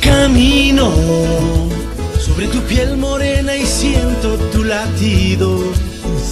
[0.00, 0.92] Camino
[2.20, 5.58] sobre tu piel morena y siento tu latido.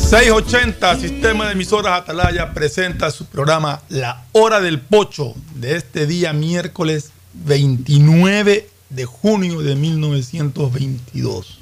[0.09, 6.33] 680, Sistema de Emisoras Atalaya, presenta su programa La Hora del Pocho de este día
[6.33, 11.59] miércoles 29 de junio de 1922.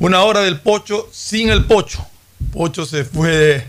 [0.00, 2.06] Una hora del Pocho sin el Pocho.
[2.52, 3.66] Pocho se fue,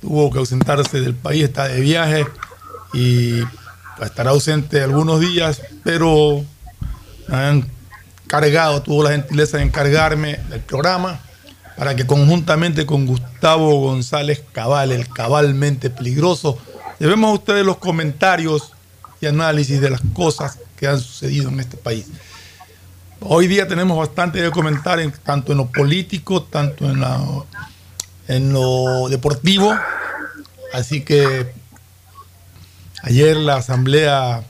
[0.00, 2.26] tuvo que ausentarse del país, está de viaje
[2.94, 3.42] y
[4.00, 6.44] estará ausente algunos días, pero
[7.28, 7.66] han
[8.26, 11.20] cargado, tuvo la gentileza de encargarme del programa
[11.76, 16.58] para que conjuntamente con Gustavo González Cabal, el cabalmente peligroso,
[16.98, 18.72] llevemos a ustedes los comentarios
[19.20, 22.06] y análisis de las cosas que han sucedido en este país.
[23.20, 27.20] Hoy día tenemos bastante de comentar en, tanto en lo político, tanto en, la,
[28.32, 29.74] en lo deportivo.
[30.72, 31.52] Así que
[33.02, 34.42] ayer la Asamblea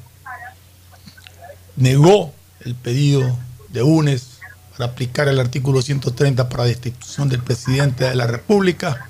[1.77, 3.37] negó el pedido
[3.71, 4.39] de UNES
[4.73, 9.09] para aplicar el artículo 130 para destitución del presidente de la República.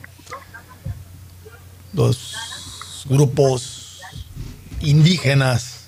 [1.93, 4.01] Los grupos
[4.81, 5.81] indígenas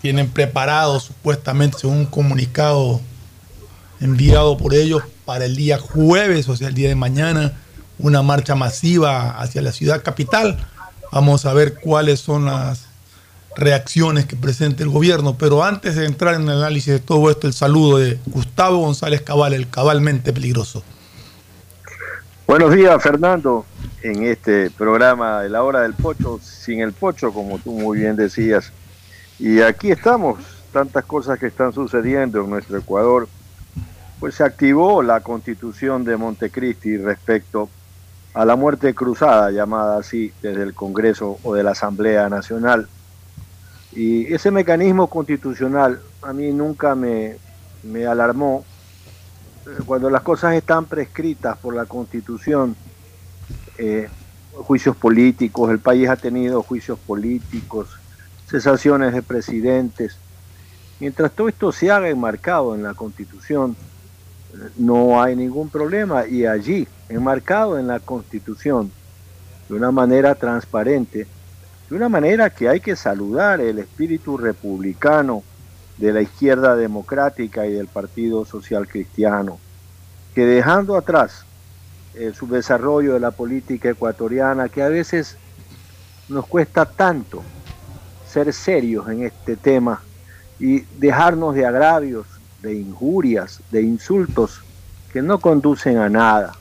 [0.00, 3.00] tienen preparado supuestamente un comunicado
[4.00, 7.54] enviado por ellos para el día jueves, o sea, el día de mañana,
[8.04, 10.58] una marcha masiva hacia la ciudad capital.
[11.10, 12.86] Vamos a ver cuáles son las
[13.56, 15.36] reacciones que presente el gobierno.
[15.38, 19.22] Pero antes de entrar en el análisis de todo esto, el saludo de Gustavo González
[19.22, 20.82] Cabal, el cabalmente peligroso.
[22.46, 23.64] Buenos días, Fernando.
[24.02, 28.16] en este programa de la hora del pocho, sin el pocho, como tú muy bien
[28.16, 28.70] decías.
[29.38, 30.40] Y aquí estamos,
[30.74, 33.28] tantas cosas que están sucediendo en nuestro Ecuador.
[34.20, 37.70] Pues se activó la constitución de Montecristi respecto
[38.42, 42.88] la muerte cruzada, llamada así, desde el Congreso o de la Asamblea Nacional.
[43.92, 47.36] Y ese mecanismo constitucional a mí nunca me,
[47.84, 48.64] me alarmó.
[49.86, 52.74] Cuando las cosas están prescritas por la Constitución,
[53.78, 54.08] eh,
[54.52, 57.88] juicios políticos, el país ha tenido juicios políticos,
[58.48, 60.16] cesaciones de presidentes.
[61.00, 63.76] Mientras todo esto se haga enmarcado en la Constitución,
[64.76, 68.90] no hay ningún problema y allí, enmarcado en la Constitución,
[69.68, 71.26] de una manera transparente,
[71.88, 75.42] de una manera que hay que saludar el espíritu republicano
[75.98, 79.58] de la izquierda democrática y del Partido Social Cristiano,
[80.34, 81.44] que dejando atrás
[82.14, 85.36] el subdesarrollo de la política ecuatoriana, que a veces
[86.28, 87.42] nos cuesta tanto
[88.28, 90.02] ser serios en este tema
[90.58, 92.26] y dejarnos de agravios,
[92.64, 94.62] de injurias, de insultos
[95.12, 96.54] que no conducen a nada.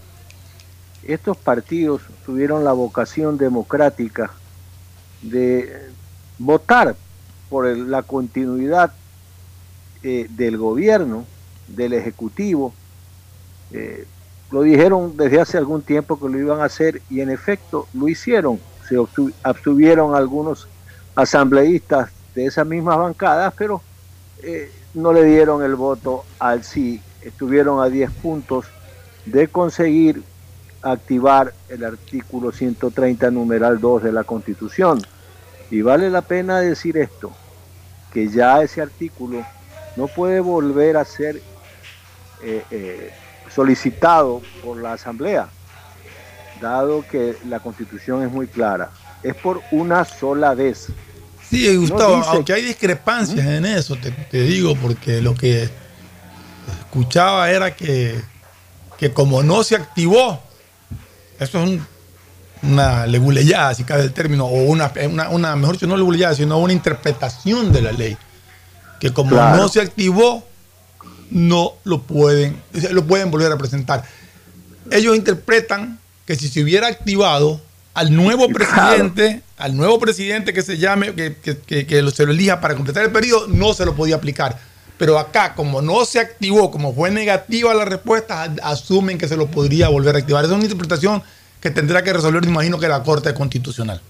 [1.03, 4.31] Estos partidos tuvieron la vocación democrática
[5.21, 5.89] de
[6.37, 6.95] votar
[7.49, 8.93] por la continuidad
[10.03, 11.25] eh, del gobierno,
[11.67, 12.73] del Ejecutivo,
[13.71, 14.05] eh,
[14.51, 18.07] lo dijeron desde hace algún tiempo que lo iban a hacer y en efecto lo
[18.07, 18.59] hicieron.
[18.87, 18.95] Se
[19.41, 20.67] abstuvieron algunos
[21.15, 23.81] asambleístas de esas mismas bancadas, pero
[24.43, 27.01] eh, no le dieron el voto al sí.
[27.21, 28.65] Estuvieron a 10 puntos
[29.25, 30.23] de conseguir
[30.81, 35.01] activar el artículo 130 numeral 2 de la Constitución.
[35.71, 37.31] Y vale la pena decir esto,
[38.11, 39.43] que ya ese artículo
[39.95, 41.41] no puede volver a ser
[42.43, 43.11] eh, eh,
[43.49, 45.47] solicitado por la Asamblea,
[46.61, 48.89] dado que la Constitución es muy clara.
[49.23, 50.89] Es por una sola vez.
[51.49, 55.69] Sí, Gustavo, aunque hay discrepancias en eso, te, digo, porque lo que
[56.79, 58.19] escuchaba era que,
[58.97, 60.41] que como no se activó,
[61.39, 61.79] eso es
[62.63, 64.91] una leguleyada, si cabe el término, o una,
[65.29, 68.17] una, mejor dicho, no leguleyada, sino una interpretación de la ley,
[68.99, 70.47] que como no se activó,
[71.29, 72.61] no lo pueden,
[72.91, 74.05] lo pueden volver a presentar.
[74.91, 77.59] Ellos interpretan que si se hubiera activado
[77.93, 82.59] al nuevo presidente, al nuevo presidente que se llame, que, que, que, se lo elija
[82.59, 84.57] para completar el periodo, no se lo podía aplicar.
[84.97, 89.47] Pero acá, como no se activó, como fue negativa la respuesta, asumen que se lo
[89.47, 90.43] podría volver a activar.
[90.43, 91.21] Esa es una interpretación
[91.59, 94.01] que tendrá que resolver, imagino, que la Corte Constitucional.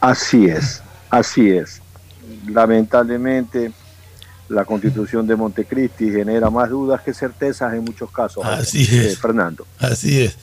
[0.00, 1.80] Así es, así es.
[2.46, 3.72] Lamentablemente,
[4.48, 8.44] la constitución de Montecristi genera más dudas que certezas en muchos casos.
[8.44, 9.12] Así es.
[9.12, 9.66] Eh, Fernando.
[9.78, 10.36] Así es.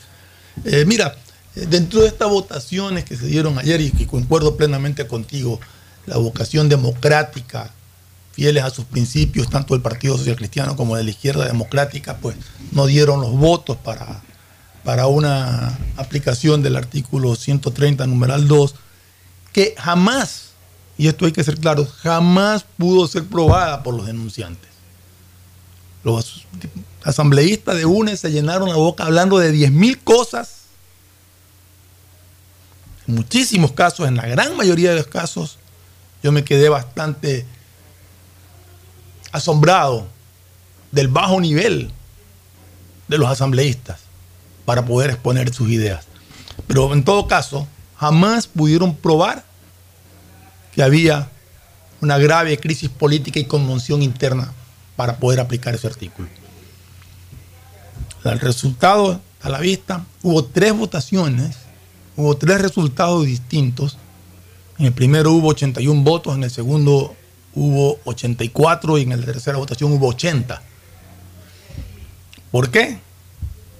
[0.64, 1.14] Eh, mira,
[1.56, 5.60] dentro de estas votaciones que se dieron ayer y que concuerdo plenamente contigo,
[6.06, 7.72] la vocación democrática,
[8.32, 12.36] fieles a sus principios, tanto del Partido Social Cristiano como de la izquierda democrática, pues
[12.72, 14.22] no dieron los votos para,
[14.84, 18.74] para una aplicación del artículo 130, numeral 2,
[19.52, 20.46] que jamás
[20.98, 24.70] y esto hay que ser claro, jamás pudo ser probada por los denunciantes.
[26.02, 26.46] Los
[27.02, 30.65] asambleístas de UNES se llenaron la boca hablando de 10.000 cosas.
[33.06, 35.58] Muchísimos casos, en la gran mayoría de los casos,
[36.22, 37.46] yo me quedé bastante
[39.32, 40.08] asombrado
[40.90, 41.92] del bajo nivel
[43.08, 44.00] de los asambleístas
[44.64, 46.06] para poder exponer sus ideas.
[46.66, 49.44] Pero en todo caso, jamás pudieron probar
[50.74, 51.30] que había
[52.00, 54.52] una grave crisis política y conmoción interna
[54.96, 56.28] para poder aplicar ese artículo.
[58.24, 61.56] El resultado a la vista, hubo tres votaciones,
[62.16, 63.98] hubo tres resultados distintos.
[64.78, 67.14] En el primero hubo 81 votos, en el segundo
[67.54, 70.62] hubo 84 y en la tercera votación hubo 80.
[72.50, 72.98] ¿Por qué?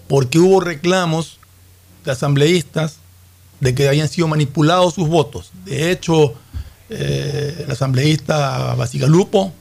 [0.08, 1.38] Porque hubo reclamos
[2.04, 2.98] de asambleístas
[3.60, 5.50] de que habían sido manipulados sus votos.
[5.64, 6.34] De hecho,
[6.88, 9.52] eh, el asambleísta Basigalupo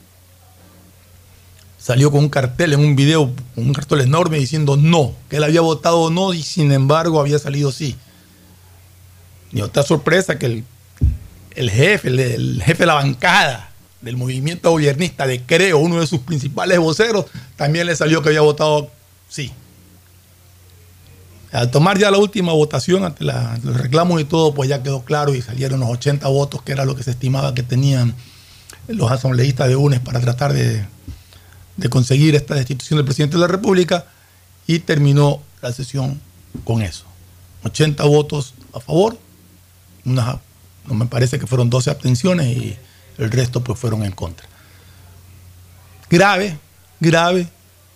[1.77, 5.61] salió con un cartel en un video, un cartel enorme diciendo no, que él había
[5.61, 7.95] votado no y sin embargo había salido sí.
[9.55, 10.65] Y otra sorpresa que
[11.55, 13.71] el, jefe, el, jefe de la bancada
[14.01, 18.41] del movimiento gobiernista de Creo, uno de sus principales voceros, también le salió que había
[18.41, 18.91] votado
[19.29, 19.53] sí.
[21.53, 25.33] Al tomar ya la última votación ante los reclamos y todo, pues ya quedó claro
[25.33, 28.13] y salieron los 80 votos, que era lo que se estimaba que tenían
[28.89, 30.85] los asambleístas de UNES para tratar de,
[31.89, 34.05] conseguir esta destitución del presidente de la República
[34.67, 36.19] y terminó la sesión
[36.65, 37.05] con eso.
[37.63, 39.17] 80 votos a favor,
[40.05, 40.39] no
[40.93, 42.77] me parece que fueron 12 abstenciones y
[43.17, 44.47] el resto pues fueron en contra.
[46.09, 46.57] Grave,
[46.99, 47.47] grave,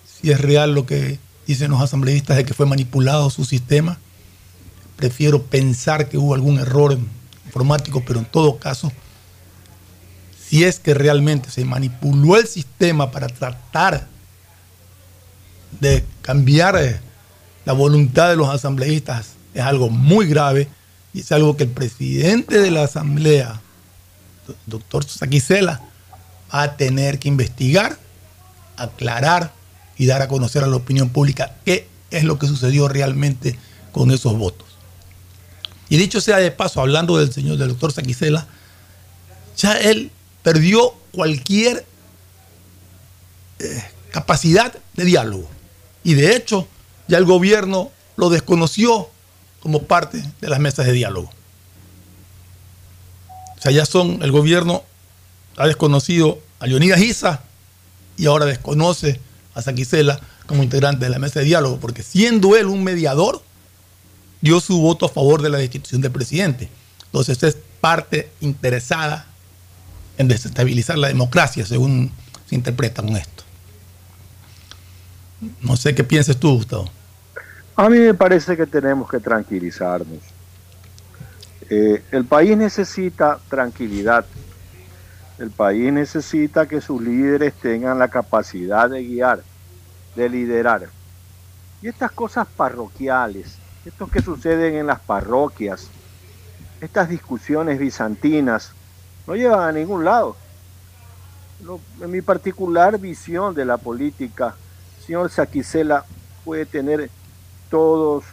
[0.05, 3.97] si es real lo que dicen los asambleístas de que fue manipulado su sistema.
[4.95, 6.97] Prefiero pensar que hubo algún error
[7.45, 8.91] informático, pero en todo caso,
[10.47, 14.07] si es que realmente se manipuló el sistema para tratar
[15.79, 16.99] de cambiar eh,
[17.65, 20.67] la voluntad de los asambleístas, es algo muy grave
[21.19, 23.61] es algo que el presidente de la asamblea,
[24.65, 25.81] doctor Saquicela,
[26.53, 27.97] va a tener que investigar,
[28.77, 29.53] aclarar
[29.97, 33.57] y dar a conocer a la opinión pública qué es lo que sucedió realmente
[33.91, 34.67] con esos votos.
[35.89, 38.47] Y dicho sea de paso, hablando del señor, del doctor Saquicela,
[39.57, 40.11] ya él
[40.43, 41.85] perdió cualquier
[43.59, 45.49] eh, capacidad de diálogo.
[46.03, 46.67] Y de hecho,
[47.07, 49.09] ya el gobierno lo desconoció
[49.59, 51.29] como parte de las mesas de diálogo.
[53.57, 54.83] O sea, ya son, el gobierno
[55.57, 57.41] ha desconocido a Leonidas Giza
[58.17, 59.19] y ahora desconoce
[59.53, 63.43] a Saquicela como integrante de la mesa de diálogo, porque siendo él un mediador,
[64.41, 66.69] dio su voto a favor de la destitución del presidente.
[67.05, 69.25] Entonces es parte interesada
[70.17, 72.11] en desestabilizar la democracia, según
[72.47, 73.43] se interpreta con esto.
[75.61, 76.89] No sé qué piensas tú, Gustavo.
[77.79, 80.19] A mí me parece que tenemos que tranquilizarnos.
[81.69, 84.25] Eh, el país necesita tranquilidad.
[85.37, 89.43] El país necesita que sus líderes tengan la capacidad de guiar,
[90.17, 90.89] de liderar.
[91.81, 95.87] Y estas cosas parroquiales, estos que suceden en las parroquias,
[96.81, 98.73] estas discusiones bizantinas,
[99.25, 100.35] no llevan a ningún lado.
[102.01, 104.53] en mi particular visión de la política,
[105.05, 106.03] señor Saquicela
[106.43, 107.09] puede tener
[107.69, 108.23] todos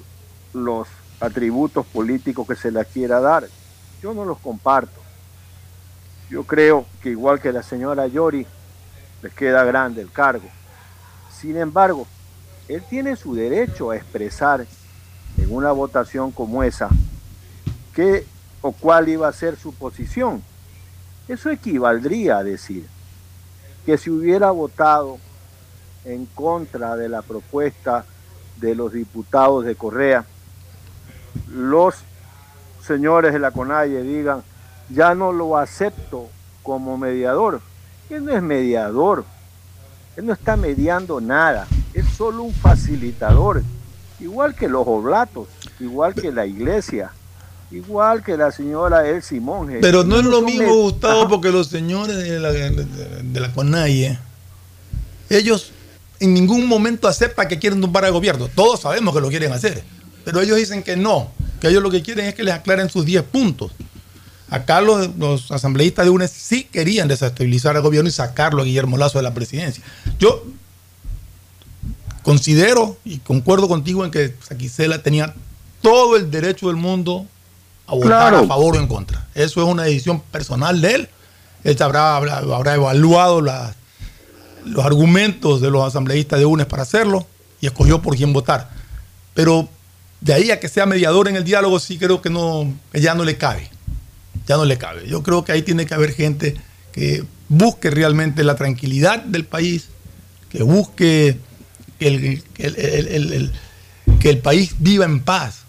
[0.52, 0.88] los
[1.20, 3.46] atributos políticos que se le quiera dar.
[4.02, 5.00] Yo no los comparto.
[6.28, 8.46] Yo creo que igual que la señora Yori,
[9.22, 10.48] les queda grande el cargo.
[11.30, 12.06] Sin embargo,
[12.68, 14.66] él tiene su derecho a expresar
[15.38, 16.88] en una votación como esa
[17.94, 18.26] qué
[18.60, 20.42] o cuál iba a ser su posición.
[21.28, 22.86] Eso equivaldría a decir
[23.84, 25.18] que si hubiera votado
[26.04, 28.04] en contra de la propuesta
[28.60, 30.24] de los diputados de Correa,
[31.52, 31.94] los
[32.84, 34.42] señores de la CONAIE digan,
[34.90, 36.28] ya no lo acepto
[36.62, 37.60] como mediador.
[38.08, 39.24] Él no es mediador,
[40.16, 43.62] él no está mediando nada, es solo un facilitador,
[44.20, 45.48] igual que los oblatos,
[45.80, 47.10] igual que la iglesia,
[47.70, 49.70] igual que la señora El Simón.
[49.80, 54.18] Pero no es lo mismo, Gustavo, porque los señores de la, de la CONAIE,
[55.28, 55.72] ellos
[56.20, 58.48] en ningún momento aceptan que quieren tumbar al gobierno.
[58.48, 59.84] Todos sabemos que lo quieren hacer,
[60.24, 61.30] pero ellos dicen que no,
[61.60, 63.72] que ellos lo que quieren es que les aclaren sus 10 puntos.
[64.48, 69.18] Acá los, asambleístas de UNES sí querían desestabilizar al gobierno y sacarlo a Guillermo Lazo
[69.18, 69.82] de la presidencia.
[70.18, 70.44] Yo
[72.22, 75.34] considero y concuerdo contigo en que Saquicela tenía
[75.82, 77.26] todo el derecho del mundo
[77.86, 79.26] a votar a favor o en contra.
[79.34, 81.08] Eso es una decisión personal de él.
[81.64, 83.40] Él habrá, habrá, evaluado
[84.66, 87.26] los argumentos de los asambleístas de UNES para hacerlo
[87.60, 88.70] y escogió por quién votar.
[89.34, 89.68] Pero
[90.20, 93.24] de ahí a que sea mediador en el diálogo, sí creo que, no, ya no
[93.24, 93.70] le cabe
[94.46, 95.06] ya no le cabe.
[95.08, 96.56] Yo creo que ahí tiene que haber gente
[96.92, 99.88] que busque realmente la tranquilidad del país,
[100.50, 101.38] que busque
[101.98, 103.52] que el,
[104.20, 105.60] que el país viva en paz,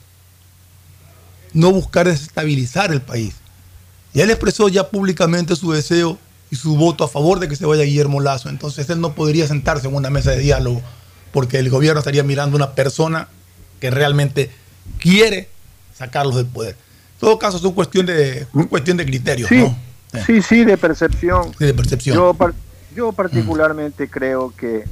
[1.54, 3.36] no buscar desestabilizar el país.
[4.13, 6.18] Y él expresó ya públicamente su deseo
[6.50, 8.50] y su voto a favor de que se vaya Guillermo Lazo.
[8.50, 10.82] Entonces él no podría sentarse en una mesa de diálogo
[11.32, 13.27] porque el gobierno estaría mirando a una persona
[13.80, 14.50] que realmente
[15.00, 15.50] quiere
[15.94, 16.75] sacarlos del poder
[17.20, 19.75] todo caso es una cuestión de, cuestión de criterios, sí, ¿no?
[20.25, 21.51] Sí, sí, de percepción.
[21.60, 22.16] de percepción.
[22.16, 22.36] Yo,
[22.96, 24.86] yo particularmente creo que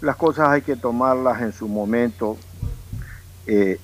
[0.00, 2.36] las cosas hay que tomarlas en su momento.
[3.46, 3.78] Eh,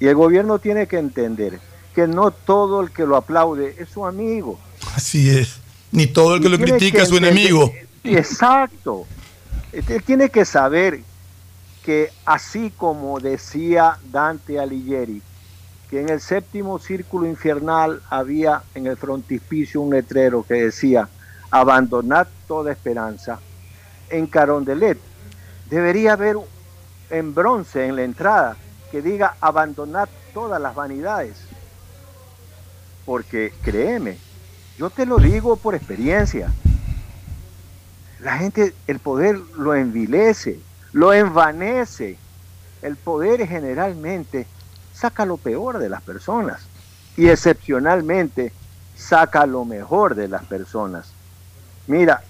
[0.00, 1.60] y el gobierno tiene que entender
[1.94, 4.58] que no todo el que lo aplaude es su amigo.
[4.94, 5.60] Así es.
[5.92, 7.72] Ni todo el que lo critica es su enemigo.
[8.02, 9.06] Exacto.
[9.72, 11.00] Él tiene que saber
[11.84, 15.22] que así como decía Dante Alighieri,
[15.90, 21.08] que en el séptimo círculo infernal había en el frontispicio un letrero que decía,
[21.50, 23.38] abandonad toda esperanza.
[24.08, 24.98] En Carondelet
[25.68, 26.36] debería haber
[27.10, 28.56] en bronce en la entrada
[28.90, 31.36] que diga, abandonad todas las vanidades.
[33.04, 34.16] Porque créeme,
[34.78, 36.52] yo te lo digo por experiencia,
[38.20, 40.60] la gente, el poder lo envilece,
[40.92, 42.16] lo envanece.
[42.80, 44.46] El poder generalmente
[44.92, 46.62] saca lo peor de las personas
[47.16, 48.52] y excepcionalmente
[48.96, 51.12] saca lo mejor de las personas.
[51.86, 52.22] Mira,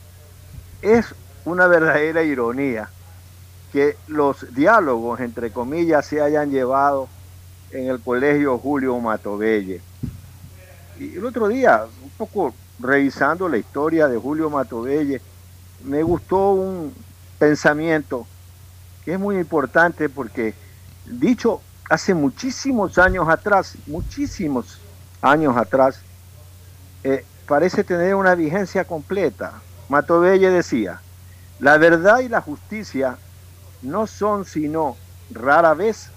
[0.80, 2.88] es una verdadera ironía
[3.72, 7.08] que los diálogos, entre comillas, se hayan llevado
[7.70, 9.80] en el colegio Julio Matobelle.
[11.02, 15.20] El otro día, un poco revisando la historia de Julio Matobelle,
[15.84, 16.94] me gustó un
[17.38, 18.24] pensamiento
[19.04, 20.54] que es muy importante porque
[21.04, 24.78] dicho hace muchísimos años atrás, muchísimos
[25.20, 26.00] años atrás,
[27.02, 29.54] eh, parece tener una vigencia completa.
[29.88, 31.00] Matovelle decía,
[31.58, 33.18] la verdad y la justicia
[33.82, 34.96] no son sino
[35.32, 36.10] rara vez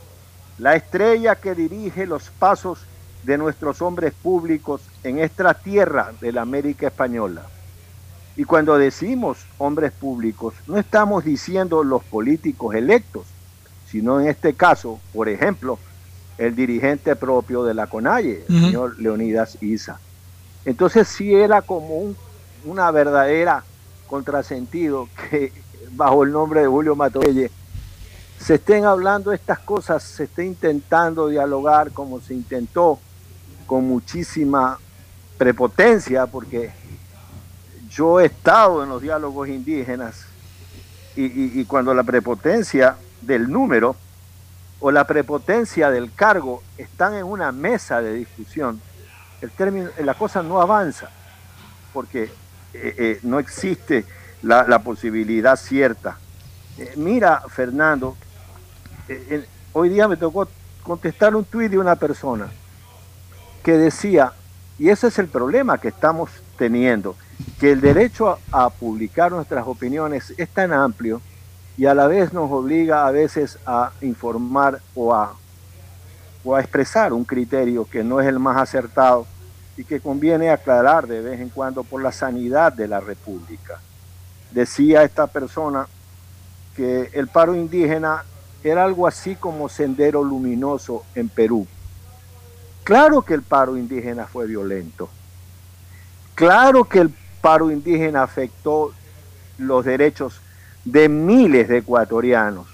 [0.60, 2.86] la estrella que dirige los pasos
[3.26, 7.44] de nuestros hombres públicos en esta tierra de la América Española.
[8.38, 13.26] Y cuando decimos hombres públicos, no estamos diciendo los políticos electos,
[13.90, 15.80] sino en este caso, por ejemplo,
[16.38, 20.00] el dirigente propio de la CONAIE, el señor Leonidas Isa.
[20.66, 22.14] Entonces sí era como
[22.66, 23.64] una verdadera
[24.08, 25.52] contrasentido que
[25.92, 27.50] bajo el nombre de Julio Matoelle
[28.38, 33.00] se estén hablando estas cosas, se esté intentando dialogar como se intentó
[33.66, 34.80] con muchísima
[35.38, 36.72] prepotencia, porque
[37.90, 40.26] yo he estado en los diálogos indígenas
[41.16, 43.96] y, cuando la prepotencia del número
[44.82, 48.82] o la prepotencia del cargo están en una mesa de discusión,
[49.42, 51.10] el término, la cosa no avanza,
[51.94, 52.24] porque
[52.74, 54.06] eh, eh, no existe
[54.44, 56.18] la, posibilidad cierta.
[56.78, 58.18] Eh, mira, Fernando,
[59.72, 60.50] hoy día me tocó
[60.84, 62.50] contestar un tuit de una persona
[63.66, 64.32] que decía,
[64.78, 67.16] y ese es el problema que estamos teniendo,
[67.60, 71.20] que el derecho a, publicar nuestras opiniones es tan amplio
[71.76, 75.34] y a la vez nos obliga a veces a informar o a,
[76.44, 79.26] o a expresar un criterio que no es el más acertado
[79.76, 83.80] y que conviene aclarar de vez en cuando por la sanidad de la República.
[84.52, 85.88] Decía esta persona
[86.76, 88.26] que el paro indígena
[88.64, 91.66] era algo así como sendero luminoso en Perú.
[92.86, 95.10] Claro que el paro indígena fue violento.
[96.36, 98.94] Claro que el paro indígena afectó
[99.58, 100.40] los derechos
[100.84, 102.68] de miles de ecuatorianos.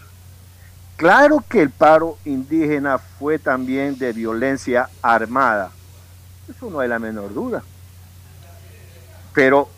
[0.97, 5.71] Claro que el paro indígena fue también de violencia armada.
[6.49, 7.63] Eso no hay la menor duda.
[9.33, 9.69] Pero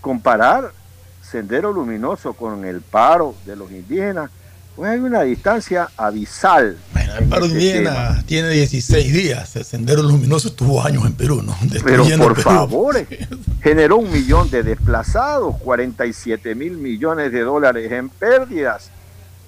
[0.00, 0.72] comparar
[1.20, 4.30] Sendero Luminoso con el paro de los indígenas
[4.74, 6.78] pues hay una distancia abisal.
[6.92, 9.56] Bueno, el paro este indígena tiene 16 días.
[9.56, 11.56] El Sendero Luminoso estuvo años en Perú, ¿no?
[11.84, 13.06] Pero por favor,
[13.62, 18.90] generó un millón de desplazados, 47 mil millones de dólares en pérdidas,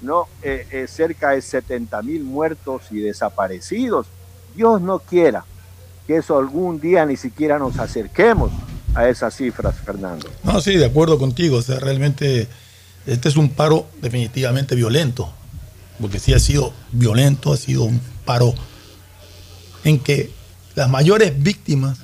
[0.03, 0.27] ¿no?
[0.43, 4.07] Eh, eh, cerca de 70 mil muertos y desaparecidos.
[4.55, 5.45] Dios no quiera
[6.07, 8.53] que eso algún día ni siquiera nos acerquemos
[8.95, 10.29] a esas cifras, Fernando.
[10.43, 11.57] No, sí, de acuerdo contigo.
[11.57, 12.47] O sea, realmente
[13.07, 15.33] este es un paro definitivamente violento,
[16.01, 18.55] porque sí ha sido violento, ha sido un paro
[19.85, 20.31] en que
[20.75, 21.99] las mayores víctimas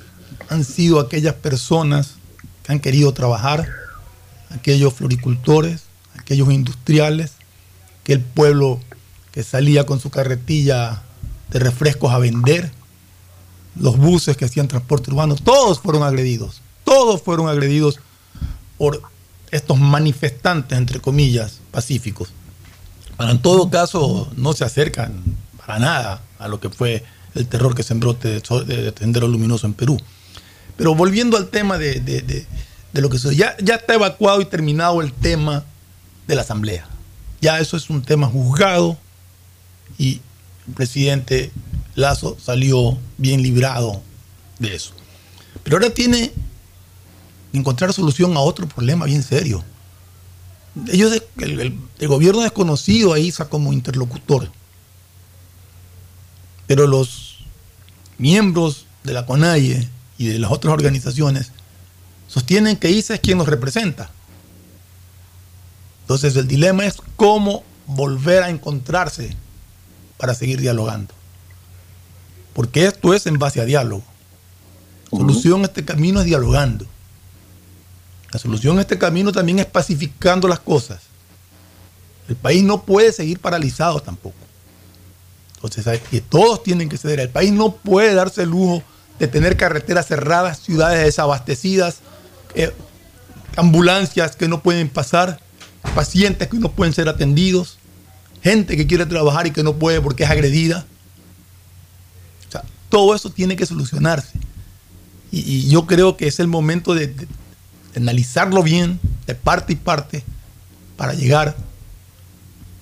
[0.49, 2.15] han sido aquellas personas
[2.63, 3.67] que han querido trabajar,
[4.49, 5.83] aquellos floricultores,
[6.19, 7.33] aquellos industriales,
[8.01, 8.79] aquel pueblo
[9.31, 11.01] que salía con su carretilla
[11.49, 12.71] de refrescos a vender,
[13.75, 17.99] los buses que hacían transporte urbano, todos fueron agredidos, todos fueron agredidos
[18.77, 19.01] por
[19.51, 22.29] estos manifestantes, entre comillas, pacíficos,
[23.17, 25.23] para en todo caso no se acercan
[25.57, 27.03] para nada a lo que fue
[27.35, 29.99] el terror que sembró de, de Tendero Luminoso en Perú.
[30.77, 32.45] Pero volviendo al tema de,
[32.93, 35.63] lo que se ya, ya está evacuado y terminado el tema
[36.27, 36.87] de la Asamblea.
[37.39, 38.97] Ya eso es un tema juzgado
[39.97, 40.21] y
[40.67, 41.51] el presidente
[41.95, 44.01] Lazo salió bien librado
[44.59, 44.93] de eso.
[45.63, 46.31] Pero ahora tiene
[47.53, 49.63] encontrar solución a otro problema bien serio.
[50.87, 54.49] Ellos, el, gobierno desconocido ahí está como interlocutor.
[56.67, 57.45] Pero los
[58.17, 61.51] miembros de la CONAIE y de las otras organizaciones
[62.27, 64.09] sostienen que ISA es quien nos representa.
[66.03, 69.35] Entonces el dilema es cómo volver a encontrarse
[70.17, 71.13] para seguir dialogando.
[72.53, 74.03] Porque esto es en base a diálogo.
[75.09, 76.85] Solución a este camino es dialogando.
[78.31, 81.01] La solución a este camino también es pacificando las cosas.
[82.29, 84.37] El país no puede seguir paralizado tampoco.
[85.55, 87.19] Entonces, todos tienen que ceder.
[87.19, 88.83] El país no puede darse el lujo
[89.19, 91.99] de tener carreteras cerradas, ciudades desabastecidas,
[92.55, 92.73] eh,
[93.55, 95.39] ambulancias que no pueden pasar,
[95.93, 97.77] pacientes que no pueden ser atendidos,
[98.41, 100.85] gente que quiere trabajar y que no puede porque es agredida.
[102.89, 104.37] todo eso tiene que solucionarse.
[105.31, 107.15] Y, yo creo que es el momento de
[107.95, 110.23] analizarlo bien, de parte y parte,
[110.97, 111.55] para llegar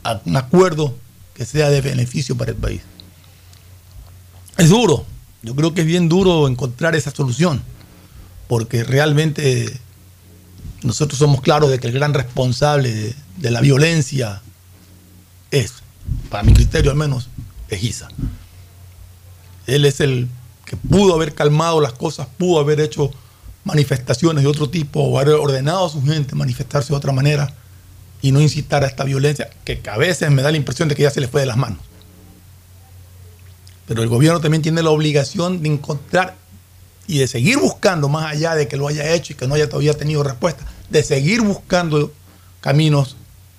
[0.03, 0.95] a un acuerdo
[1.33, 2.81] que sea de beneficio para el país.
[4.57, 5.05] Es duro,
[5.41, 7.61] yo creo que es bien duro encontrar esa solución,
[8.47, 9.79] porque realmente
[10.83, 14.41] nosotros somos claros de que el gran responsable de, la violencia
[15.51, 15.75] es,
[16.29, 17.29] para mi criterio al menos,
[17.69, 18.03] es.
[19.67, 20.27] Él es el
[20.65, 23.11] que pudo haber calmado las cosas, pudo haber hecho
[23.69, 27.53] manifestaciones de otro tipo o haber ordenado a su gente manifestarse de otra manera
[28.21, 31.03] y no incitar a esta violencia que a veces me da la impresión de que
[31.03, 31.79] ya se le fue de las manos.
[33.87, 36.35] Pero el gobierno también tiene la obligación de encontrar
[37.07, 39.69] y de seguir buscando, más allá de que lo haya hecho y que no haya
[39.69, 42.11] todavía tenido respuesta, de seguir buscando
[42.61, 43.15] caminos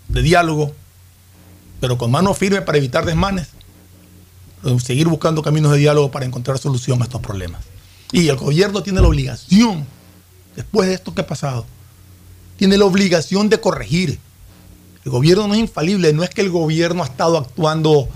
[0.09, 0.73] de diálogo,
[1.81, 3.49] pero con mano firme para evitar desmanes,
[4.83, 7.63] seguir buscando caminos de diálogo para encontrar solución a estos problemas.
[8.13, 9.87] Y el gobierno tiene la obligación,
[10.61, 11.67] después de esto que ha pasado,
[12.57, 14.19] tiene la obligación de corregir.
[15.05, 18.09] El gobierno no es infalible, no es que el gobierno ha estado actuando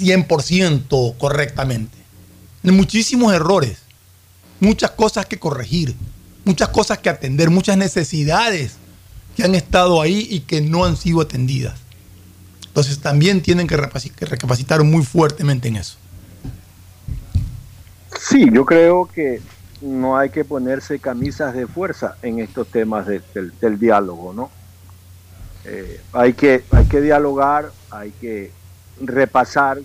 [0.00, 1.96] 100% correctamente.
[2.64, 3.78] Hay muchísimos errores,
[4.60, 5.94] muchas cosas que corregir,
[6.44, 8.76] muchas cosas que atender, muchas necesidades
[9.36, 11.78] que han estado ahí y que no han sido atendidas.
[12.66, 15.96] Entonces también tienen que recapacitar muy fuertemente en eso.
[18.18, 19.42] Sí, yo creo que
[19.84, 24.50] no hay que ponerse camisas de fuerza en estos temas del, diálogo, ¿no?
[25.66, 28.50] Eh, hay, que, hay que dialogar, hay que
[29.00, 29.78] repasar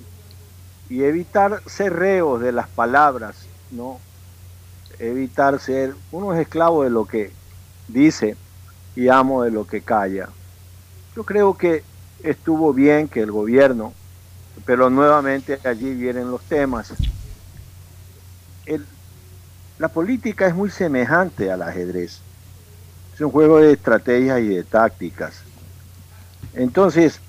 [0.89, 3.99] y evitar ser reos de las palabras, ¿no?
[4.99, 7.31] Evitar ser, uno es esclavo de lo que
[7.89, 8.37] dice
[8.95, 10.29] y amo de lo que calla.
[11.13, 11.83] Yo creo que
[12.23, 13.93] estuvo bien que el gobierno,
[14.65, 16.93] pero nuevamente allí vienen los temas.
[19.79, 22.19] La política es muy semejante al ajedrez.
[23.15, 25.41] Es un juego de estrategias y de tácticas.
[26.53, 27.19] Entonces,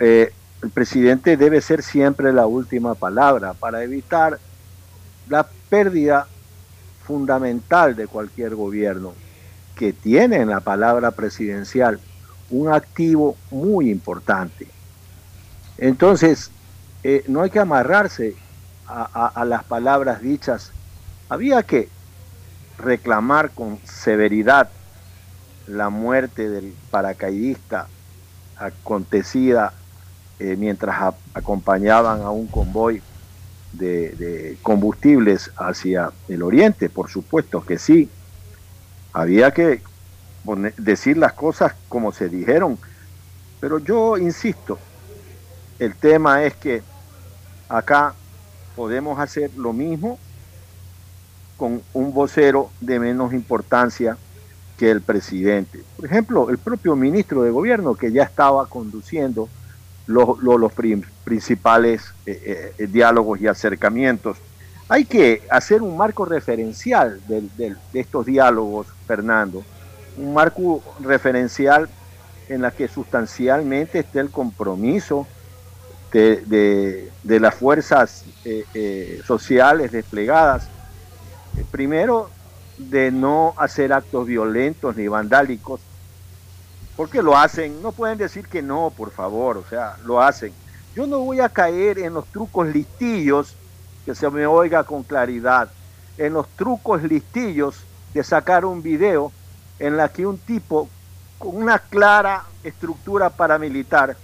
[0.00, 4.38] eh, el presidente debe ser siempre la última palabra para evitar
[5.28, 6.26] la pérdida
[7.06, 9.12] fundamental de cualquier gobierno,
[9.76, 12.00] que tiene en la palabra presidencial
[12.50, 14.66] un activo muy importante.
[15.76, 16.50] Entonces,
[17.04, 18.34] eh, no hay que amarrarse
[18.86, 20.72] a las palabras dichas.
[21.28, 21.88] Había que
[22.78, 24.70] reclamar con severidad
[25.66, 27.88] la muerte del paracaidista
[28.56, 29.74] acontecida
[30.38, 33.02] eh, mientras acompañaban a un convoy
[33.72, 38.08] de, combustibles hacia el oriente, por supuesto que sí.
[39.12, 39.82] Había que
[40.78, 42.78] decir las cosas como se dijeron,
[43.60, 44.78] pero yo insisto,
[45.78, 46.82] el tema es que
[47.68, 48.14] acá
[48.74, 50.18] podemos hacer lo mismo
[51.58, 54.16] con un vocero de menos importancia
[54.78, 55.82] que el presidente.
[55.96, 59.48] Por ejemplo, el propio ministro de gobierno que ya estaba conduciendo
[60.06, 60.72] los,
[61.24, 64.38] principales eh, eh, diálogos y acercamientos.
[64.88, 69.62] Hay que hacer un marco referencial de, estos diálogos, Fernando,
[70.16, 71.90] un marco referencial
[72.48, 75.26] en la que sustancialmente esté el compromiso
[76.10, 80.70] de, las fuerzas eh, sociales desplegadas,
[81.64, 82.30] primero
[82.78, 85.80] de no hacer actos violentos ni vandálicos,
[86.96, 90.52] porque lo hacen, no pueden decir que no, por favor, o sea, lo hacen.
[90.94, 93.54] Yo no voy a caer en los trucos listillos,
[94.04, 95.70] que se me oiga con claridad,
[96.16, 99.32] en los trucos listillos de sacar un video
[99.78, 100.88] en la que un tipo
[101.38, 104.16] con una clara estructura paramilitar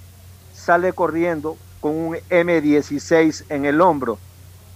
[0.53, 4.19] sale corriendo con un M16 en el hombro,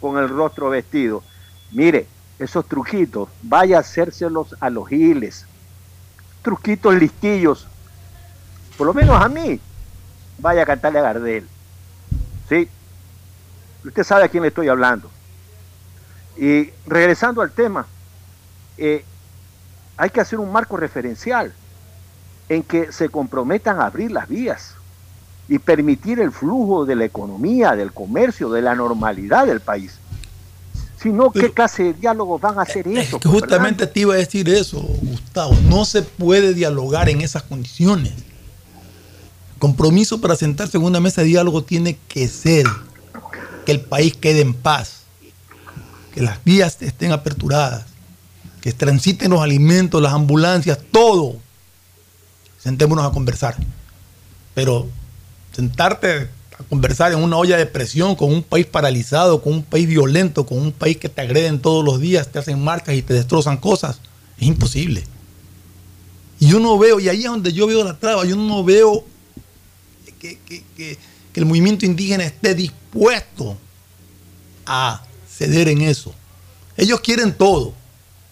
[0.01, 1.23] con el rostro vestido.
[1.73, 2.07] Mire,
[2.39, 5.47] esos truquitos, vaya a hacérselos a los giles.
[6.43, 7.67] Truquitos listillos
[8.79, 9.61] por lo menos a mí,
[10.39, 11.49] vaya a cantarle a Gardel.
[12.49, 12.69] ¿Sí?
[13.85, 15.11] Usted sabe a quién le estoy hablando.
[16.37, 17.87] Y regresando al tema,
[18.77, 19.05] eh,
[19.97, 21.53] hay que hacer un marco referencial
[22.49, 24.77] en que se comprometan a abrir las vías
[25.49, 29.99] y permitir el flujo de la economía, del comercio, de la normalidad del país.
[31.01, 33.21] Si no, ¿qué clase de diálogos van a hacer eso?
[33.21, 35.57] Que justamente te iba a decir eso, Gustavo.
[35.69, 38.13] No se puede dialogar en esas condiciones
[39.59, 42.67] compromiso para sentarse en una mesa de diálogo tiene que ser
[43.67, 45.03] que el país quede en paz,
[46.15, 47.85] que las vías estén aperturadas,
[48.61, 51.37] que transiten los alimentos, las ambulancias, todo.
[52.59, 53.57] Sentémonos a conversar.
[54.55, 54.89] Pero
[55.53, 56.29] sentarte
[56.59, 60.45] a conversar en una olla de presión con un país paralizado, con un país violento,
[60.45, 63.57] con un país que te agreden todos los días, te hacen marcas y te destrozan
[63.59, 64.01] cosas.
[64.39, 65.05] Es imposible.
[66.41, 69.05] Y yo no veo, y ahí es donde yo veo la traba, yo no veo
[70.19, 70.99] que,
[71.35, 73.57] el movimiento indígena esté dispuesto
[74.67, 76.13] a ceder en eso.
[76.77, 77.75] Ellos quieren todo.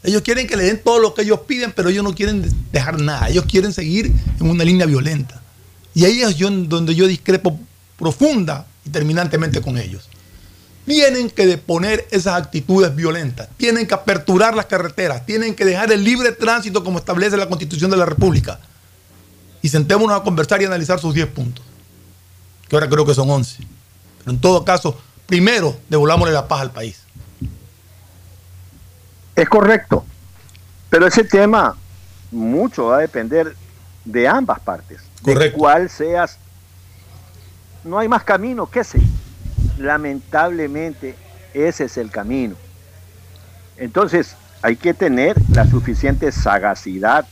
[0.03, 3.01] Ellos quieren que le den todo lo que ellos piden, pero ellos no quieren dejar
[3.01, 3.29] nada.
[3.29, 4.11] Ellos quieren seguir
[4.41, 5.41] en una línea violenta.
[5.95, 7.57] Y ahí es donde yo discrepo
[7.99, 10.09] profunda y terminantemente con ellos.
[10.85, 16.05] Tienen que deponer esas actitudes violentas, tienen que aperturar las carreteras, tienen que dejar el
[16.05, 18.61] libre tránsito como establece la Constitución de la República.
[19.63, 21.65] Y sentémonos a conversar y analizar sus 10 puntos,
[22.69, 23.65] que ahora creo que son 11.
[24.19, 27.01] Pero en todo caso, primero devolvámosle la paz al país.
[29.35, 30.05] Es correcto,
[30.89, 31.77] pero ese tema
[32.31, 33.57] mucho va a depender
[34.05, 35.01] de ambas partes.
[35.23, 36.39] De cuál seas.
[37.87, 39.01] No hay más camino que ese.
[39.79, 41.15] Lamentablemente,
[41.55, 42.57] ese es el camino.
[43.77, 47.27] Entonces, hay que tener la suficiente sagacidad,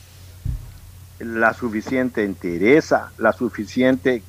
[1.19, 4.23] la suficiente entereza, la suficiente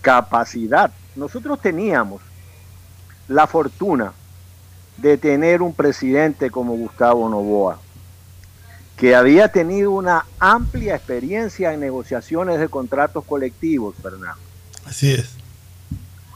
[0.00, 0.90] capacidad.
[1.16, 2.22] Nosotros teníamos
[3.28, 4.12] la fortuna
[4.96, 7.78] de tener un presidente como Gustavo Novoa,
[8.96, 14.40] que había tenido una amplia experiencia en negociaciones de contratos colectivos, Fernando.
[14.86, 15.41] Así es.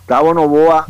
[0.07, 0.87] Gustavo Novoa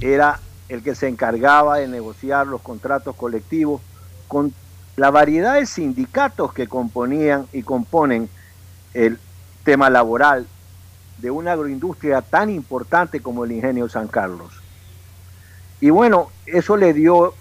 [0.00, 0.38] era
[0.68, 3.82] el que se encargaba de negociar los contratos colectivos
[4.28, 4.54] con
[4.94, 8.28] la variedad de sindicatos que componían y componen
[8.92, 9.18] el
[9.64, 10.46] tema laboral
[11.18, 14.52] de una agroindustria tan importante como el ingenio San Carlos.
[15.80, 17.34] Y bueno, eso le dio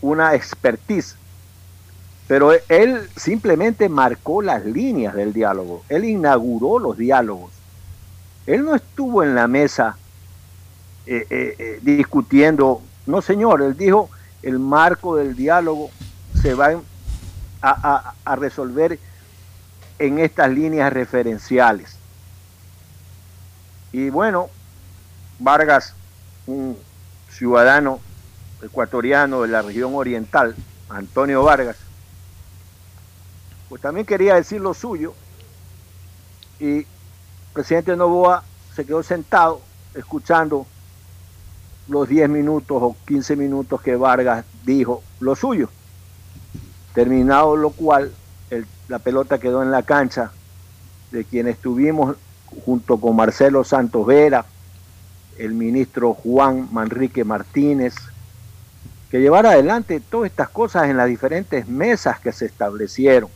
[0.00, 1.14] una expertise,
[2.26, 7.52] pero él simplemente marcó las líneas del diálogo, él inauguró los diálogos,
[8.46, 9.96] él no estuvo en la mesa
[11.06, 14.10] eh, eh, eh, discutiendo, no señor, él dijo,
[14.42, 15.90] el marco del diálogo
[16.40, 16.80] se va
[17.62, 18.98] a, a resolver
[19.98, 21.98] en estas líneas referenciales.
[23.92, 24.48] Y bueno,
[25.38, 25.94] Vargas,
[26.46, 26.76] un
[27.30, 28.00] ciudadano
[28.62, 30.54] ecuatoriano de la región oriental,
[30.88, 31.76] Antonio Vargas,
[33.68, 35.14] pues también quería decir lo suyo
[36.60, 36.86] y
[37.56, 38.42] presidente Novoa
[38.74, 39.62] se quedó sentado
[39.94, 40.66] escuchando
[41.88, 45.70] los 10 minutos o 15 minutos que Vargas dijo lo suyo.
[46.92, 48.12] Terminado lo cual,
[48.88, 50.32] la pelota quedó en la cancha
[51.10, 52.16] de quienes estuvimos
[52.66, 54.44] junto con Marcelo Santos Vera,
[55.38, 57.94] el ministro Juan Manrique Martínez,
[59.10, 63.30] que llevara adelante todas estas cosas en las diferentes mesas que se establecieron.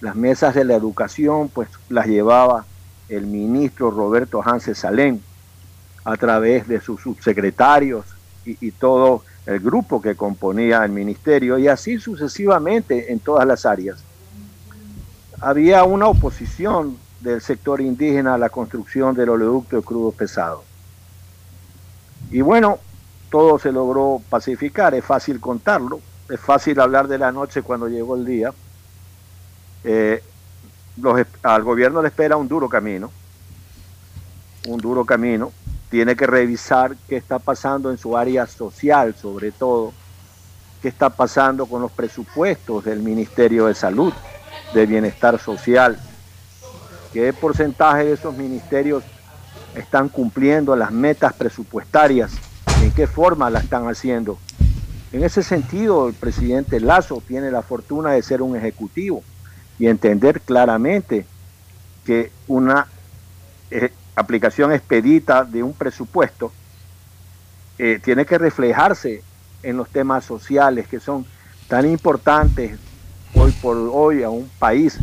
[0.00, 2.66] Las mesas de la educación, pues las llevaba
[3.08, 5.22] el ministro Roberto Hanses Salén
[6.04, 8.04] a través de sus subsecretarios
[8.44, 13.66] y, y todo el grupo que componía el ministerio y así sucesivamente en todas las
[13.66, 14.02] áreas.
[15.40, 20.64] Había una oposición del sector indígena a la construcción del oleoducto de crudo pesado
[22.30, 22.78] y bueno,
[23.30, 28.16] todo se logró pacificar, es fácil contarlo, es fácil hablar de la noche cuando llegó
[28.16, 28.52] el día.
[29.84, 30.22] Eh,
[31.42, 33.10] al gobierno le espera un duro camino,
[34.68, 35.52] un duro camino.
[35.90, 39.92] Tiene que revisar qué está pasando en su área social, sobre todo,
[40.82, 44.12] qué está pasando con los presupuestos del Ministerio de Salud,
[44.72, 45.98] de Bienestar Social,
[47.12, 49.04] qué porcentaje de esos ministerios
[49.76, 52.32] están cumpliendo las metas presupuestarias,
[52.82, 54.38] en qué forma la están haciendo.
[55.12, 59.22] En ese sentido, el presidente Lazo tiene la fortuna de ser un ejecutivo
[59.78, 61.26] y entender claramente
[62.04, 62.86] que una
[63.70, 66.52] eh, aplicación expedita de un presupuesto
[67.78, 69.22] eh, tiene que reflejarse
[69.62, 71.26] en los temas sociales que son
[71.68, 72.78] tan importantes
[73.34, 74.98] hoy por hoy a un país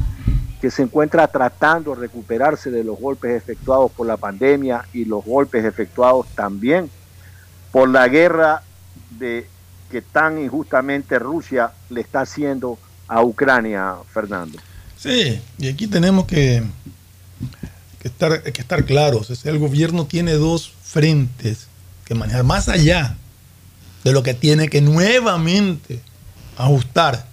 [0.61, 5.25] que se encuentra tratando de recuperarse de los golpes efectuados por la pandemia y los
[5.25, 6.89] golpes efectuados también
[7.71, 8.61] por la guerra
[9.09, 9.47] de
[9.89, 12.77] que tan injustamente Rusia le está haciendo
[13.11, 14.57] a Ucrania, Fernando.
[14.97, 16.63] Sí, y aquí tenemos que,
[18.03, 19.45] estar, que estar claros.
[19.45, 21.67] el gobierno tiene dos frentes
[22.05, 23.17] que manejar, más allá
[24.05, 26.01] de lo que tiene que nuevamente
[26.57, 27.25] ajustar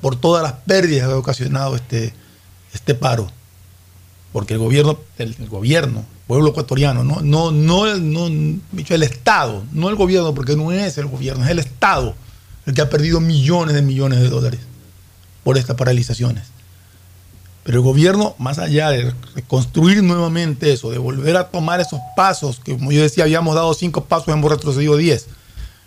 [0.00, 2.14] por todas las pérdidas que ha ocasionado este,
[2.72, 3.26] este paro.
[4.32, 9.88] Porque el gobierno, el, gobierno, pueblo ecuatoriano, no, no, no, no, dicho el Estado, no
[9.88, 12.14] el gobierno, porque no es el gobierno, es el Estado
[12.66, 14.67] el que ha perdido millones de millones de dólares
[15.44, 16.44] por estas paralizaciones.
[17.64, 22.60] Pero el gobierno, más allá de reconstruir nuevamente eso, de volver a tomar esos pasos,
[22.64, 25.26] que como yo decía, habíamos dado cinco pasos, hemos retrocedido diez.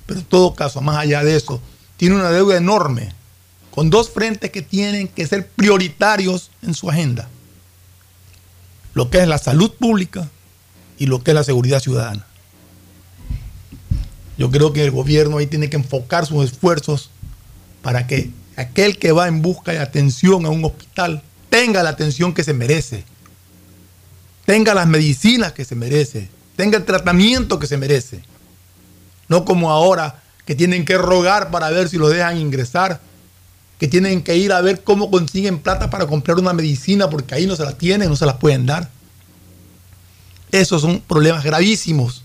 [0.06, 1.60] Pero en todo caso, más allá de eso,
[1.98, 3.14] tiene una deuda enorme
[3.72, 7.30] con dos frentes que tienen que ser prioritarios en su agenda.
[8.94, 10.30] Lo que es la salud pública
[11.00, 12.28] y lo que es la seguridad ciudadana.
[14.38, 17.10] Yo creo que el gobierno ahí tiene que enfocar sus esfuerzos
[17.82, 22.34] para que aquel que va en busca de atención a un hospital tenga la atención
[22.34, 23.04] que se merece,
[24.46, 28.24] tenga las medicinas que se merece, tenga el tratamiento que se merece.
[29.28, 33.00] No como ahora que tienen que rogar para ver si lo dejan ingresar
[33.82, 37.48] que tienen que ir a ver cómo consiguen plata para comprar una medicina porque ahí
[37.48, 38.92] no se la tienen, no se las pueden dar.
[40.52, 42.24] Esos son problemas gravísimos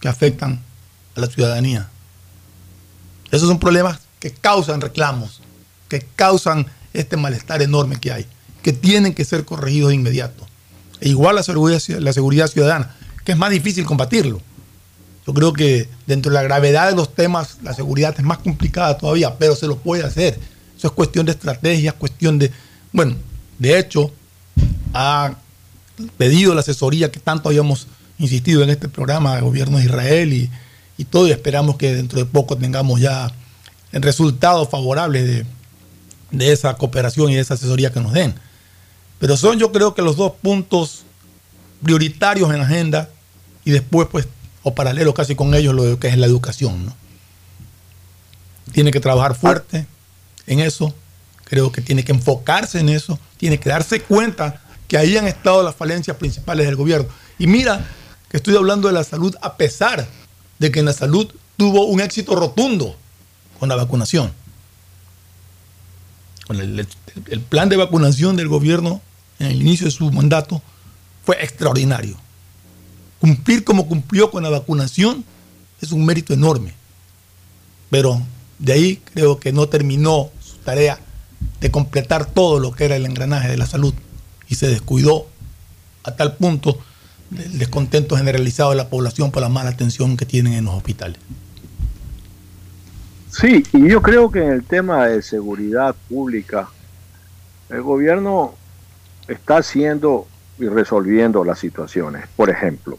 [0.00, 0.60] que afectan
[1.14, 1.88] a la ciudadanía.
[3.30, 5.42] Esos son problemas que causan reclamos,
[5.86, 8.26] que causan este malestar enorme que hay,
[8.62, 10.46] que tienen que ser corregidos de inmediato.
[11.02, 14.40] E igual la seguridad, ciudadana, que es más difícil combatirlo.
[15.26, 18.96] Yo creo que dentro de la gravedad de los temas, la seguridad es más complicada
[18.96, 20.40] todavía, pero se lo puede hacer
[20.82, 22.50] es cuestión de estrategia, cuestión de...
[22.92, 23.16] Bueno,
[23.58, 24.10] de hecho,
[24.94, 25.34] ha
[26.16, 31.04] pedido la asesoría que tanto habíamos insistido en este programa de gobierno de Israel y,
[31.04, 33.30] todo, y esperamos que dentro de poco tengamos ya
[33.94, 35.46] el resultado favorable de,
[36.32, 38.34] de esa cooperación y de esa asesoría que nos den.
[39.20, 41.04] Pero son yo creo que los dos puntos
[41.80, 43.08] prioritarios en la agenda
[43.64, 44.26] y después pues
[44.64, 46.86] o paralelo casi con ellos lo que es la educación.
[46.86, 46.96] ¿no?
[48.72, 49.86] Tiene que trabajar fuerte,
[50.48, 50.92] en eso,
[51.44, 55.62] creo que tiene que enfocarse en eso, tiene que darse cuenta que ahí han estado
[55.62, 57.06] las falencias principales del gobierno.
[57.38, 57.86] Y mira
[58.28, 60.08] que estoy hablando de la salud a pesar
[60.58, 62.96] de que en la salud tuvo un éxito rotundo
[63.58, 64.32] con la vacunación.
[66.48, 66.86] El,
[67.30, 69.00] el plan de vacunación del gobierno
[69.38, 70.62] en el inicio de su mandato
[71.24, 72.16] fue extraordinario.
[73.20, 75.24] Cumplir como cumplió con la vacunación
[75.80, 76.74] es un mérito enorme.
[77.90, 78.20] Pero
[78.58, 80.98] de ahí creo que no terminó su tarea
[81.60, 83.94] de completar todo lo que era el engranaje de la salud
[84.48, 85.26] y se descuidó
[86.02, 86.78] a tal punto
[87.30, 91.18] del descontento generalizado de la población por la mala atención que tienen en los hospitales.
[93.34, 96.68] Sí, y yo creo que en el tema de seguridad pública,
[97.68, 98.54] el gobierno
[99.26, 102.28] está haciendo y resolviendo las situaciones.
[102.36, 102.96] Por ejemplo,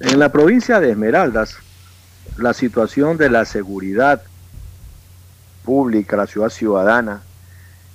[0.00, 1.58] en la provincia de Esmeraldas,
[2.38, 4.20] la situación de la seguridad
[5.64, 7.22] pública, la ciudad ciudadana,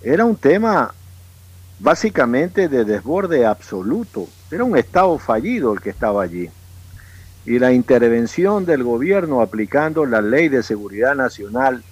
[0.03, 0.93] era un tema
[1.79, 4.29] básicamente de desborde absoluto.
[4.49, 6.49] Era un Estado fallido el que estaba allí.
[7.45, 11.83] Y la intervención del gobierno aplicando la ley de seguridad nacional,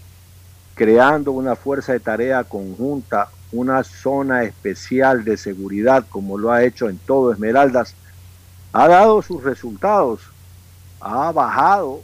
[0.75, 6.87] creando una fuerza de tarea conjunta, una zona especial de seguridad, como lo ha hecho
[6.87, 7.95] en todo Esmeraldas,
[8.71, 10.21] ha dado sus resultados.
[11.01, 12.01] Ha bajado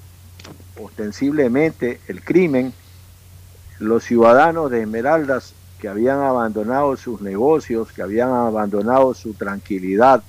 [0.81, 2.73] ostensiblemente el crimen,
[3.79, 10.23] los ciudadanos de Esmeraldas que habían abandonado sus negocios, que habían abandonado su tranquilidad,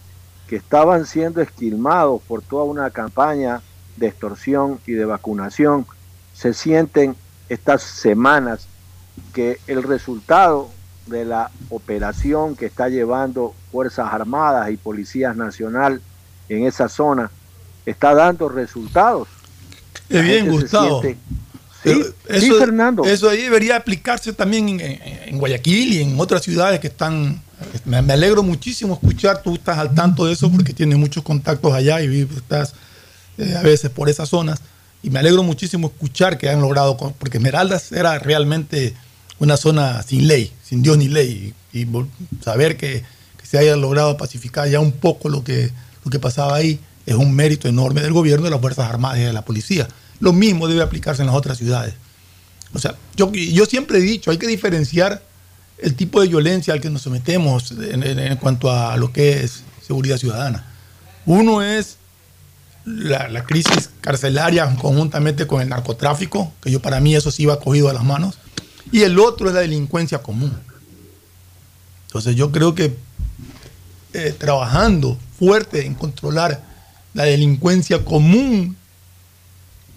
[0.49, 3.61] que estaban siendo esquilmados por toda una campaña
[3.97, 5.87] de extorsión y de vacunación,
[6.35, 7.15] se sienten
[7.49, 8.67] estas semanas
[9.33, 10.71] que el resultado
[11.07, 16.01] de la operación que está llevando Fuerzas Armadas y Policías Nacional
[16.49, 17.31] en esa zona
[17.87, 19.29] está dando resultados
[20.09, 21.03] es bien, Gustavo.
[21.03, 23.05] Sí, eso, Fernando.
[23.05, 27.43] Eso ahí debería aplicarse también en, Guayaquil y en otras ciudades que están.
[27.85, 32.01] Me, alegro muchísimo escuchar, tú estás al tanto de eso porque tienes muchos contactos allá
[32.03, 32.75] y estás
[33.37, 34.61] eh, a veces por esas zonas.
[35.03, 38.95] Y me alegro muchísimo escuchar que han logrado, porque Esmeraldas era realmente
[39.39, 41.55] una zona sin ley, sin Dios ni ley.
[41.73, 41.87] Y,
[42.43, 43.05] saber que,
[43.37, 45.71] que, se haya logrado pacificar ya un poco lo que,
[46.05, 49.23] lo que pasaba ahí es un mérito enorme del gobierno, de las Fuerzas Armadas y
[49.23, 49.89] de la policía.
[50.21, 51.95] Lo mismo debe aplicarse en las otras ciudades.
[52.75, 55.23] O sea, yo, yo siempre he dicho, hay que diferenciar
[55.81, 60.19] el tipo de violencia al que nos sometemos en, cuanto a lo que es seguridad
[60.19, 60.65] ciudadana.
[61.27, 61.97] Uno es
[62.85, 67.61] la, la, crisis carcelaria conjuntamente con el narcotráfico, que yo para mí eso sí va
[67.61, 68.39] cogido a las manos,
[68.91, 70.53] y el otro es la delincuencia común.
[72.07, 72.97] Entonces yo creo que
[74.15, 76.63] eh, trabajando fuerte en controlar
[77.13, 78.77] la delincuencia común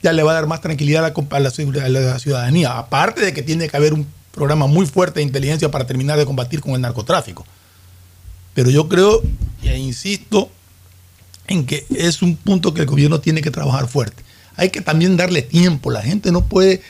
[0.04, 2.78] ya le va a dar más tranquilidad a la, ciudadanía.
[2.78, 6.26] Aparte de que tiene que haber un programa muy fuerte de inteligencia para terminar de
[6.26, 7.46] combatir con el narcotráfico.
[8.54, 9.22] Pero yo creo,
[9.64, 10.50] e insisto,
[11.48, 14.24] en que es un punto que el gobierno tiene que trabajar fuerte.
[14.56, 15.92] Hay que también darle tiempo.
[15.92, 16.82] La gente no puede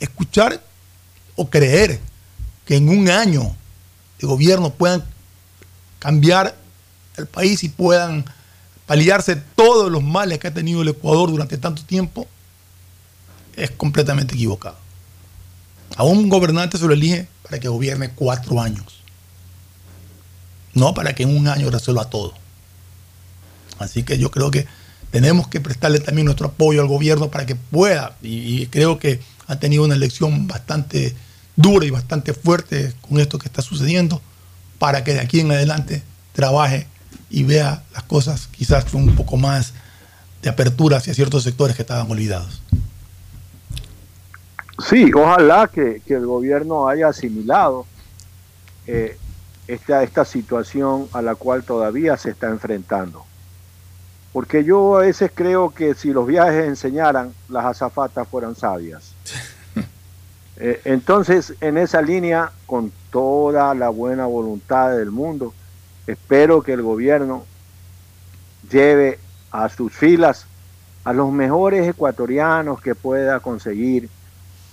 [0.00, 0.62] escuchar,
[1.36, 2.00] o creer
[2.64, 3.54] que en un año
[4.20, 5.04] de gobierno puedan
[5.98, 6.56] cambiar
[7.16, 8.24] el país y puedan
[8.86, 12.26] paliarse todos los males que ha tenido el Ecuador durante tanto tiempo,
[13.54, 14.76] es completamente equivocado.
[15.96, 19.02] A un gobernante se lo elige para que gobierne cuatro años,
[20.74, 22.34] no para que en un año resuelva todo.
[23.78, 24.66] Así que yo creo que
[25.10, 29.56] tenemos que prestarle también nuestro apoyo al gobierno para que pueda, y, creo que ha
[29.58, 31.16] tenido una elección bastante
[31.56, 34.20] dura y bastante fuerte con esto que está sucediendo,
[34.78, 36.86] para que de aquí en adelante trabaje
[37.30, 39.72] y vea las cosas quizás con un poco más
[40.42, 42.60] de apertura hacia ciertos sectores que estaban olvidados.
[44.78, 47.84] Sí, ojalá que, el gobierno haya asimilado
[48.86, 49.18] eh,
[49.66, 53.24] esta, esta situación a la cual todavía se está enfrentando.
[54.32, 59.12] Porque yo a veces creo que si los viajes enseñaran, las azafatas fueran sabias.
[60.60, 65.54] Eh, entonces, en esa línea, con toda la buena voluntad del mundo,
[66.04, 67.44] espero que el gobierno
[68.68, 69.20] lleve
[69.52, 70.46] a sus filas
[71.04, 74.10] a los mejores ecuatorianos que pueda conseguir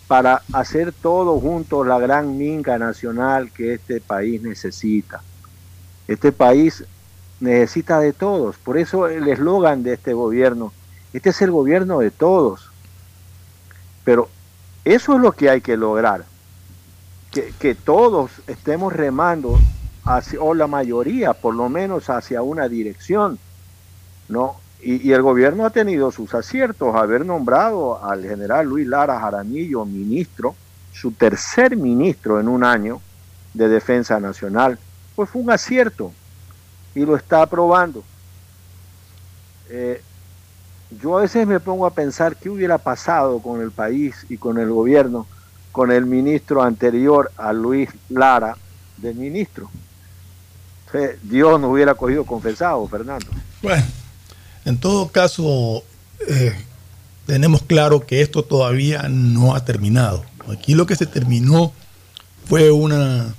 [0.07, 5.21] para hacer todo juntos la gran minga nacional que este país necesita.
[6.07, 6.85] Este país
[7.39, 10.71] necesita de todos, por eso el eslogan de este gobierno,
[11.13, 12.69] este es el gobierno de todos.
[14.03, 14.29] Pero
[14.83, 16.25] eso es lo que hay que lograr,
[17.31, 19.57] que, que todos estemos remando,
[20.05, 23.39] hacia, o la mayoría por lo menos hacia una dirección,
[24.29, 24.57] ¿no?
[24.87, 30.55] Y, el gobierno ha tenido sus aciertos, haber nombrado al general Luis Lara Jaramillo ministro,
[30.93, 33.01] su tercer ministro en un año
[33.55, 34.77] de defensa nacional,
[35.15, 36.11] pues fue un acierto
[36.93, 38.03] y lo está aprobando.
[39.69, 40.03] Eh,
[41.01, 44.59] yo a veces me pongo a pensar qué hubiera pasado con el país y con
[44.59, 45.25] el gobierno
[45.71, 48.55] con el ministro anterior a Luis Lara
[48.97, 49.67] de ministro.
[51.23, 53.25] Dios nos hubiera cogido confesado, Fernando.
[53.61, 53.83] Bueno,
[54.65, 55.83] en todo caso,
[56.27, 56.53] eh,
[57.25, 60.25] tenemos claro que esto todavía no ha terminado.
[60.51, 61.71] Aquí lo que se terminó
[62.45, 63.33] fue una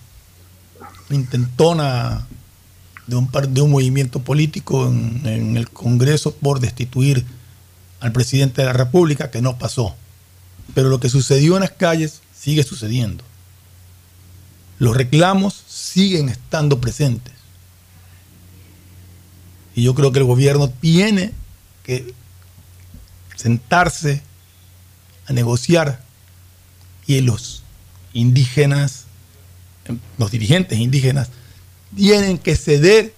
[1.11, 2.27] intentona
[3.07, 3.17] de
[3.61, 7.25] un, movimiento político en, el Congreso por destituir
[8.01, 9.95] al presidente de la República, que no pasó.
[10.75, 13.23] Pero lo que sucedió en las calles sigue sucediendo.
[14.79, 17.33] Los reclamos siguen estando presentes.
[19.77, 21.33] Y yo creo que el gobierno tiene
[21.85, 22.15] que
[23.37, 24.23] sentarse
[25.27, 26.03] a negociar
[27.07, 27.63] y los
[28.15, 29.05] indígenas,
[30.17, 31.29] los dirigentes indígenas,
[31.95, 33.15] tienen que ceder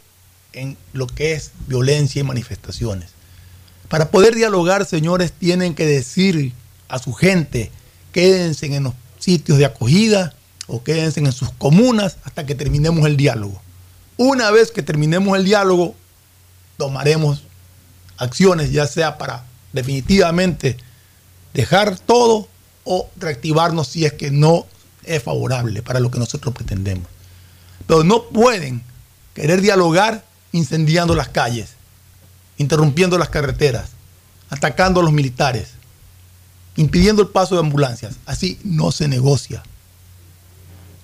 [0.52, 3.10] en lo que es violencia y manifestaciones.
[3.88, 6.52] Para poder dialogar, señores, tienen que decir
[6.88, 7.70] a su gente,
[8.12, 10.34] quédense en los sitios de acogida
[10.66, 13.62] o quédense en sus comunas hasta que terminemos el diálogo.
[14.16, 15.94] Una vez que terminemos el diálogo,
[16.78, 17.42] tomaremos
[18.16, 20.78] acciones, ya sea para definitivamente
[21.52, 22.48] dejar todo
[22.84, 24.66] o reactivarnos si es que no
[25.04, 27.06] es favorable para lo que nosotros pretendemos.
[27.86, 28.82] Pero no pueden
[29.34, 31.70] querer dialogar incendiando las calles,
[32.56, 33.90] interrumpiendo las carreteras,
[34.48, 35.70] atacando a los militares,
[36.76, 38.16] impidiendo el paso de ambulancias.
[38.24, 39.62] Así no se negocia.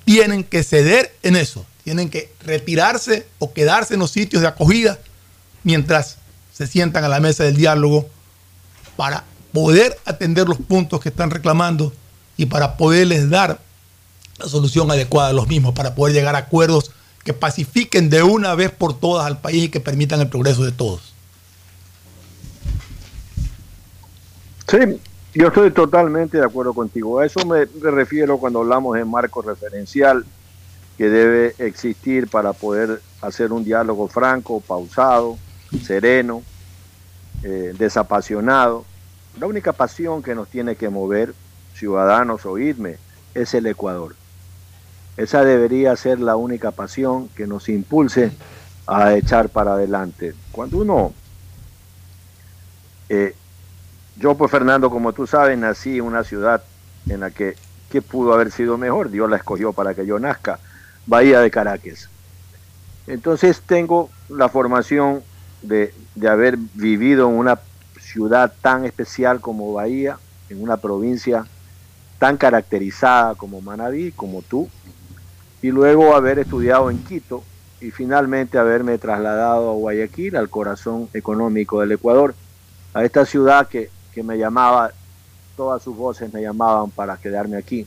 [0.05, 4.99] Tienen que ceder en eso, tienen que retirarse o quedarse en los sitios de acogida
[5.65, 6.19] mientras
[6.53, 8.09] se sientan a la mesa del diálogo
[8.97, 11.93] para poder atender los puntos que están reclamando
[12.37, 13.61] y para poderles dar
[14.39, 16.93] la solución adecuada a los mismos, para poder llegar a acuerdos
[17.25, 20.73] que pacifiquen de una vez por todas al país y que permitan el progreso de
[20.73, 21.15] todos.
[24.69, 24.79] Sí,
[25.35, 27.21] yo estoy totalmente de acuerdo contigo.
[27.21, 30.25] A eso me refiero cuando hablamos de marco referencial
[30.99, 35.39] que debe existir para poder hacer un diálogo franco, pausado,
[35.83, 36.43] sereno,
[37.43, 38.85] eh, desapasionado.
[39.39, 41.35] La única pasión que nos tiene que mover,
[41.75, 42.99] ciudadanos, oídme,
[43.35, 44.15] es el Ecuador.
[45.17, 48.33] Esa debería ser la única pasión que nos impulse
[48.87, 50.35] a echar para adelante.
[50.53, 51.13] Cuando uno,
[53.09, 53.35] eh,
[54.17, 56.63] yo pues Fernando, como tú sabes, nací en una ciudad
[57.09, 57.57] en la que,
[57.91, 59.11] ¿qué pudo haber sido mejor?
[59.11, 60.59] Dios la escogió para que yo nazca,
[61.07, 62.09] Bahía de Caracas.
[63.07, 65.23] Entonces tengo la formación
[65.65, 65.93] de,
[66.29, 67.59] haber vivido en una
[68.01, 71.47] ciudad tan especial como Bahía, en una provincia
[72.19, 74.69] tan caracterizada como Manabí, como tú,
[75.63, 77.43] y luego haber estudiado en Quito
[77.81, 82.35] y finalmente haberme trasladado a Guayaquil, al corazón económico del Ecuador,
[82.93, 84.93] a esta ciudad que, que me llamaba,
[85.57, 87.87] todas sus voces me llamaban para quedarme aquí.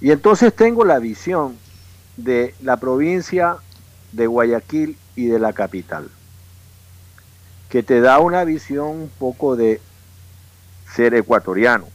[0.00, 1.56] Y entonces tengo la visión
[2.16, 3.56] de la provincia
[4.12, 6.08] de Guayaquil y de la capital,
[7.70, 9.80] que te da una visión un poco de
[10.92, 11.86] ser ecuatoriano.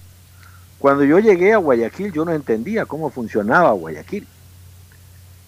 [0.80, 4.28] Cuando yo llegué a Guayaquil yo no entendía cómo funcionaba Guayaquil.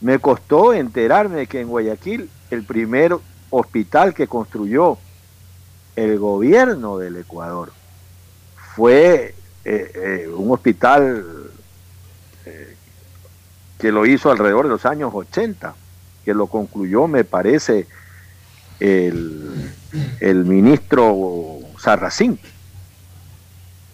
[0.02, 3.16] Me costó enterarme que en Guayaquil el primer
[3.50, 4.98] hospital que construyó
[5.96, 7.72] el gobierno del Ecuador
[8.76, 9.34] fue
[9.66, 11.26] eh, eh, un hospital
[12.46, 12.76] eh,
[13.80, 15.74] que lo hizo alrededor de los años 80,
[16.24, 17.88] que lo concluyó, me parece,
[18.80, 19.72] el,
[20.20, 22.40] el ministro Sarracín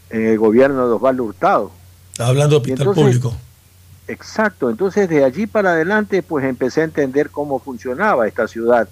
[0.09, 1.71] en el gobierno de Osvaldo Hurtado.
[2.19, 3.37] Hablando de hospital entonces, público.
[4.07, 8.87] Exacto, entonces de allí para adelante pues empecé a entender cómo funcionaba esta ciudad,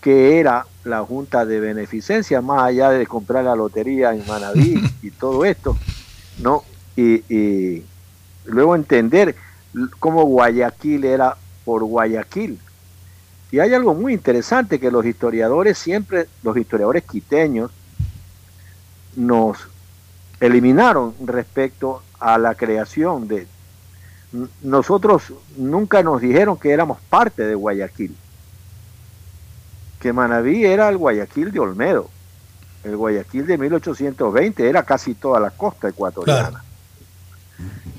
[0.00, 5.10] que era la Junta de Beneficencia, más allá de comprar la lotería en Manaví y
[5.10, 5.76] todo esto,
[6.40, 6.62] ¿no?
[6.94, 7.84] Y, y
[8.44, 9.34] luego entender
[9.98, 12.58] cómo Guayaquil era por Guayaquil.
[13.54, 17.70] Y hay algo muy interesante que los historiadores siempre, los historiadores quiteños,
[19.14, 19.58] nos
[20.40, 23.46] eliminaron respecto a la creación de...
[24.60, 28.16] Nosotros nunca nos dijeron que éramos parte de Guayaquil,
[30.00, 32.10] que Manabí era el Guayaquil de Olmedo,
[32.82, 36.48] el Guayaquil de 1820 era casi toda la costa ecuatoriana.
[36.48, 36.64] Claro.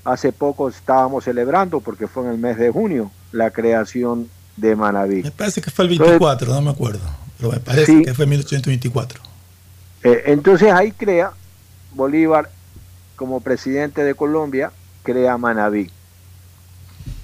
[0.04, 5.22] Hace poco estábamos celebrando, porque fue en el mes de junio, la creación de Manabí.
[5.22, 7.00] Me parece que fue el 24, entonces, no me acuerdo,
[7.38, 9.22] pero me parece sí, que fue 1824.
[10.04, 11.32] Eh, entonces ahí crea
[11.94, 12.50] Bolívar
[13.16, 14.70] como presidente de Colombia,
[15.02, 15.90] crea Manabí.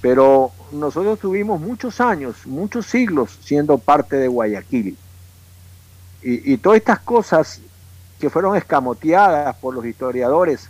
[0.01, 4.97] Pero nosotros tuvimos muchos años, muchos siglos siendo parte de Guayaquil.
[6.25, 7.61] Y, todas estas cosas
[8.21, 10.69] que fueron escamoteadas por los historiadores,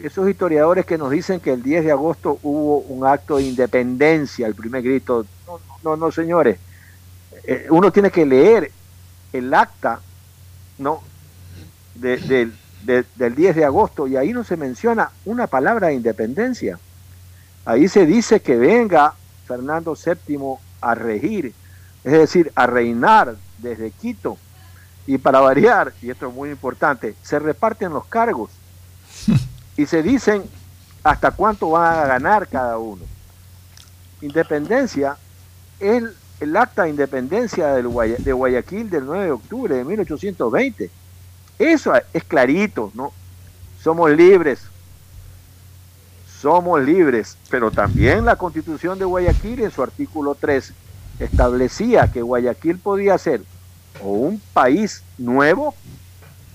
[0.00, 4.48] esos historiadores que nos dicen que el 10 de agosto hubo un acto de independencia,
[4.48, 6.58] el primer grito, no, no, no señores,
[7.44, 8.72] eh, uno tiene que leer
[9.32, 10.00] el acta
[10.80, 11.02] ¿no?
[11.94, 12.50] De,
[12.82, 16.78] del 10 de agosto y ahí no se menciona una palabra de independencia.
[17.70, 19.14] Ahí se dice que venga
[19.46, 21.54] Fernando VII a regir,
[22.02, 24.38] es decir, a reinar desde Quito.
[25.06, 28.50] Y para variar, y esto es muy importante, se reparten los cargos
[29.76, 30.42] y se dicen
[31.04, 33.04] hasta cuánto van a ganar cada uno.
[34.20, 35.16] Independencia
[35.78, 39.84] es el, el acta de independencia del Guaya, de Guayaquil del 9 de octubre de
[39.84, 40.90] 1820.
[41.56, 43.12] Eso es clarito, ¿no?
[43.80, 44.69] Somos libres,
[46.40, 50.72] somos libres, pero también la constitución de Guayaquil en su artículo 3
[51.18, 53.42] establecía que Guayaquil podía ser
[54.02, 55.74] o un país nuevo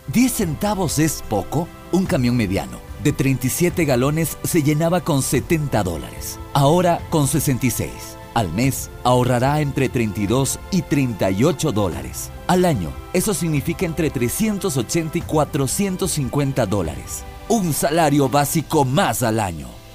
[0.07, 1.69] 10 centavos es poco.
[1.91, 6.39] Un camión mediano de 37 galones se llenaba con 70 dólares.
[6.53, 7.91] Ahora con 66.
[8.33, 12.31] Al mes ahorrará entre 32 y 38 dólares.
[12.47, 17.23] Al año, eso significa entre 380 y 450 dólares.
[17.47, 19.82] Un salario básico más al año.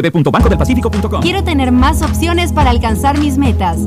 [0.00, 1.22] www.bancodelpacifico.com.
[1.22, 3.78] Quiero tener más opciones para alcanzar mis metas.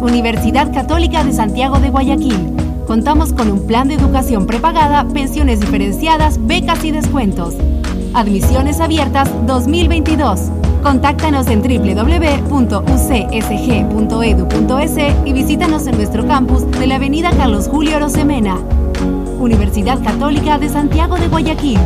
[0.00, 2.60] Universidad Católica de Santiago de Guayaquil.
[2.86, 7.54] Contamos con un plan de educación prepagada, pensiones diferenciadas, becas y descuentos.
[8.14, 10.40] Admisiones abiertas 2022.
[10.82, 12.86] Contáctanos en www.ucsg.edu.es
[15.26, 18.58] y visítanos en nuestro campus de la Avenida Carlos Julio Rosemena.
[19.38, 21.78] Universidad Católica de Santiago de Guayaquil.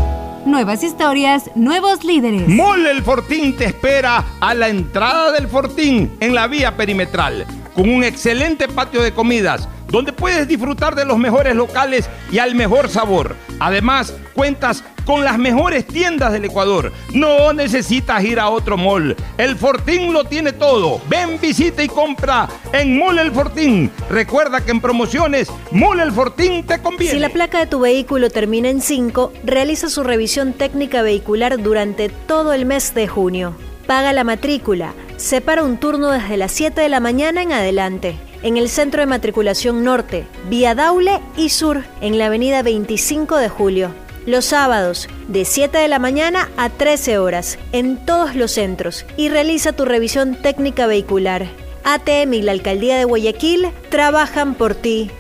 [0.47, 2.47] Nuevas historias, nuevos líderes.
[2.47, 7.89] Mole El Fortín te espera a la entrada del Fortín en la vía perimetral, con
[7.89, 12.89] un excelente patio de comidas donde puedes disfrutar de los mejores locales y al mejor
[12.89, 13.37] sabor.
[13.61, 16.93] Además, cuentas con las mejores tiendas del Ecuador.
[17.13, 19.15] No necesitas ir a otro mall.
[19.39, 21.01] El Fortín lo tiene todo.
[21.09, 23.91] Ven, visita y compra en Mall El Fortín.
[24.11, 27.15] Recuerda que en promociones, Mall El Fortín te conviene.
[27.15, 32.09] Si la placa de tu vehículo termina en 5, realiza su revisión técnica vehicular durante
[32.09, 33.55] todo el mes de junio.
[33.87, 34.95] Paga la matrícula.
[35.17, 39.07] Separa un turno desde las 7 de la mañana en adelante en el Centro de
[39.07, 43.91] Matriculación Norte, Vía Daule y Sur, en la avenida 25 de Julio.
[44.27, 49.31] Los sábados, de 7 de la mañana a 13 horas, en todos los centros, y
[49.31, 51.47] realiza tu revisión técnica vehicular.
[51.85, 55.11] ATM y la Alcaldía de Guayaquil trabajan por ti.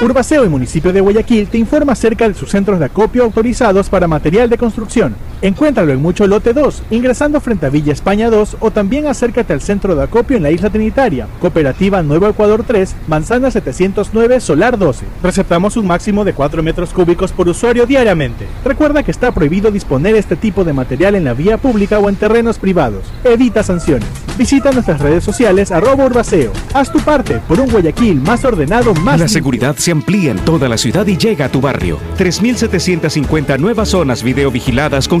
[0.00, 4.06] Urbaceo y Municipio de Guayaquil te informa acerca de sus centros de acopio autorizados para
[4.06, 5.16] material de construcción.
[5.44, 9.60] Encuéntralo en Mucho Lote 2, ingresando frente a Villa España 2 o también acércate al
[9.60, 11.26] centro de acopio en la Isla Trinitaria.
[11.38, 15.04] Cooperativa Nuevo Ecuador 3, Manzana 709, Solar 12.
[15.22, 18.46] Receptamos un máximo de 4 metros cúbicos por usuario diariamente.
[18.64, 22.16] Recuerda que está prohibido disponer este tipo de material en la vía pública o en
[22.16, 23.04] terrenos privados.
[23.22, 24.08] Evita sanciones.
[24.38, 26.52] Visita nuestras redes sociales arroba Urbaceo.
[26.72, 29.20] Haz tu parte por un Guayaquil más ordenado, más...
[29.20, 31.98] La seguridad se amplía en toda la ciudad y llega a tu barrio.
[32.18, 35.20] 3.750 nuevas zonas videovigiladas con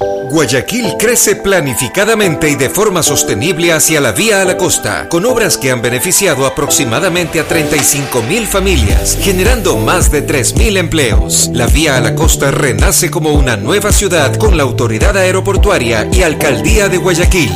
[0.00, 5.56] Guayaquil crece planificadamente y de forma sostenible hacia la vía a la costa, con obras
[5.56, 11.50] que han beneficiado aproximadamente a 35 mil familias, generando más de 3 mil empleos.
[11.52, 16.22] La vía a la costa renace como una nueva ciudad con la autoridad aeroportuaria y
[16.22, 17.52] alcaldía de Guayaquil.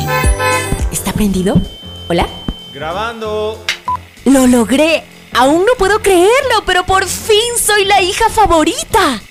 [0.91, 1.59] ¿Está prendido?
[2.07, 2.27] ¿Hola?
[2.73, 3.63] Grabando.
[4.25, 5.03] Lo logré.
[5.33, 9.21] Aún no puedo creerlo, pero por fin soy la hija favorita.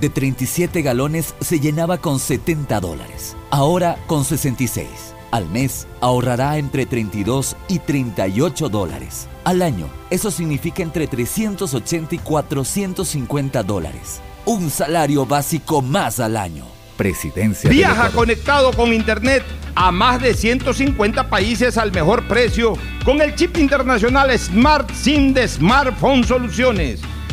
[0.00, 3.36] de 37 galones se llenaba con 70 dólares.
[3.50, 4.88] Ahora con 66.
[5.30, 9.28] Al mes ahorrará entre 32 y 38 dólares.
[9.44, 14.20] Al año, eso significa entre 380 y 450 dólares.
[14.46, 16.64] Un salario básico más al año.
[16.96, 17.70] Presidencia.
[17.70, 19.44] Viaja conectado con Internet
[19.74, 22.72] a más de 150 países al mejor precio
[23.04, 27.00] con el chip internacional Smart SIM de Smartphone Soluciones.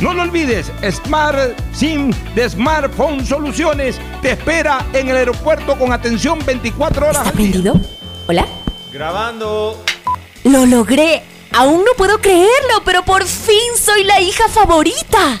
[0.00, 6.38] No lo olvides, Smart SIM de Smartphone Soluciones te espera en el aeropuerto con atención
[6.46, 7.16] 24 horas.
[7.26, 7.74] ¿Está prendido?
[8.28, 8.46] ¿Hola?
[8.92, 9.82] Grabando.
[10.44, 11.24] ¡Lo logré!
[11.52, 15.40] Aún no puedo creerlo, pero por fin soy la hija favorita.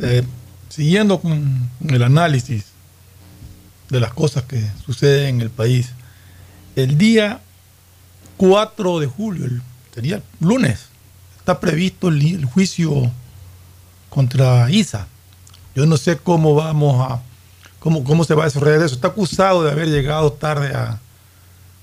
[0.00, 0.22] eh,
[0.68, 2.66] siguiendo con el análisis
[3.88, 5.90] de las cosas que suceden en el país,
[6.76, 7.40] el día
[8.36, 10.86] 4 de julio, el, sería lunes,
[11.38, 13.10] está previsto el, juicio
[14.10, 15.06] contra ISA.
[15.74, 17.20] Yo no sé cómo vamos a
[17.78, 18.94] cómo, cómo se va a desarrollar eso.
[18.94, 21.00] Está acusado de haber llegado tarde a,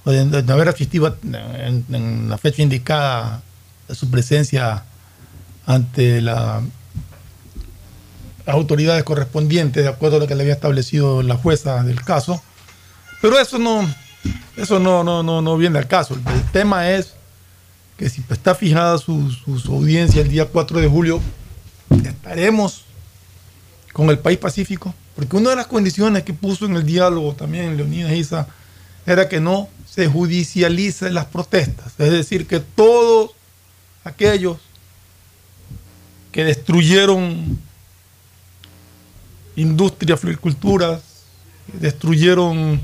[0.05, 3.41] de, de haber asistido en, en la fecha indicada
[3.89, 4.83] a su presencia
[5.65, 6.61] ante la
[8.45, 12.41] las autoridades correspondientes de acuerdo a lo que le había establecido la jueza del caso.
[13.21, 13.87] Pero eso no,
[14.55, 16.15] eso no, no, no, no viene al caso.
[16.15, 17.13] El, tema es
[17.97, 21.21] que si está fijada su, su, audiencia el día 4 de julio,
[22.03, 22.85] estaremos
[23.93, 24.93] con el país pacífico.
[25.15, 28.47] Porque una de las condiciones que puso en el diálogo también Leonidas Isa
[29.05, 31.93] era que no se judicialicen las protestas.
[31.97, 33.31] Es decir, que todos
[34.03, 34.57] aquellos
[36.31, 37.57] que destruyeron
[39.55, 40.99] industria, floricultura,
[41.73, 42.81] destruyeron,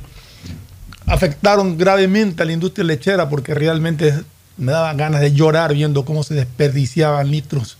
[1.05, 4.23] afectaron gravemente a la industria lechera porque realmente
[4.57, 7.77] me daba ganas de llorar viendo cómo se desperdiciaban litros,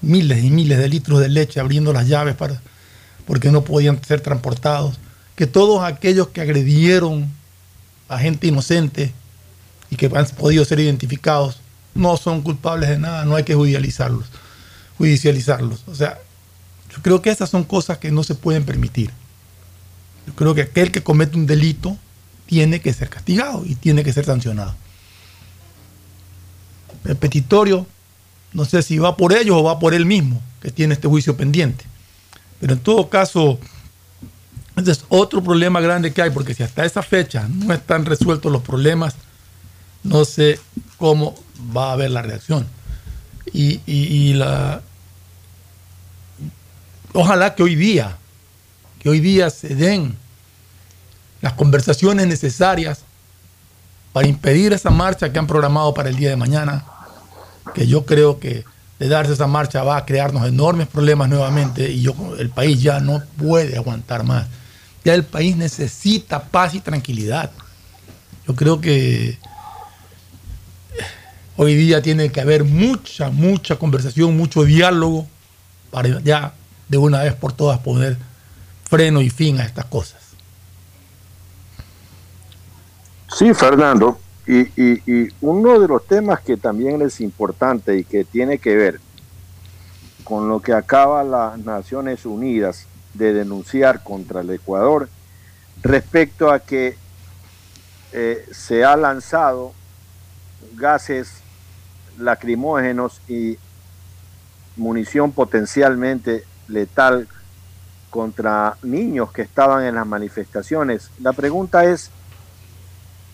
[0.00, 2.60] miles y miles de litros de leche abriendo las llaves para,
[3.26, 4.98] porque no podían ser transportados.
[5.34, 7.30] Que todos aquellos que agredieron
[8.08, 9.12] a gente inocente
[9.90, 11.60] y que han podido ser identificados
[11.94, 14.26] no son culpables de nada, no hay que judicializarlos.
[14.98, 15.84] judicializarlos.
[15.86, 16.18] O sea,
[16.96, 19.10] yo creo que esas son cosas que no se pueden permitir.
[20.26, 21.96] Yo creo que aquel que comete un delito
[22.46, 24.74] tiene que ser castigado y tiene que ser sancionado.
[27.04, 27.86] El petitorio,
[28.54, 31.36] no sé si va por ellos o va por él mismo, que tiene este juicio
[31.36, 31.84] pendiente.
[32.60, 33.60] Pero en todo caso,
[34.74, 38.50] ese es otro problema grande que hay, porque si hasta esa fecha no están resueltos
[38.50, 39.14] los problemas,
[40.02, 40.58] no sé
[40.96, 41.34] cómo
[41.76, 42.66] va a haber la reacción.
[43.52, 44.82] Y, y, y la,
[47.12, 48.16] ojalá que hoy día,
[48.98, 50.16] que hoy día se den
[51.40, 53.00] las conversaciones necesarias
[54.12, 56.84] para impedir esa marcha que han programado para el día de mañana,
[57.74, 58.64] que yo creo que
[58.98, 63.00] de darse esa marcha va a crearnos enormes problemas nuevamente y yo, el país ya
[63.00, 64.46] no puede aguantar más.
[65.04, 67.50] Ya el país necesita paz y tranquilidad.
[68.48, 69.38] Yo creo que
[71.56, 75.26] hoy día tiene que haber mucha, mucha conversación, mucho diálogo
[75.90, 76.54] para ya
[76.88, 78.16] de una vez por todas poner
[78.84, 80.22] freno y fin a estas cosas.
[83.36, 88.24] Sí, Fernando, y, y, y, uno de los temas que también es importante y que
[88.24, 89.00] tiene que ver
[90.24, 95.08] con lo que acaba las Naciones Unidas de denunciar contra el Ecuador
[95.82, 96.96] respecto a que
[98.12, 99.72] eh, se ha lanzado
[100.74, 101.42] gases
[102.18, 103.58] lacrimógenos y
[104.76, 107.28] munición potencialmente letal
[108.10, 111.10] contra niños que estaban en las manifestaciones.
[111.20, 112.10] La pregunta es,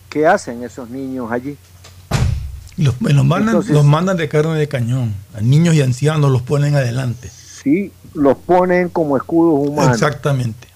[0.09, 1.57] ¿qué hacen esos niños allí?
[2.77, 5.13] Los, los, mandan, Entonces, los mandan de carne de cañón.
[5.35, 7.29] A niños y ancianos los ponen adelante.
[7.29, 9.93] Sí, los ponen como escudos humanos.
[9.93, 10.67] Exactamente.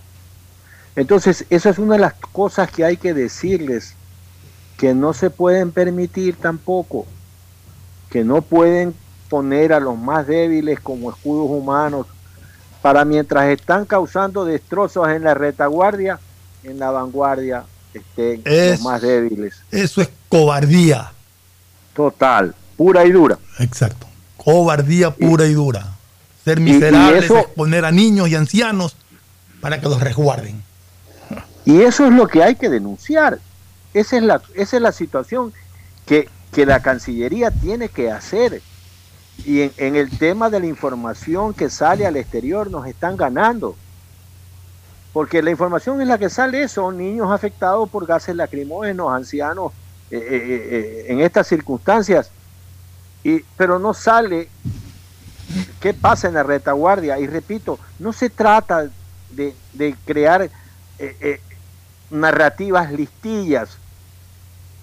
[0.95, 3.93] Entonces, esa es una de las cosas que hay que decirles,
[4.77, 7.05] que no se pueden permitir tampoco,
[8.09, 8.95] que no pueden
[9.29, 12.07] poner a los más débiles como escudos humanos
[12.81, 16.19] para mientras están causando destrozos en la retaguardia,
[16.63, 17.63] en la vanguardia
[17.93, 19.55] estén es, los más débiles.
[19.71, 21.11] Eso es cobardía.
[21.93, 23.37] Total, pura y dura.
[23.59, 24.07] Exacto,
[24.37, 25.87] cobardía pura y, y dura.
[26.45, 28.95] Ser miserables, y, y eso, exponer a niños y ancianos
[29.59, 30.61] para que los resguarden.
[31.65, 33.39] Y eso es lo que hay que denunciar.
[33.93, 35.53] Esa es la, esa es la situación
[36.05, 38.61] que, que la Cancillería tiene que hacer
[39.45, 43.75] y en, el tema de la información que sale al exterior nos están ganando.
[45.13, 49.71] Porque la información en la que sale son niños afectados por gases lacrimógenos, ancianos
[50.11, 52.31] eh, eh, eh, en estas circunstancias.
[53.23, 54.49] Y, pero no sale
[55.79, 57.19] qué pasa en la retaguardia.
[57.19, 58.89] Y repito, no se trata
[59.31, 60.49] de, de crear
[62.09, 63.77] narrativas listillas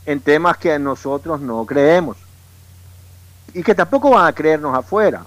[0.06, 2.23] en temas que nosotros no creemos
[3.54, 5.24] y que tampoco van a creernos afuera.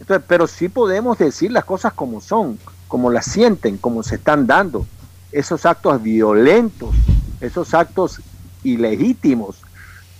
[0.00, 2.58] Entonces, pero sí podemos decir las cosas como son,
[2.88, 4.86] como las sienten, como se están dando.
[5.30, 6.94] Esos actos violentos,
[7.40, 8.20] esos actos
[8.64, 9.56] ilegítimos,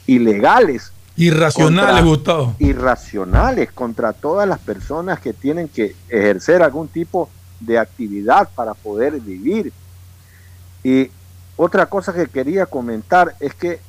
[0.07, 0.92] ilegales.
[1.16, 2.55] Irracionales, contra, Gustavo.
[2.59, 9.18] Irracionales contra todas las personas que tienen que ejercer algún tipo de actividad para poder
[9.20, 9.72] vivir.
[10.84, 11.11] Y
[11.57, 13.80] otra cosa que quería comentar es que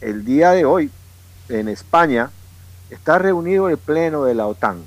[0.00, 0.90] el día de hoy,
[1.50, 2.30] en España,
[2.90, 4.82] está reunido el Pleno de la OTAN.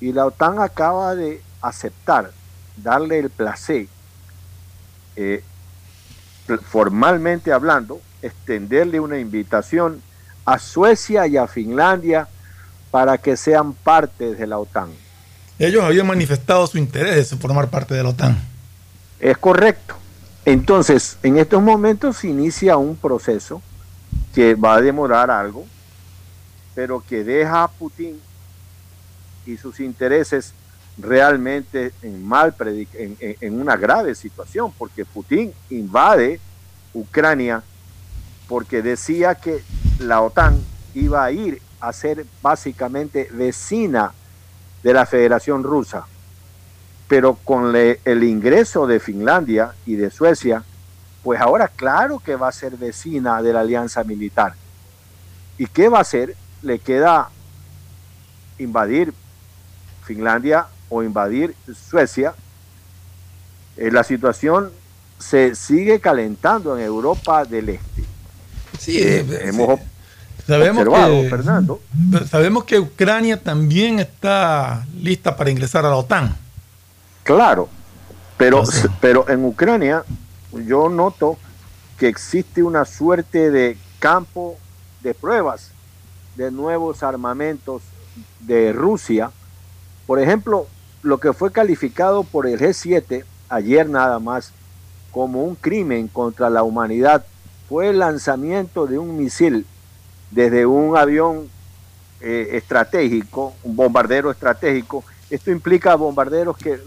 [0.00, 2.32] Y la OTAN acaba de aceptar,
[2.76, 3.86] darle el placer,
[5.16, 5.42] eh,
[6.68, 10.02] formalmente hablando, extenderle una invitación
[10.44, 12.28] a Suecia y a Finlandia
[12.90, 14.90] para que sean parte de la OTAN.
[15.58, 18.36] ellos habían manifestado su interés de formar parte de la OTAN.
[19.20, 19.94] Es correcto.
[20.44, 23.62] Entonces, en estos momentos se inicia un proceso
[24.34, 25.66] que va a demorar algo,
[26.74, 28.20] pero que deja a Putin
[29.46, 30.52] y sus intereses
[30.98, 36.40] realmente en mal en, en, una grave situación, porque Putin invade
[36.92, 37.62] Ucrania
[38.48, 39.62] porque decía que
[39.98, 40.60] la OTAN
[40.94, 44.12] iba a ir a ser básicamente vecina
[44.82, 46.06] de la Federación Rusa.
[47.08, 50.64] Pero con el ingreso de Finlandia y de Suecia,
[51.24, 54.54] pues ahora claro que va a ser vecina de la alianza militar.
[55.56, 56.36] ¿Y qué va a hacer?
[56.62, 57.30] Le queda
[58.58, 59.14] invadir
[60.04, 61.56] Finlandia o invadir
[61.88, 62.34] Suecia.
[63.78, 64.70] Eh, la situación
[65.18, 68.04] se sigue calentando en Europa del Este.
[68.78, 69.80] Sí, eh, hemos
[70.46, 71.80] sabemos que, Fernando.
[72.30, 76.36] Sabemos que Ucrania también está lista para ingresar a la OTAN.
[77.22, 77.70] Claro,
[78.36, 78.62] pero,
[79.00, 80.04] pero en Ucrania
[80.60, 81.38] yo noto
[81.98, 84.56] que existe una suerte de campo
[85.02, 85.70] de pruebas
[86.36, 87.82] de nuevos armamentos
[88.40, 89.30] de Rusia.
[90.06, 90.66] Por ejemplo,
[91.02, 94.52] lo que fue calificado por el G7 ayer nada más
[95.12, 97.24] como un crimen contra la humanidad
[97.68, 99.66] fue el lanzamiento de un misil
[100.30, 101.48] desde un avión
[102.20, 105.04] eh, estratégico, un bombardero estratégico.
[105.30, 106.80] Esto implica bombarderos que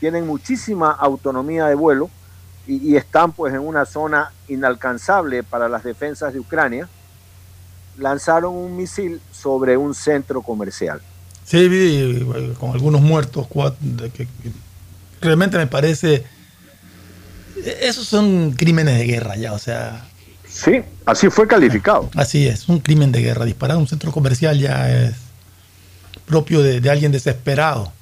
[0.00, 2.10] tienen muchísima autonomía de vuelo
[2.66, 6.88] y, están pues en una zona inalcanzable para las defensas de Ucrania.
[7.98, 11.00] Lanzaron un misil sobre un centro comercial.
[11.44, 12.26] Sí, vi
[12.58, 13.46] con algunos muertos,
[14.14, 14.26] que
[15.20, 16.24] realmente me parece...
[17.80, 20.04] Esos son crímenes de guerra ya, o sea,
[20.54, 22.08] Sí, así fue calificado.
[22.14, 23.44] Así es, un crimen de guerra.
[23.44, 25.16] Disparar a un centro comercial ya es
[26.26, 27.92] propio de, alguien desesperado.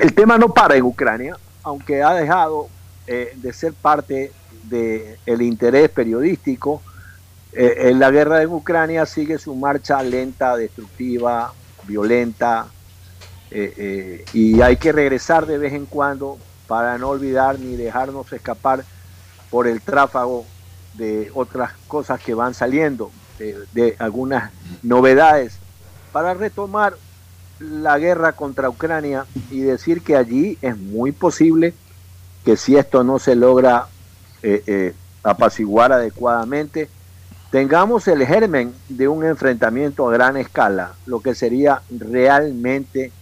[0.00, 2.68] El tema no para en Ucrania, aunque ha dejado
[3.06, 4.32] eh, de ser parte
[4.64, 6.82] del interés periodístico.
[7.54, 11.52] Eh, en la guerra en Ucrania sigue su marcha lenta, destructiva,
[11.84, 12.66] violenta,
[13.50, 16.36] eh, y hay que regresar de vez en cuando
[16.66, 18.84] para no olvidar ni dejarnos escapar
[19.48, 20.44] por el tráfago
[20.92, 24.52] de otras cosas que van saliendo, de, algunas
[24.82, 25.56] novedades,
[26.12, 26.94] para retomar
[27.60, 31.74] la guerra contra Ucrania y decir que allí es muy posible
[32.44, 33.88] que si esto no se logra
[34.42, 36.88] eh, eh, apaciguar adecuadamente,
[37.50, 43.12] tengamos el germen de un enfrentamiento a gran escala, lo que sería realmente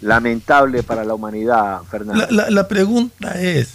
[0.00, 2.26] lamentable para la humanidad, Fernando.
[2.30, 3.74] la pregunta es,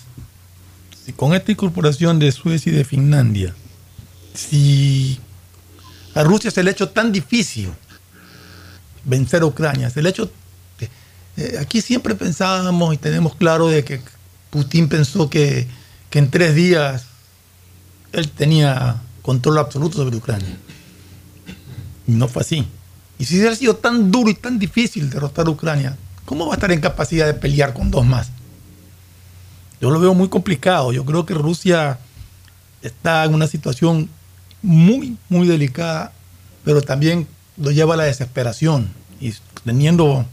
[1.16, 3.56] con esta incorporación de Suecia y de Finlandia,
[4.34, 5.20] si
[6.14, 7.72] a Rusia se le ha hecho tan difícil
[9.10, 10.32] vencer a Ucrania, ha hecho...
[11.38, 14.02] Eh, aquí siempre pensábamos y tenemos claro de que
[14.50, 15.68] Putin pensó que,
[16.10, 17.06] que en tres días
[18.12, 20.58] él tenía control absoluto sobre Ucrania.
[22.08, 22.68] Y no fue así.
[23.18, 26.56] Y si hubiera sido tan duro y tan difícil derrotar a Ucrania, ¿cómo va a
[26.56, 28.32] estar en capacidad de pelear con dos más?
[29.80, 30.92] Yo lo veo muy complicado.
[30.92, 32.00] Yo creo que Rusia
[32.82, 34.10] está en una situación
[34.62, 36.12] muy, muy delicada,
[36.66, 38.90] pero también lo lleva a la desesperación.
[39.20, 40.26] Y teniendo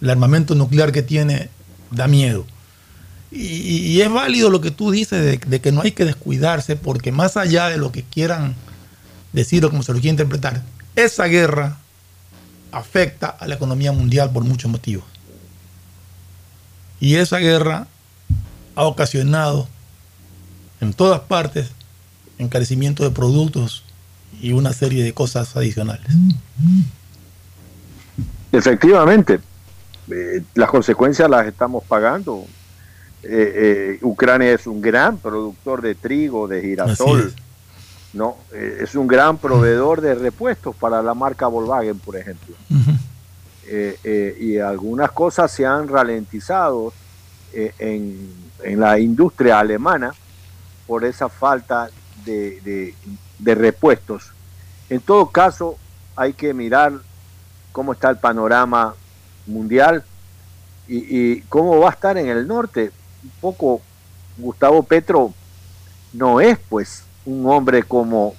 [0.00, 1.50] el armamento nuclear que tiene,
[1.90, 2.46] da miedo.
[3.30, 7.36] Y, es válido lo que tú dices de, que no hay que descuidarse, porque más
[7.36, 8.54] allá de lo que quieran
[9.32, 10.62] decir o como se lo quiera interpretar,
[10.96, 11.78] esa guerra
[12.72, 15.04] afecta a la economía mundial por muchos motivos.
[17.00, 17.86] Y esa guerra
[18.74, 19.68] ha ocasionado
[20.80, 21.70] en todas partes
[22.38, 23.84] encarecimiento de productos
[24.40, 26.06] y una serie de cosas adicionales.
[28.52, 29.40] Efectivamente,
[30.10, 32.44] eh, las consecuencias las estamos pagando.
[33.22, 37.34] Eh, eh, Ucrania es un gran productor de trigo, de girasol, es.
[38.14, 42.54] no, es un gran proveedor de repuestos para la marca Volkswagen, por ejemplo.
[43.70, 46.92] y algunas cosas se han ralentizado
[47.52, 50.12] en en la industria alemana
[50.86, 51.90] por esa falta
[52.24, 52.94] de,
[53.38, 54.32] repuestos.
[54.88, 55.76] En todo caso,
[56.16, 56.92] hay que mirar
[57.72, 58.94] cómo está el panorama
[59.46, 60.04] mundial
[60.86, 62.90] y, cómo va a estar en el norte.
[63.22, 63.82] Un poco
[64.36, 65.34] Gustavo Petro
[66.12, 68.34] no es pues un hombre como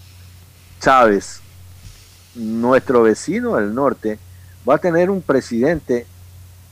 [0.80, 1.42] Chávez,
[2.36, 4.18] nuestro vecino del norte,
[4.68, 6.06] va a tener un presidente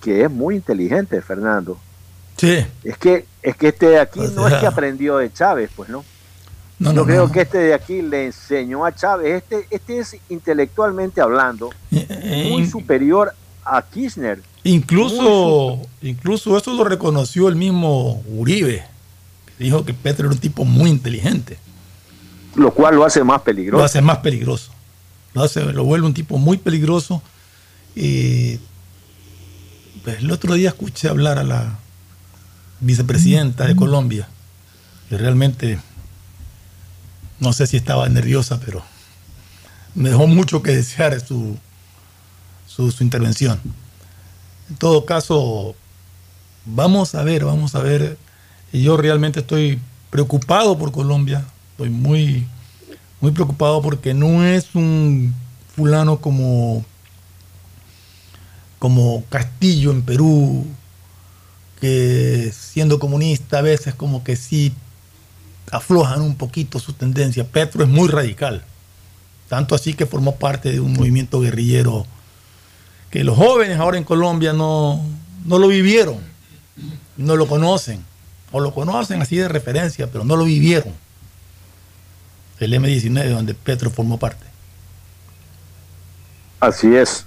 [0.02, 1.78] que es muy inteligente, Fernando.
[2.38, 2.66] Sí.
[2.84, 6.04] Es que, es que este de aquí no es que aprendió de Chávez, pues no.
[6.80, 9.42] No, Yo creo que este de aquí le enseñó a Chávez.
[9.42, 13.34] Este, este es intelectualmente hablando muy superior
[13.66, 14.42] a Kirchner.
[14.64, 18.86] Incluso, incluso eso lo reconoció el mismo Uribe.
[19.58, 21.58] que Dijo que Petro era un tipo muy inteligente.
[22.56, 23.80] Lo cual lo hace más peligroso.
[23.80, 24.72] Lo hace más peligroso.
[25.34, 27.22] Lo, hace, lo vuelve un tipo muy peligroso.
[27.96, 28.60] Y
[30.04, 31.80] pues, el otro día escuché hablar a la
[32.82, 34.28] vicepresidenta de Colombia.
[35.10, 35.80] Y realmente
[37.40, 38.84] no sé si estaba nerviosa, pero
[39.96, 41.58] me dejó mucho que desear su,
[42.68, 43.60] su, intervención.
[44.70, 45.76] En todo caso,
[46.66, 48.18] vamos a ver, vamos a ver.
[48.72, 49.80] Yo realmente estoy
[50.10, 51.46] preocupado por Colombia.
[51.72, 52.48] Estoy muy,
[53.22, 55.34] muy preocupado porque no es un
[55.76, 56.86] fulano como,
[58.80, 60.68] como Castillo en Perú,
[61.80, 64.74] que siendo comunista a veces como que sí
[65.72, 67.46] aflojan un poquito su tendencia.
[67.46, 68.64] Petro es muy radical.
[69.50, 72.06] Tanto así que formó parte de un movimiento guerrillero
[73.10, 75.02] que los jóvenes ahora en Colombia no,
[75.46, 76.18] no lo vivieron,
[77.16, 78.04] no lo conocen,
[78.52, 80.94] o lo conocen así de referencia, pero no lo vivieron.
[82.60, 84.46] El M19 donde Petro formó parte.
[86.60, 87.26] Así es.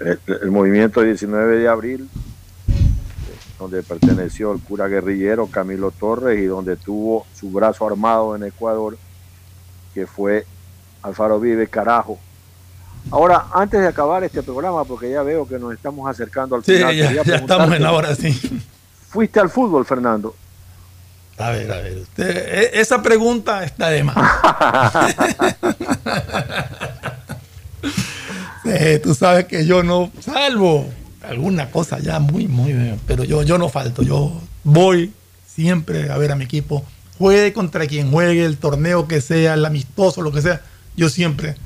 [0.00, 2.08] El, el movimiento 19 de abril,
[3.58, 8.96] donde perteneció el cura guerrillero Camilo Torres y donde tuvo su brazo armado en Ecuador,
[9.94, 10.44] que fue
[11.02, 12.18] Alfaro Vive Carajo.
[13.10, 16.74] Ahora, antes de acabar este programa, porque ya veo que nos estamos acercando al Sí,
[16.76, 18.32] final, ya, estamos en la hora, sí.
[19.08, 20.34] ¿Fuiste al fútbol, Fernando?
[21.38, 21.98] A ver, a ver.
[21.98, 22.36] usted-
[22.74, 24.16] e- esa pregunta está de más.
[29.02, 30.86] Tú sabes que yo no salvo
[31.28, 34.02] alguna cosa ya muy, muy, pero yo, yo no falto.
[34.02, 35.12] Yo voy
[35.46, 36.84] siempre a ver a mi equipo.
[37.18, 40.62] Juegue contra quien juegue, el torneo que sea, el amistoso, lo que sea.
[40.96, 41.56] Yo siempre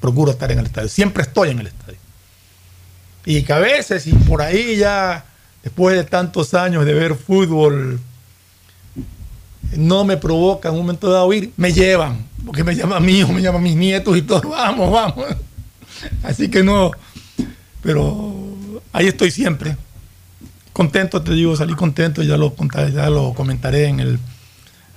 [0.00, 0.88] procuro estar en el estadio.
[0.88, 1.98] Siempre estoy en el estadio.
[3.26, 5.24] Y que a veces, y por ahí ya,
[5.62, 7.98] después de tantos años de ver fútbol,
[9.76, 13.22] no me provoca en un momento dado ir, me llevan, porque me llama a mí
[13.22, 15.26] o me llaman mis nietos y todo, vamos, vamos.
[16.22, 16.90] Así que no,
[17.82, 18.43] pero
[18.94, 19.76] ahí estoy siempre.
[20.72, 24.18] Contento, te digo, salí contento, ya lo, contaré, ya lo comentaré en el,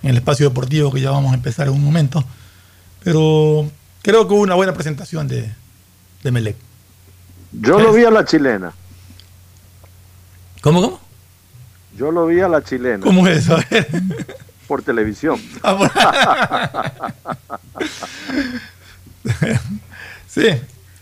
[0.02, 2.24] en el espacio deportivo que ya vamos a empezar en un momento.
[3.04, 3.70] Pero
[4.02, 5.52] creo que hubo una buena presentación de,
[6.24, 6.56] de Melec.
[7.52, 8.72] Yo lo vi a la chilena.
[10.62, 11.02] ¿Cómo, cómo?
[11.98, 13.04] Yo lo vi a la chilena.
[13.04, 13.58] ¿Cómo es eso?
[14.68, 15.42] Por televisión.
[20.28, 20.50] Sí,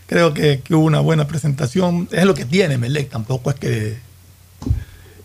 [0.06, 2.08] creo que, que hubo una buena presentación.
[2.12, 3.98] Es lo que tiene Melec, tampoco es que,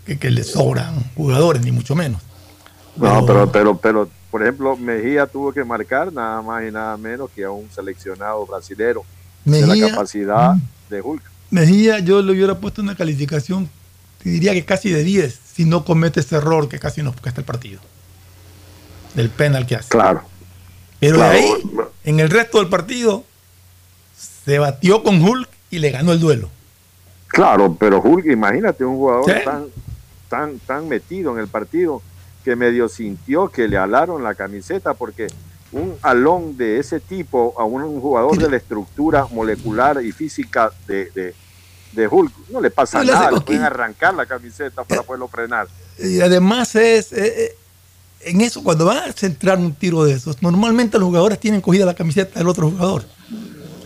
[0.05, 2.21] que, que le sobran jugadores, ni mucho menos.
[2.95, 7.29] No, pero, pero, pero, por ejemplo, Mejía tuvo que marcar nada más y nada menos
[7.35, 9.03] que a un seleccionado brasilero
[9.45, 10.55] de Mejía- la capacidad
[10.89, 11.23] de Hulk.
[11.49, 13.69] Mejía, yo le hubiera puesto una calificación,
[14.23, 17.41] te diría que casi de 10, si no comete ese error que casi nos cuesta
[17.41, 17.79] el partido.
[19.15, 19.89] Del penal que hace.
[19.89, 20.23] Claro.
[20.99, 21.33] Pero Claro.
[21.33, 21.51] de ahí,
[22.05, 23.25] en el resto del partido,
[24.45, 26.49] se batió con Hulk y le ganó el duelo.
[27.27, 29.39] Claro, pero Hulk, imagínate un jugador Sí.
[29.45, 29.65] tan,
[30.29, 32.01] tan, tan metido en el partido
[32.43, 35.27] que medio sintió que le alaron la camiseta porque
[35.71, 40.71] un alón de ese tipo a un, un jugador de la estructura molecular y física
[40.87, 41.33] de, de,
[41.93, 45.03] de Hulk no le pasa No le hace nada, le pueden arrancar la camiseta para
[45.03, 45.67] poderlo frenar.
[45.97, 47.55] Y además es, eh, eh,
[48.21, 51.85] en eso, cuando van a centrar un tiro de esos, normalmente los jugadores tienen cogida
[51.85, 53.05] la camiseta del otro jugador.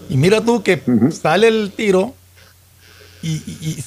[0.09, 2.13] Y mira tú que sale el tiro
[3.21, 3.83] y, y- y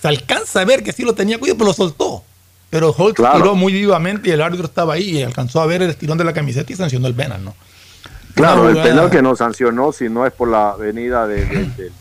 [0.00, 2.24] se alcanza a ver que sí lo tenía cuidado, pero lo soltó.
[2.70, 3.38] Pero Hulk Claro.
[3.38, 6.24] tiró muy vivamente y el árbitro estaba ahí y alcanzó a ver el estirón de
[6.24, 7.54] la camiseta y sancionó el penal, ¿no?
[8.34, 11.92] Claro, el penal que no sancionó si no es por la venida de- de- de-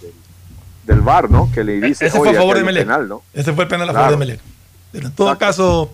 [0.86, 1.52] del- VAR, ¿no?
[1.54, 2.84] Que le dice, Ese fue "Oye, a favor de Melec.
[2.84, 3.24] penal, ¿no?
[3.34, 4.06] Ese fue el penal a Claro.
[4.06, 4.40] favor de Melec.
[4.92, 5.92] Pero en todo caso,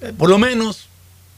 [0.00, 0.88] eh, por lo menos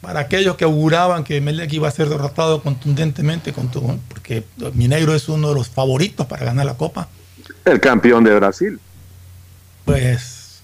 [0.03, 5.29] para aquellos que auguraban que Melec iba a ser derrotado contundentemente, contu- porque Mineiro es
[5.31, 7.09] uno de los favoritos para ganar la Copa,
[7.65, 8.79] El campeón de Brasil.
[9.85, 10.61] pues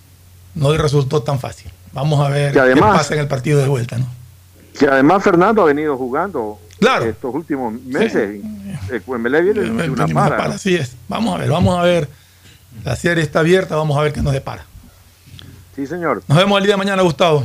[0.55, 1.71] no le resultó tan fácil.
[1.93, 4.07] Vamos a ver además- qué pasa en el partido de vuelta, ¿no?
[4.79, 7.07] Que además Fernando ha venido jugando Claro.
[7.07, 8.41] estos últimos meses.
[8.91, 10.37] El Cuembelé viene de una Venimos a para.
[10.37, 10.55] para.
[10.55, 10.93] Así es.
[11.09, 12.09] Vamos a ver, vamos a ver.
[12.85, 14.65] La serie está abierta, vamos a ver qué nos depara.
[15.75, 16.23] Sí, señor.
[16.29, 17.45] Nos vemos el día de mañana, Gustavo.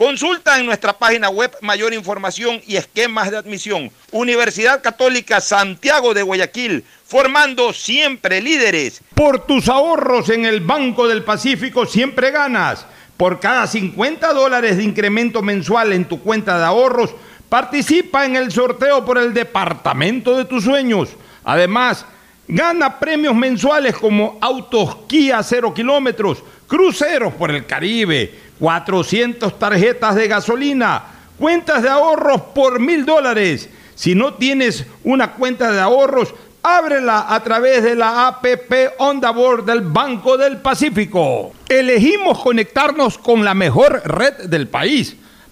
[0.00, 3.90] Consulta en nuestra página web mayor información y esquemas de admisión.
[4.12, 9.02] Universidad Católica Santiago de Guayaquil, formando siempre líderes.
[9.14, 12.86] Por tus ahorros en el Banco del Pacífico siempre ganas.
[13.18, 17.14] Por cada 50 dólares de incremento mensual en tu cuenta de ahorros,
[17.50, 21.10] participa en el sorteo por el departamento de tus sueños.
[21.44, 22.06] Además,
[22.50, 30.28] gana premios mensuales como autos Kia 0 kilómetros, cruceros por el Caribe 400 tarjetas de
[30.28, 31.02] gasolina,
[31.38, 33.68] cuentas de ahorros por mil dólares.
[33.94, 39.64] Si no tienes una cuenta de ahorros, ábrela a través de la APP Onda Board
[39.64, 41.52] del Banco del Pacífico.
[41.68, 45.16] Elegimos conectarnos con la mejor red del país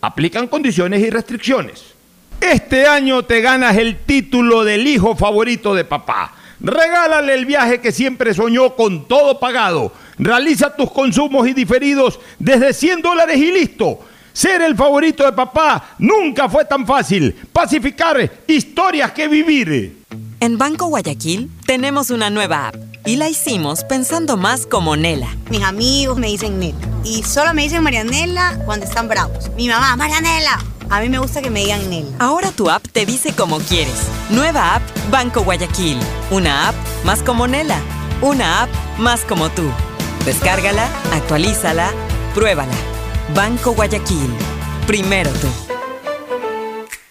[0.00, 1.84] Aplican condiciones y restricciones.
[2.40, 6.34] Este año te ganas el título del hijo favorito de papá.
[6.60, 9.92] Regálale el viaje que siempre soñó con todo pagado.
[10.18, 14.00] Realiza tus consumos y diferidos desde 100 dólares y listo.
[14.32, 17.34] Ser el favorito de papá nunca fue tan fácil.
[17.52, 20.04] Pacificar historias que vivir.
[20.38, 25.34] En Banco Guayaquil tenemos una nueva app y la hicimos pensando más como Nela.
[25.48, 29.50] Mis amigos me dicen Nela y solo me dicen Marianela cuando están bravos.
[29.56, 30.62] Mi mamá, Marianela.
[30.90, 32.10] A mí me gusta que me digan Nela.
[32.18, 34.08] Ahora tu app te dice como quieres.
[34.28, 35.98] Nueva app Banco Guayaquil.
[36.30, 36.74] Una app
[37.04, 37.80] más como Nela.
[38.20, 39.64] Una app más como tú.
[40.26, 41.90] Descárgala, actualízala,
[42.34, 42.74] pruébala.
[43.34, 44.34] Banco Guayaquil.
[44.86, 45.48] Primero tú.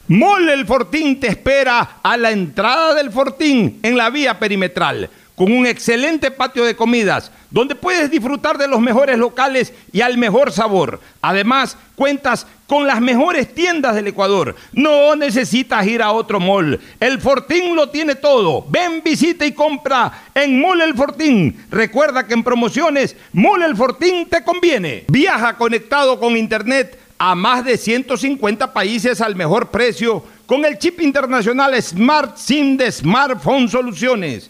[0.10, 5.51] Mole el Fortín te espera a la entrada del Fortín en la vía perimetral con
[5.51, 10.51] un excelente patio de comidas, donde puedes disfrutar de los mejores locales y al mejor
[10.51, 10.99] sabor.
[11.22, 14.55] Además, cuentas con las mejores tiendas del Ecuador.
[14.73, 16.80] No necesitas ir a otro mall.
[16.99, 18.65] El Fortín lo tiene todo.
[18.68, 21.68] Ven, visita y compra en Mall El Fortín.
[21.69, 25.05] Recuerda que en promociones, Mall El Fortín te conviene.
[25.07, 30.99] Viaja conectado con Internet a más de 150 países al mejor precio con el chip
[30.99, 34.49] internacional Smart SIM de Smartphone Soluciones.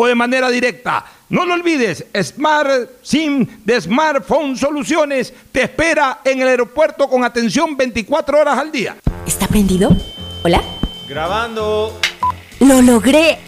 [0.00, 1.04] o de manera directa.
[1.28, 7.76] No lo olvides, Smart SIM de Smartphone Soluciones te espera en el aeropuerto con atención
[7.76, 8.96] 24 horas al día.
[9.26, 9.90] ¿Está prendido?
[10.44, 10.62] ¿Hola?
[11.08, 11.98] Grabando.
[12.60, 13.47] ¡Lo logré!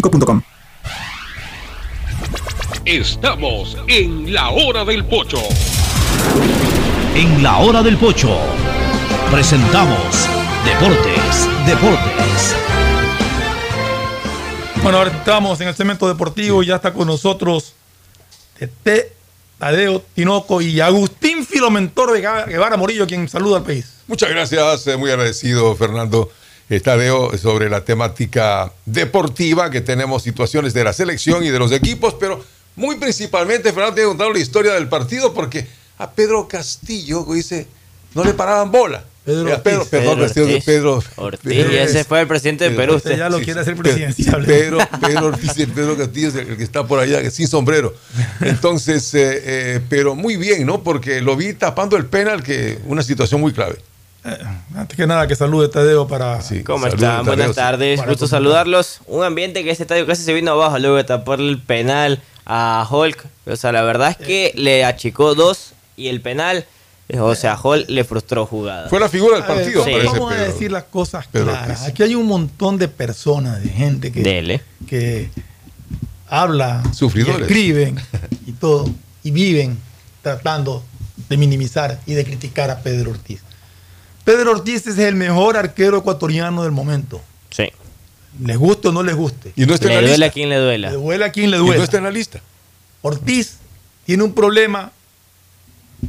[2.85, 5.37] Estamos en la hora del pocho.
[7.15, 8.37] En la hora del pocho
[9.31, 10.27] presentamos
[10.65, 12.55] Deportes, Deportes.
[14.81, 17.73] Bueno, ahora estamos en el cemento deportivo y ya está con nosotros
[18.57, 19.13] Tete,
[19.59, 23.85] Tadeo Tinoco y Agustín Filomentor de Guevara Morillo, quien saluda al país.
[24.07, 26.31] Muchas gracias, eh, muy agradecido, Fernando.
[26.71, 31.73] Está Leo sobre la temática deportiva, que tenemos situaciones de la selección y de los
[31.73, 32.41] equipos, pero
[32.77, 35.67] muy principalmente, Fernando, te he contado la historia del partido porque
[35.97, 37.67] a Pedro Castillo, dice,
[38.15, 39.03] no le paraban bola.
[39.25, 39.89] Pedro Eh, Pedro, Ortiz.
[39.89, 40.65] perdón, Pedro Pedro, Ortiz.
[40.65, 42.95] Pedro, Ortiz, ese fue el presidente de Perú.
[42.95, 44.45] Usted ya lo quiere hacer presidencial.
[44.45, 47.93] Pedro, Pedro Ortiz, el Pedro Castillo es el, el que está por allá, sin sombrero.
[48.39, 50.83] Entonces, eh, eh, pero muy bien, ¿no?
[50.83, 53.75] Porque lo vi tapando el penal, que una situación muy clave.
[54.75, 56.39] Antes que nada, que salude Tadeo para.
[56.65, 57.25] ¿Cómo están?
[57.25, 59.01] Buenas tardes, gusto saludarlos.
[59.07, 62.87] Un ambiente que este estadio casi se vino abajo luego de taparle el penal a
[62.89, 63.25] Hulk.
[63.47, 66.65] O sea, la verdad es que le achicó dos y el penal,
[67.09, 68.89] eh, o sea, Hulk le frustró jugada.
[68.89, 71.47] Fue la figura del A ver, partido, ¿cómo parece, Vamos a decir las cosas Pedro
[71.47, 71.79] claras.
[71.79, 71.87] Ortiz.
[71.87, 74.61] Aquí hay un montón de personas, de gente que, Dele.
[74.87, 75.29] que
[76.27, 77.39] habla, Sufridores.
[77.39, 77.99] y escriben
[78.45, 78.85] y todo,
[79.23, 79.79] y viven
[80.21, 80.83] tratando
[81.27, 83.41] de minimizar y de criticar a Pedro Ortiz.
[84.31, 87.21] Pedro Ortiz es el mejor arquero ecuatoriano del momento.
[87.49, 87.65] Sí.
[88.41, 89.51] Les guste o no les guste.
[89.57, 90.33] Y no está Le en la duela a lista.
[90.33, 90.89] quien le duela.
[90.91, 91.77] Le duele a quien le Y duele.
[91.79, 92.39] no está en la lista.
[93.01, 93.57] Ortiz
[94.05, 94.93] tiene un problema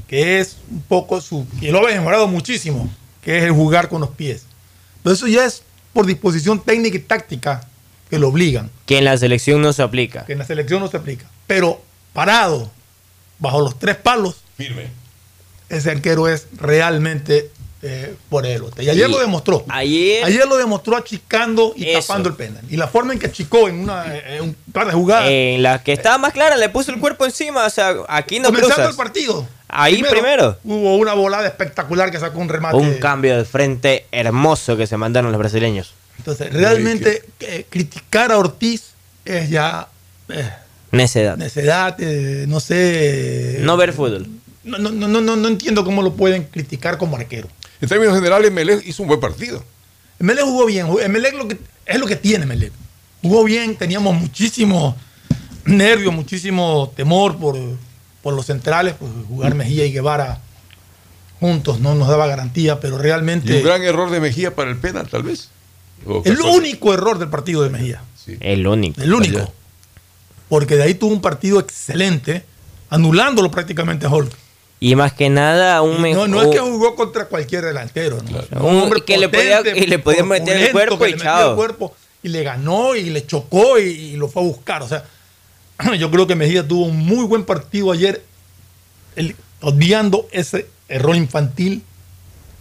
[0.06, 1.44] que es un poco su.
[1.60, 2.88] y lo ha mejorado muchísimo,
[3.22, 4.44] que es el jugar con los pies.
[5.02, 7.66] Pero eso ya es por disposición técnica y táctica
[8.08, 10.24] que lo obligan, Que en la selección no se aplica.
[10.26, 11.26] que en la selección no se aplica.
[11.48, 11.82] Pero
[12.12, 12.70] parado,
[13.40, 14.90] bajo los tres palos, Firme.
[15.68, 17.50] ese arquero es realmente
[17.82, 18.62] eh, por él.
[18.78, 19.64] Y ayer Y lo demostró.
[19.68, 22.00] Ayer, Ayer lo demostró achicando y Eso.
[22.00, 22.62] tapando el penal.
[22.70, 25.28] Y la forma en que achicó en, una, en un par de jugadas.
[25.28, 27.66] en la que estaba más clara, le puso el cuerpo encima.
[27.66, 28.90] O sea, aquí no comenzando cruzas.
[28.90, 29.48] el partido.
[29.68, 30.58] Ahí primero.
[30.64, 32.76] Hubo una volada espectacular que sacó un remate.
[32.76, 35.94] Un cambio de frente hermoso que se mandaron los brasileños.
[36.18, 38.90] Entonces, realmente eh, criticar a Ortiz
[39.24, 39.88] es ya
[40.28, 40.50] eh,
[40.92, 41.36] Necedad.
[41.38, 43.56] necedad, eh, no sé.
[43.60, 44.28] No ver fútbol.
[44.62, 47.48] No, no, no, no, no entiendo cómo lo pueden criticar como arquero.
[47.82, 49.62] En términos generales, Melec hizo un buen partido.
[50.20, 50.86] Melec jugó bien.
[51.10, 52.72] Melec lo que, es lo que tiene Melec.
[53.22, 54.96] Jugó bien, teníamos muchísimo
[55.64, 57.56] nervio, muchísimo temor por,
[58.22, 60.40] por los centrales, pues jugar Mejía y Guevara
[61.40, 64.76] juntos no nos daba garantía, pero Y un realmente gran error de Mejía para el
[64.78, 65.50] penal, tal vez.
[66.24, 68.02] El casual- único error del partido de Mejía.
[68.40, 69.00] El único.
[69.02, 69.52] El único.
[70.48, 72.44] Porque de ahí tuvo un partido excelente,
[72.90, 74.32] anulándolo prácticamente a Hulk.
[74.84, 76.28] Y más que nada, un No, mejor.
[76.28, 78.18] no es que jugó contra cualquier delantero,
[78.50, 78.64] ¿no?
[78.66, 81.50] Un- que le podía- y le podía meter el cuerpo y le metió chao.
[81.50, 84.82] el cuerpo y le ganó y le chocó y, y lo fue a buscar.
[84.82, 85.04] O sea,
[85.98, 88.24] yo creo que Mejía tuvo un muy buen partido ayer,
[89.14, 91.82] el- obviando ese error infantil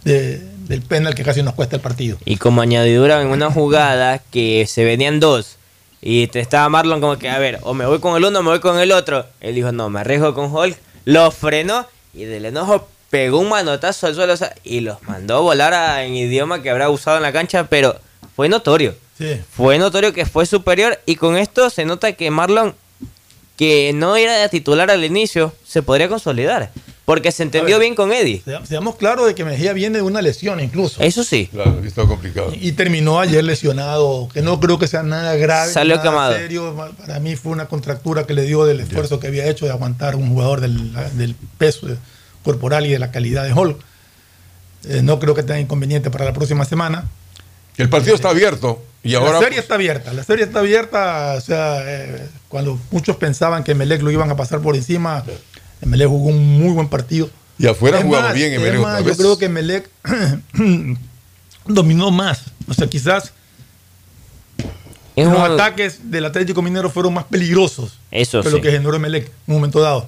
[0.04, 0.38] de-
[0.68, 2.18] del penal que casi nos cuesta el partido.
[2.24, 5.56] Y como añadidura en una jugada que se venían dos.
[6.00, 8.42] Y te estaba Marlon como que, a ver, o me voy con el uno o
[8.44, 9.26] me voy con el otro.
[9.40, 10.76] Él dijo, no, me arriesgo con Hulk.
[11.04, 11.84] Lo frenó
[12.14, 15.74] y del enojo pegó un manotazo al suelo o sea, y los mandó a volar
[15.74, 17.98] a- en idioma que habrá usado en la cancha, pero
[18.36, 18.94] fue notorio.
[19.18, 19.40] Sí.
[19.54, 22.74] Fue notorio que fue superior y con esto se nota que Marlon,
[23.56, 26.70] que no era de titular al inicio, se podría consolidar.
[27.04, 27.80] Porque se entendió ver.
[27.80, 28.42] bien con Eddie.
[28.44, 31.02] Se- Seamos claros de que Mejía viene de una lesión incluso.
[31.02, 31.48] Eso sí.
[31.52, 32.52] Claro, que estaba complicado.
[32.54, 35.72] Y terminó ayer lesionado, que no creo que sea nada grave.
[35.72, 36.32] Salió nada quemado.
[36.34, 36.76] serio.
[36.98, 40.14] Para mí fue una contractura que le dio del esfuerzo que había hecho de aguantar
[40.14, 41.88] un jugador del, del peso
[42.44, 43.78] corporal y de la calidad de Hulk.
[44.88, 47.08] Eh, no creo que tenga inconveniente para la próxima semana.
[47.78, 49.32] El partido está abierto y ahora.
[49.32, 53.74] la serie está abierta, la serie está abierta, o sea, eh, cuando muchos pensaban que
[53.74, 55.24] Melec lo iban a pasar por encima,
[55.86, 57.28] Melec jugó un muy buen partido.
[57.58, 59.16] Y afuera Es jugaba más, bien Emelec más, otra Yo vez.
[59.18, 59.90] creo que Melec
[61.66, 62.42] dominó más.
[62.68, 63.32] O sea, quizás
[65.16, 68.54] Es los un- ataques del Atlético Minero fueron más peligrosos Eso que sí.
[68.56, 70.06] lo que generó Melec en un momento dado.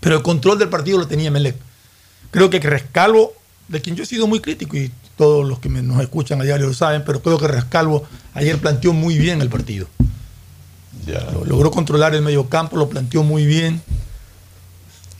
[0.00, 1.56] Pero el control del partido lo tenía Melec.
[2.30, 3.34] Creo que Rescalvo,
[3.68, 6.44] de quien yo he sido muy crítico y todos los que me- nos escuchan a
[6.44, 8.04] diario lo saben, pero creo que Rescalvo
[8.34, 9.86] ayer planteó muy bien el partido.
[11.06, 13.82] Lo- Logró controlar el medio campo, lo planteó muy bien.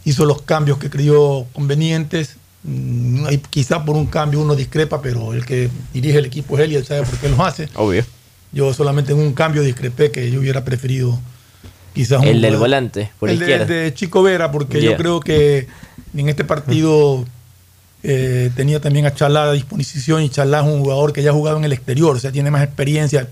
[0.04, 2.36] Hizo los cambios que creyó convenientes.
[2.64, 6.64] Mm, hay- quizá por un cambio uno discrepa, pero el que dirige el equipo es
[6.64, 7.68] él y él sabe por qué lo hace.
[7.74, 8.04] Obvio.
[8.52, 11.18] Yo solamente en un cambio discrepé que yo hubiera preferido
[11.94, 14.90] quizás un El del volante, por el de, Chico Vera, porque Yeah.
[14.92, 15.66] yo creo que
[16.16, 17.24] en este partido
[18.02, 21.32] eh, tenía también a Chalá a disposición y Chalá es un jugador que ya ha
[21.34, 23.28] jugado en el exterior, o sea, tiene más experiencia,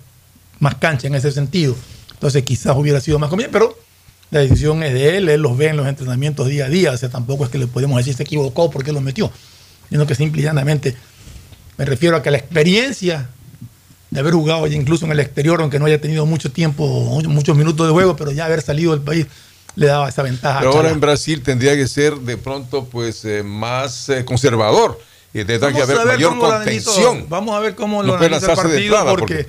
[0.61, 1.75] más cancha en ese sentido.
[2.13, 3.77] Entonces quizás hubiera sido más conveniente, pero
[4.31, 6.97] la decisión es de él, él los ve en los entrenamientos día a día, o
[6.97, 9.31] sea, tampoco es que le podemos decir se equivocó porque lo metió,
[9.89, 10.97] sino que simple y llanamente
[11.77, 13.29] me refiero a que la experiencia
[14.11, 16.87] de haber jugado ya incluso en el exterior, aunque no haya tenido mucho tiempo,
[17.29, 19.27] muchos minutos de juego, pero ya haber salido del país
[19.77, 20.59] le daba esa ventaja.
[20.59, 25.01] a Pero ahora en Brasil tendría que ser de pronto pues eh, más eh, conservador
[25.33, 27.27] y tendrá que haber a mayor contención.
[27.29, 29.47] Vamos a ver cómo No lo analiza el partido porque,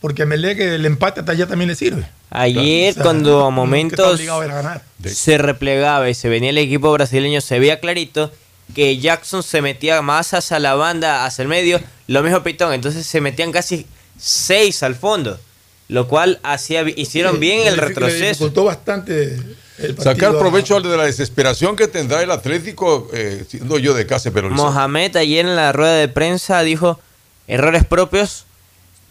[0.00, 2.06] porque Melec el empate hasta allá también le sirve.
[2.30, 4.82] Ayer O sea, cuando a momentos obligado a ganar.
[5.04, 8.30] se replegaba y se venía el equipo brasileño, se veía clarito
[8.74, 13.04] que Jackson se metía más hacia la banda, hacia el medio, lo mismo Pitón, entonces
[13.06, 13.84] se metían casi
[14.16, 15.40] seis al fondo,
[15.88, 18.48] lo cual hacía hicieron Sí, bien el Le retroceso.
[18.64, 19.38] bastante
[19.78, 24.06] el Sacar a- provecho de la desesperación que tendrá el Atlético, eh, siendo yo de
[24.06, 27.00] casa, pero Mohamed ayer en la rueda de prensa dijo
[27.48, 28.44] errores propios,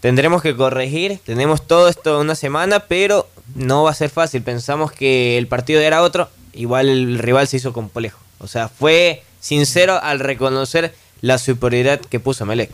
[0.00, 4.92] tendremos que corregir, tenemos todo esto una semana, pero no va a ser fácil, pensamos
[4.92, 9.98] que el partido era otro, igual el rival se hizo complejo, o sea, fue sincero
[10.02, 12.70] al reconocer la superioridad que puso Melec.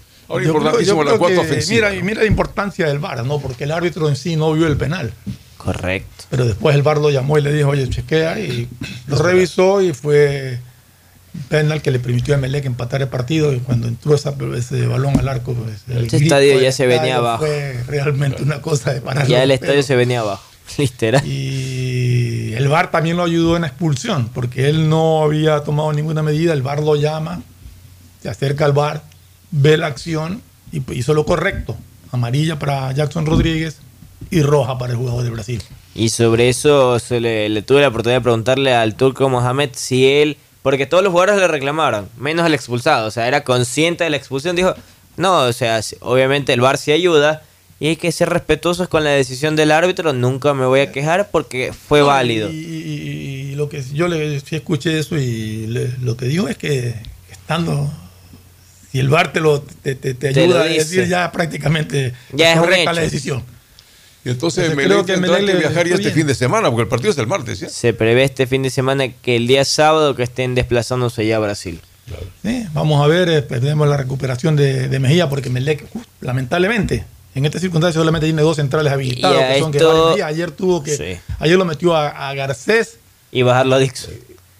[0.47, 1.35] Yo creo- yo creo que-
[1.75, 3.39] Mira, y mira la importancia del VAR, ¿no?
[3.41, 5.13] Porque el árbitro en sí no vio el penal.
[5.57, 6.25] Correcto.
[6.31, 8.69] Pero después el VAR lo llamó y le dijo, oye, chequea, y
[9.07, 10.59] lo revisó y fue
[11.49, 15.19] penal que le permitió a Melec empatar el partido y cuando entró esa- ese balón
[15.19, 17.45] al arco, pues, el Este estadio ya se venía abajo.
[17.45, 19.87] Fue realmente una cosa de parar Ya el estadio pelos.
[19.87, 20.43] se venía abajo,
[20.79, 21.23] literal.
[21.27, 26.23] Y el VAR también lo ayudó en la expulsión, porque él no había tomado ninguna
[26.23, 27.43] medida, el VAR lo llama,
[28.23, 29.03] se acerca al VAR,
[29.51, 30.43] ve la acción
[30.73, 31.77] y hizo lo correcto.
[32.13, 33.79] Amarilla para Jackson Rodríguez
[34.31, 35.63] y roja para el jugador de Brasil.
[35.95, 40.07] Y sobre eso se le, le tuve la oportunidad de preguntarle al turco Mohamed si
[40.07, 44.11] él, porque todos los jugadores le reclamaron, menos el expulsado, o sea, era consciente de
[44.11, 44.75] la expulsión, dijo,
[45.17, 47.45] no, o sea, obviamente el VAR sí ayuda
[47.79, 51.29] y hay que ser respetuosos con la decisión del árbitro, nunca me voy a quejar
[51.31, 52.51] porque fue No, válido.
[52.51, 56.49] Y, y- y lo que yo le sí escuché eso y le- lo que dijo
[56.49, 56.97] es que
[57.31, 57.89] estando
[58.91, 62.13] si el VAR te lo te, te- te Te ayuda lo a decir ya prácticamente
[62.33, 63.45] Ya es un correcta la decisión.
[64.27, 66.15] Y entonces Entonces, Melec creo que tendrá Melec que viajar ya este bien.
[66.15, 67.59] fin de semana, porque el partido es el martes.
[67.71, 71.39] Se prevé este fin de semana que el día sábado que estén desplazándose ya a
[71.39, 71.81] Brasil.
[72.43, 77.05] Sí, vamos a ver, eh, perdemos la recuperación de, de Mejía porque Melec, uh, lamentablemente,
[77.37, 80.27] en esta circunstancia solamente tiene dos centrales habilitados, Y a que son esto- Mejía.
[80.27, 81.17] Ayer tuvo que, Sí.
[81.39, 82.99] ayer lo metió a, a Garcés.
[83.31, 84.13] Y bajarlo a Dixon.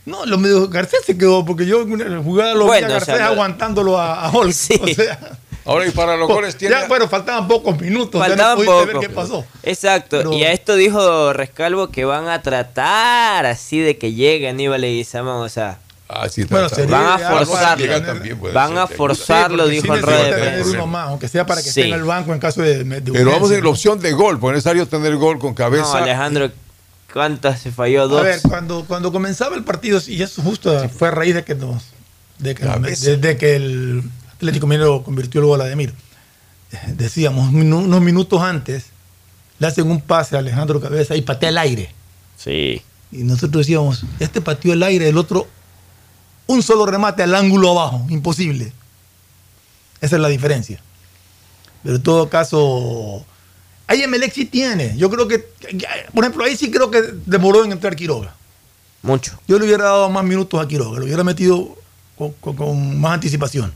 [0.05, 2.91] No, lo medio, Garcés se quedó porque yo en una jugada lo vi Bueno, a
[2.91, 4.55] o Garcés sea, aguantándolo a, a Hulk.
[4.81, 6.75] O sea, Ahora, y para los goles tiene.
[6.77, 8.21] ya, bueno, faltaban pocos minutos.
[8.21, 9.01] ya Faltaban no pudiste poco.
[9.01, 9.45] ver qué pasó.
[9.65, 10.19] Exacto.
[10.19, 14.85] Pero- Y a esto dijo Rescalvo que van a tratar así de que llegue Aníbal
[14.85, 15.79] y Guizamón, o sea.
[16.09, 18.03] Ah, sí, Bueno, trata- sería van a forzarlo.
[18.07, 20.71] también Van ser, a forzarlo, dijo de tener prensa.
[20.71, 21.81] uno más, aunque sea para que Sí.
[21.81, 23.59] esté en el banco en caso de, de Pero vamos urgencia.
[23.59, 25.99] en la opción de gol, porque es necesario tener gol con No, cabeza.
[25.99, 26.49] Alejandro,
[27.13, 28.03] ¿cuántas se falló?
[28.03, 28.23] A Dos.
[28.23, 31.83] ver, cuando, cuando comenzaba el partido, y eso justo fue a raíz de que nos,
[32.39, 33.11] de que, Cabeza.
[33.11, 34.05] desde que el
[34.37, 35.95] Atlético Minero convirtió el gol a Ademir.
[36.89, 38.87] Decíamos, unos minutos antes,
[39.59, 41.95] le hacen un pase a Alejandro Cabeza y patea el aire.
[42.37, 42.83] Sí.
[43.13, 45.47] Y nosotros decíamos, este pateó el aire, el otro,
[46.49, 48.73] un solo remate al ángulo abajo, imposible.
[50.01, 50.81] Esa es la diferencia.
[51.83, 53.25] Pero en todo caso,
[53.87, 54.97] ahí Emelec sí tiene.
[54.99, 55.39] Yo creo que,
[56.13, 58.35] por ejemplo, ahí sí creo que demoró en entrar Quiroga.
[59.03, 59.39] Mucho.
[59.47, 61.77] Yo le hubiera dado más minutos a Quiroga, lo hubiera metido
[62.19, 63.73] con, con- con más anticipación.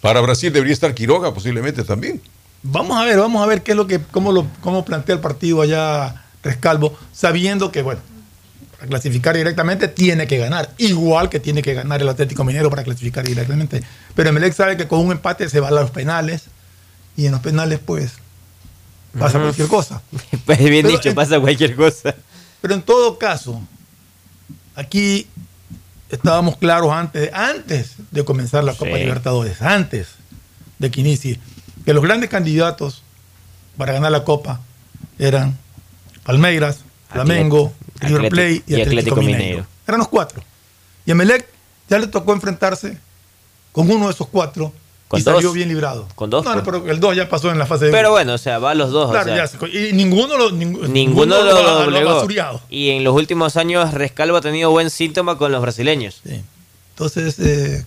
[0.00, 2.20] Para Brasil debería estar Quiroga posiblemente también.
[2.62, 5.20] Vamos a ver, vamos a ver qué es lo que, cómo lo, cómo plantea el
[5.20, 8.00] partido allá Rescalvo, sabiendo que, bueno,
[8.76, 12.84] para clasificar directamente tiene que ganar, igual que tiene que ganar el Atlético Minero para
[12.84, 13.82] clasificar directamente.
[14.14, 16.44] Pero Emelec sabe que con un empate se va a los penales,
[17.16, 18.12] y en los penales, pues,
[19.18, 20.02] pasa cualquier cosa.
[20.44, 22.14] Pues bien Pero dicho, en- pasa cualquier cosa.
[22.60, 23.60] Pero en todo caso,
[24.76, 25.26] aquí
[26.10, 28.98] estábamos claros antes, antes de comenzar la Copa Sí.
[29.00, 30.08] Libertadores, antes
[30.78, 31.40] de que inicie,
[31.84, 33.02] que los grandes candidatos
[33.76, 34.60] para ganar la Copa
[35.18, 35.56] eran
[36.24, 36.80] Palmeiras,
[37.10, 39.38] Flamengo, River Plate y, Atlético- y Atlético, Atlético Mineiro.
[39.44, 39.66] Mineiro.
[39.86, 40.42] Eran los cuatro.
[41.04, 41.46] Y a Melec
[41.88, 42.98] ya le tocó enfrentarse
[43.72, 44.72] con uno de esos cuatro
[45.08, 45.54] Con y salió dos.
[45.54, 46.08] bien librado.
[46.16, 46.78] Con dos, No, no, pues.
[46.82, 48.74] pero el dos ya pasó en la fase de Pero bueno, o sea, va a
[48.74, 49.08] los dos.
[49.08, 49.36] o Claro, sea.
[49.36, 49.58] ya se-
[49.88, 52.14] y ninguno lo, ningú- Ninguno lo, ha- ha doblegó.
[52.16, 52.60] basureado.
[52.68, 56.22] y en los últimos años Rescalvo ha tenido buen síntoma con los brasileños.
[56.90, 57.84] Entonces, eh,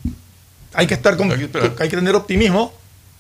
[0.74, 2.74] hay que estar con, hay que tener optimismo,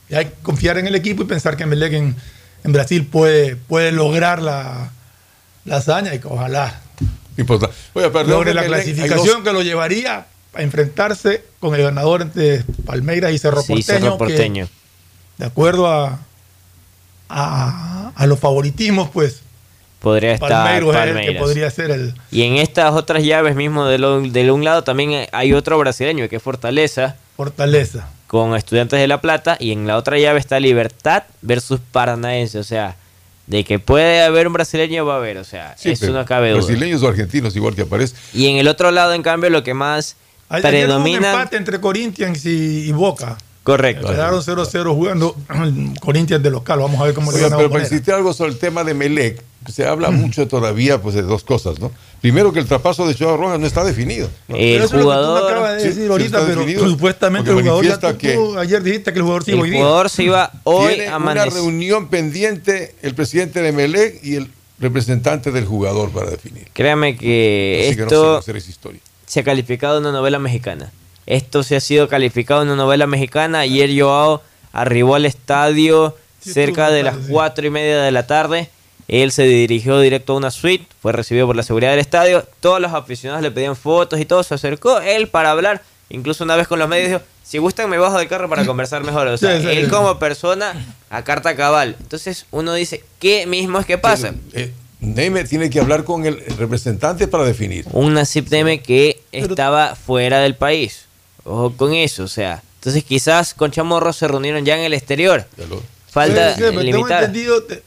[0.09, 2.15] y hay que confiar en el equipo y pensar que Melec en,
[2.63, 4.91] en Brasil puede, puede lograr la,
[5.65, 6.81] la hazaña y que ojalá
[7.37, 7.69] Importa.
[7.93, 12.63] Oye, perdón, logre la clasificación dos- que lo llevaría a enfrentarse con el ganador entre
[12.85, 13.99] Palmeiras y Cerro Sí, Porteño.
[13.99, 14.67] Cerro que, Porteño.
[15.37, 16.19] de acuerdo a,
[17.29, 19.41] a, a los favoritismos, pues
[19.99, 23.85] Podría estar Palmeiras es el que podría ser el, Y en estas otras llaves mismo
[23.85, 27.17] de, lo- de un lado también hay otro brasileño que es Fortaleza.
[27.35, 28.07] Fortaleza.
[28.27, 29.57] Con Estudiantes de La Plata.
[29.59, 32.59] Y en la otra llave está Libertad versus Paranaense.
[32.59, 32.95] O sea,
[33.47, 35.37] de que puede haber un brasileño va a haber.
[35.37, 36.59] O sea, Sí, eso no cabe duda.
[36.65, 38.15] Brasileños o argentinos igual que aparece.
[38.33, 40.15] Y en el otro lado, en cambio, lo que más
[40.49, 41.23] Ayer hubo un predominan.
[41.35, 43.37] empate entre Corinthians y, y Boca.
[43.63, 44.07] Correcto.
[44.07, 45.35] Quedaron 0-0 jugando
[46.01, 46.79] Corinthians de local.
[46.79, 48.83] Vamos a ver cómo le Oiga, van a pero para insistir algo sobre el tema
[48.83, 51.91] de Melec, se habla mucho todavía pues, de dos cosas, ¿no?
[52.21, 54.27] Primero que el traspaso de Chava Rojas no está definido.
[54.47, 54.55] ¿no?
[54.55, 56.61] El Pero eso es lo que tú me jugador- acabas de decir sí ahorita, pero
[56.61, 56.89] definido.
[56.89, 59.69] supuestamente el jugador ya tú- que- tú ayer dijiste que el jugador sí El hoy
[59.69, 59.79] día.
[59.79, 64.49] jugador se iba hoy a una reunión pendiente el presidente de Melec y el
[64.79, 66.67] representante del jugador para definir.
[66.73, 69.01] Créame que Así que no sé, esto no sé esa historia.
[69.29, 70.91] Se ha calificado una novela mexicana.
[71.27, 73.59] Esto se ha sido calificado una novela mexicana.
[73.59, 74.41] Ayer Joao
[74.73, 78.71] arribó al estadio cerca de las cuatro y media de la tarde.
[79.07, 82.43] Él se dirigió directo a una suite, fue recibido por la seguridad del estadio.
[82.59, 84.41] Todos los aficionados le pedían fotos y todo.
[84.41, 85.83] Se acercó él para hablar.
[86.09, 89.03] Incluso una vez con los medios dijo, si gustan me bajo del carro para conversar
[89.03, 89.27] mejor.
[89.27, 90.73] O sea, él como persona
[91.11, 91.95] a carta cabal.
[91.99, 94.33] Entonces uno dice, ¿qué mismo es que pasa?
[95.01, 97.85] Neymer tiene que hablar con el representante para definir.
[97.93, 101.05] un Nasib Neme que estaba fuera del país.
[101.45, 102.61] Ojo con eso, o sea.
[102.79, 105.45] Entonces quizás con Chamorro se reunieron ya en el exterior.
[106.09, 107.31] Falta Sí, limitar.
[107.31, 107.83] te-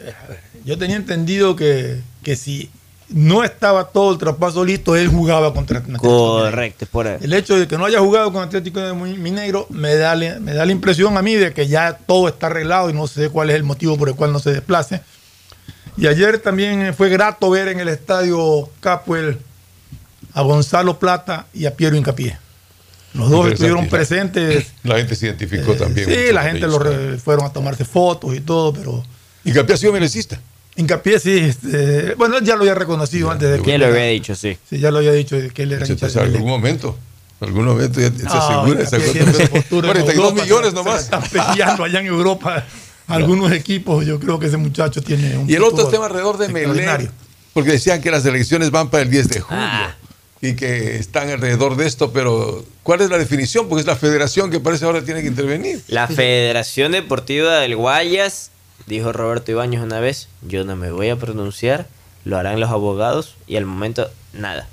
[0.64, 2.70] yo tenía entendido que, que si
[3.08, 6.08] no estaba todo el traspaso listo, él jugaba contra Atlético.
[6.08, 7.18] Correcto, por ahí.
[7.20, 10.64] El hecho de que no haya jugado con Atlético de Mineiro me da, me da
[10.64, 13.56] la impresión a mí de que ya todo está arreglado y no sé cuál es
[13.56, 15.00] el motivo por el cual no se desplace.
[15.96, 19.38] Y ayer también fue grato ver en el estadio Capuel
[20.34, 22.38] a Gonzalo Plata y a Piero Incapié.
[23.14, 24.68] Los dos estuvieron presentes.
[24.84, 26.08] La gente se identificó también.
[26.08, 26.72] Sí, la gente ellos.
[26.72, 29.04] lo re- fueron a tomarse fotos y todo, pero.
[29.44, 30.40] Hincapié ha sido merecista.
[30.76, 33.72] Hincapié sí, este, bueno, él ya lo había reconocido antes de que.
[33.72, 34.56] Ya lo había dicho, sí.
[34.70, 36.96] Sí, ya lo había dicho de que él era Se hincha pasa de algún momento.
[37.40, 38.86] Algún momento ya se No, asegura.
[38.86, 39.32] se Hincapié acuerda.
[39.32, 41.02] tiene su postura en 42 Europa, millones nomás.
[41.02, 42.64] Están peleando allá en Europa
[43.06, 44.04] algunos equipos.
[44.06, 45.48] Yo creo que ese muchacho tiene un.
[45.50, 46.48] Y el otro tema alrededor de.
[46.48, 47.10] Melec,
[47.52, 49.94] porque decían que las elecciones van para el 10 de julio Ah.
[50.40, 53.68] y que están alrededor de esto, pero ¿cuál es la definición?
[53.68, 55.82] Porque es la federación que parece ahora tiene que intervenir.
[55.88, 58.50] La Federación Deportiva del Guayas,
[58.86, 61.86] dijo Roberto Ibáñez una vez, yo no me voy a pronunciar,
[62.24, 64.66] lo harán los abogados y al momento nada.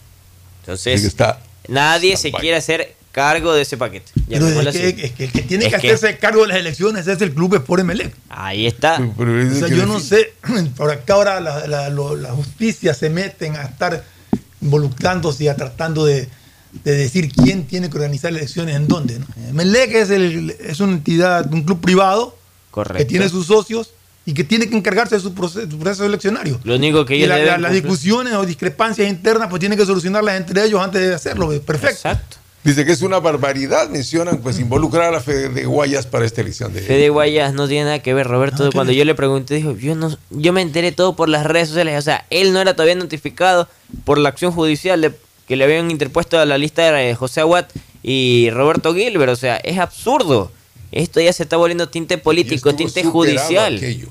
[0.62, 4.12] Entonces, está- nadie se quiere hacer cargo de ese paquete.
[4.30, 4.80] Pero es que, así.
[5.02, 7.34] es que el que tiene Es que, que- hacerse cargo de las elecciones es el
[7.34, 8.14] Club Sport Emelec.
[8.30, 8.96] Ahí está.
[9.02, 10.34] O sea, yo no sé,
[10.78, 14.04] por acá ahora la, la- la justicia se meten a estar
[14.62, 16.28] involucrándose y a tratando de,
[16.84, 19.20] de decir quién tiene que organizar elecciones en dónde.
[19.20, 19.26] ¿no?
[19.50, 22.38] Emelec es, el- es una entidad, un club privado
[22.72, 22.98] Correcto.
[23.00, 23.92] que tiene sus socios
[24.26, 26.60] y que tiene que encargarse de su proceso, su proceso eleccionario.
[26.64, 30.36] Lo único que Y la- deben las discusiones o discrepancias internas pues tienen que solucionarlas
[30.38, 31.50] entre ellos antes de hacerlo.
[31.62, 31.88] Perfecto.
[31.96, 32.38] Exacto.
[32.64, 36.42] Dice que es una barbaridad, mencionan, pues involucrar a la Fede de Guayas para esta
[36.42, 38.70] elección de Fede Guayas no tiene nada que ver, Roberto.
[38.74, 41.98] cuando yo le pregunté, dijo, yo no, yo me enteré todo por las redes sociales.
[41.98, 43.70] O sea, él no era todavía notificado
[44.04, 45.14] por la acción judicial de-
[45.48, 47.72] que le habían interpuesto a la lista de José Aguat
[48.04, 49.32] y Roberto Gilbert.
[49.32, 50.52] O sea, es absurdo.
[50.92, 53.78] Esto ya se está volviendo tinte político, tinte judicial.
[53.78, 54.10] aquello,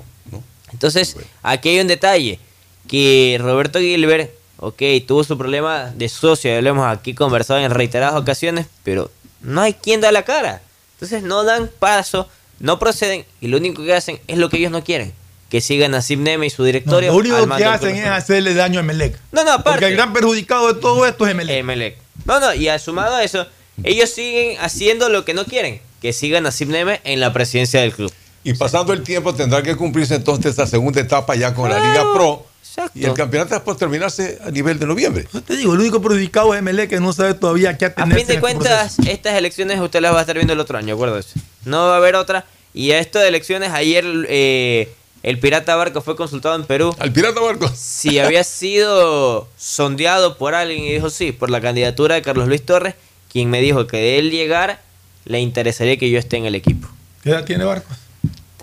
[0.73, 2.39] Entonces, aquí hay un detalle,
[2.87, 7.71] que Roberto Gilbert, ok, tuvo su problema de socio, ya lo hemos aquí conversado en
[7.71, 9.09] reiteradas ocasiones, pero
[9.41, 10.61] no hay quien da la cara.
[10.95, 12.27] Entonces no dan paso,
[12.59, 15.13] no proceden, y lo único que hacen es lo que ellos no quieren,
[15.49, 17.11] que sigan a Neme y su No, directorio.
[17.11, 19.17] lo único que hacen es hacerle daño a Emelec.
[19.31, 19.71] No, no, aparte.
[19.71, 21.57] Porque el gran perjudicado de todo esto es Emelec.
[21.59, 21.97] Emelec.
[22.25, 23.47] No, no, y sumado a eso,
[23.83, 27.93] ellos siguen haciendo lo que no quieren, que sigan a Neme en la presidencia del
[27.93, 28.11] club.
[28.43, 32.05] Y pasando el tiempo tendrá que cumplirse entonces esta segunda etapa ya con la Liga
[32.13, 32.45] Pro.
[32.93, 35.27] Y el campeonato está por terminarse a nivel de noviembre.
[35.45, 38.17] Te digo, el único perjudicado es Emelec que no sabe todavía qué A atenerse.
[38.17, 40.93] fin de este cuentas, estas elecciones usted las va a estar viendo el otro año,
[40.93, 41.39] acuérdese.
[41.65, 42.45] No va a haber otra.
[42.73, 44.93] Y a esto de elecciones, ayer eh,
[45.23, 46.95] el Pirata Barco fue consultado en Perú.
[46.99, 47.69] ¿Al Pirata Barco?
[47.75, 52.65] Si había sido sondeado por alguien y dijo sí, por la candidatura de Carlos Luis
[52.65, 52.95] Torres,
[53.31, 54.81] quien me dijo que de él llegar,
[55.25, 56.87] le interesaría que yo esté en el equipo.
[57.23, 57.97] ¿Qué edad tiene Barcos?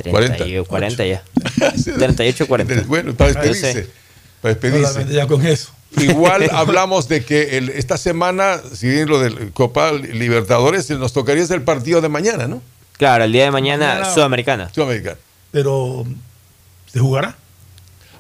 [0.02, 1.22] 30 y- 40 ya.
[1.98, 2.82] 38, 40.
[2.86, 3.88] Bueno, para despedirse.
[4.40, 5.06] Para despedirse.
[5.12, 5.70] Ya con eso.
[5.98, 11.44] Igual hablamos de que el- esta semana, si bien lo del Copa Libertadores, nos tocaría
[11.44, 12.62] el partido de mañana, ¿no?
[12.98, 14.70] Claro, el día de mañana, Mañana- Sudamericana.
[14.74, 15.16] Sudamericana.
[15.52, 16.04] Pero,
[16.92, 17.36] ¿se jugará?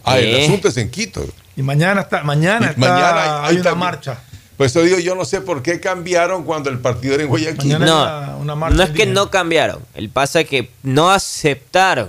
[0.04, 0.44] Ah, el Eh.
[0.44, 1.26] asunto es en Quito.
[1.56, 4.20] Y mañana está, mañana Y está, mañana hay- hay, hay una también- marcha.
[4.56, 7.78] Pues eso digo, yo no sé por qué cambiaron cuando el partido era en Guayaquil.
[7.78, 9.80] No, no es que no cambiaron.
[9.94, 12.08] El pasa es que no aceptaron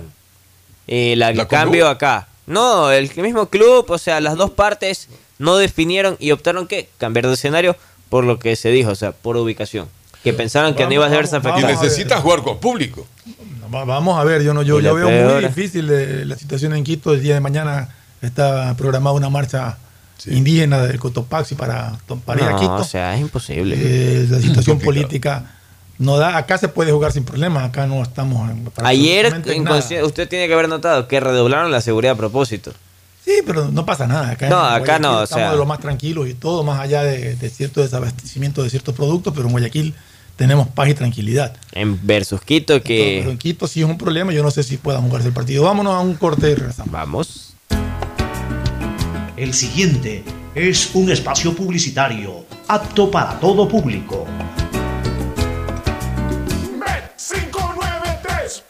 [0.86, 2.28] eh, la- el ¿La cambio acá.
[2.46, 5.08] No, el mismo club, o sea, las dos partes
[5.38, 7.76] no definieron y optaron que cambiar de escenario
[8.08, 9.86] por lo que se dijo, o sea, por ubicación.
[10.24, 11.42] Que pensaron que no iba a Y afectado.
[11.42, 11.76] vamos a ver.
[11.82, 13.06] necesita jugar con público.
[13.72, 15.32] Va- Vamos a ver, yo no, yo, Y yo veo peor.
[15.34, 17.12] muy difícil eh, la situación en Quito.
[17.12, 19.76] El día de mañana está programada una marcha
[20.26, 22.74] indígena del Cotopaxi para, para ir a No, Quito.
[22.74, 23.76] o sea, es imposible.
[23.78, 25.52] Eh, la situación política
[25.98, 26.36] no da.
[26.36, 28.50] Acá se puede jugar sin problemas, acá no estamos.
[28.50, 29.26] en- Ayer,
[30.04, 32.72] usted tiene que haber notado que redoblaron la seguridad a propósito.
[33.24, 34.30] Sí, pero no pasa nada.
[34.30, 36.62] Acá en No, acá Guayaquil no, o Estamos sea- de lo más tranquilos y todo,
[36.64, 39.94] más allá de, de cierto desabastecimiento de ciertos productos, pero en Guayaquil
[40.36, 41.54] tenemos paz y tranquilidad.
[41.72, 43.20] En versus Quito, Pero que.
[43.22, 45.64] en Quito sí es un problema, yo no sé si puedan jugarse el partido.
[45.64, 46.90] Vámonos a un corte y regresamos.
[46.92, 47.47] Vamos.
[49.38, 54.26] El siguiente es un espacio publicitario apto para todo público.
[56.80, 58.64] Bet593.es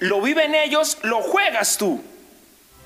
[0.00, 2.02] Lo viven ellos, lo juegas tú.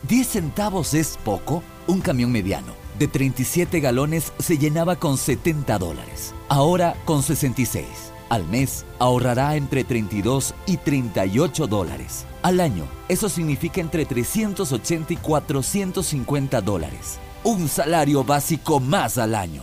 [0.02, 1.62] 10 centavos es poco.
[1.86, 6.34] Un camión mediano de 37 galones se llenaba con 70 dólares.
[6.48, 7.86] Ahora con 66.
[8.28, 12.26] Al mes ahorrará entre 32 y 38 dólares.
[12.42, 17.18] Al año, eso significa entre 380 y 450 dólares.
[17.44, 19.62] Un salario básico más al año.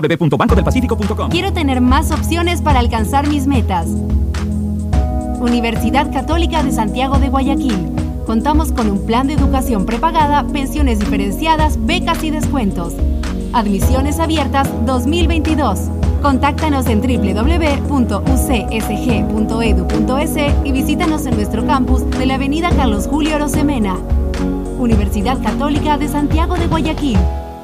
[0.00, 1.30] www.bancodelpacifico.com.
[1.30, 3.86] Quiero tener más opciones para alcanzar mis metas.
[5.40, 7.90] Universidad Católica de Santiago de Guayaquil.
[8.26, 12.94] Contamos con un plan de educación prepagada, pensiones diferenciadas, becas y descuentos.
[13.52, 15.88] Admisiones abiertas 2022.
[16.22, 18.24] Contáctanos en www.ucsg.edu.es
[20.64, 23.96] y visítanos en nuestro campus de la Avenida Carlos Julio Rosemena.
[24.78, 27.18] Universidad Católica de Santiago de Guayaquil.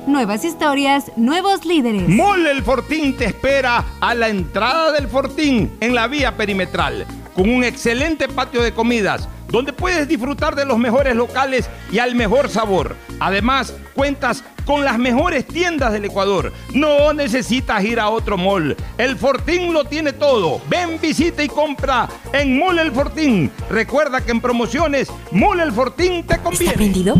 [0.06, 2.08] Nuevas historias, nuevos líderes.
[2.08, 7.04] Mole el Fortín te espera a la entrada del Fortín en la vía perimetral,
[7.34, 12.14] con un excelente patio de comidas, donde puedes disfrutar de los mejores locales y al
[12.14, 12.94] mejor sabor.
[13.18, 16.52] Además, cuentas con las mejores tiendas del Ecuador.
[16.72, 18.76] No necesitas ir a otro mall.
[18.98, 20.60] El Fortín lo tiene todo.
[20.68, 23.50] Ven, visita y compra en Mole el Fortín.
[23.68, 26.66] Recuerda que en promociones, Mole el Fortín te conviene.
[26.66, 27.16] ¿Está prendido?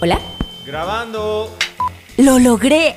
[0.00, 0.20] ¿Hola?
[0.64, 1.50] Grabando.
[2.18, 2.96] ¡Lo logré!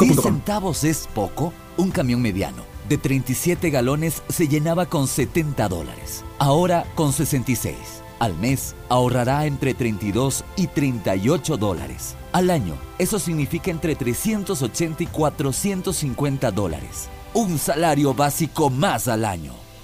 [0.00, 0.22] 10 www.bancodelpacifico.com.
[0.22, 1.52] centavos es poco.
[1.76, 6.24] Un camión mediano de 37 galones se llenaba con 70 dólares.
[6.38, 7.76] Ahora con 66.
[8.18, 12.16] Al mes ahorrará entre 32 y 38 dólares.
[12.32, 17.08] Al año, eso significa entre 380 y 450 dólares.
[17.32, 19.52] Un salario básico más al año.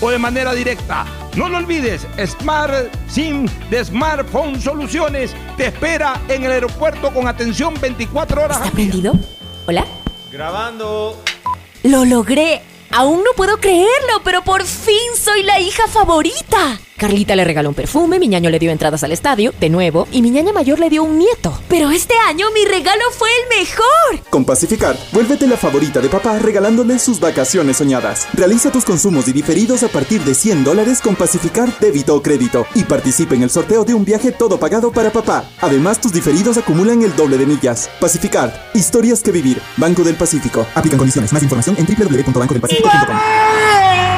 [0.00, 1.06] o de manera directa.
[1.36, 7.74] No lo olvides, Smart SIM de Smartphone Soluciones te espera en el aeropuerto con atención
[7.80, 8.58] 24 horas.
[8.58, 9.12] ¿Está prendido?
[9.66, 9.84] ¿Hola?
[10.32, 11.22] Grabando.
[11.82, 12.62] ¡Lo logré!
[12.90, 16.80] Aún no puedo creerlo, pero por fin soy la hija favorita.
[16.98, 20.20] Carlita le regaló un perfume, mi ñaño le dio entradas al estadio, de nuevo, y
[20.20, 21.56] mi ñaña mayor le dio un nieto.
[21.68, 24.28] Pero este año mi regalo fue el mejor.
[24.28, 28.26] Con Pacificar, vuélvete la favorita de papá regalándole sus vacaciones soñadas.
[28.34, 32.66] Realiza tus consumos y diferidos a partir de 100 dólares con Pacificar débito o crédito
[32.74, 35.44] y participa en el sorteo de un viaje todo pagado para papá.
[35.60, 37.88] Además, tus diferidos acumulan el doble de millas.
[38.00, 39.62] Pacificar, historias que vivir.
[39.76, 40.66] Banco del Pacífico.
[40.74, 41.32] Aplican condiciones.
[41.32, 44.17] Más información en www.bancodelpacifico.com.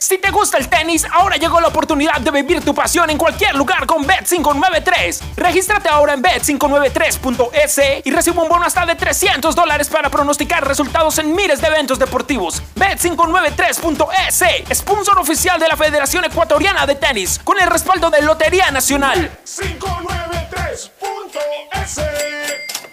[0.00, 3.54] Si te gusta el tenis, ahora llegó la oportunidad de vivir tu pasión en cualquier
[3.54, 5.20] lugar con Bet593.
[5.36, 11.18] Regístrate ahora en bet593.es y recibe un bono hasta de 300 dólares para pronosticar resultados
[11.18, 12.62] en miles de eventos deportivos.
[12.76, 19.30] Bet593.es, sponsor oficial de la Federación Ecuatoriana de Tenis, con el respaldo de Lotería Nacional.
[19.44, 22.00] 593.es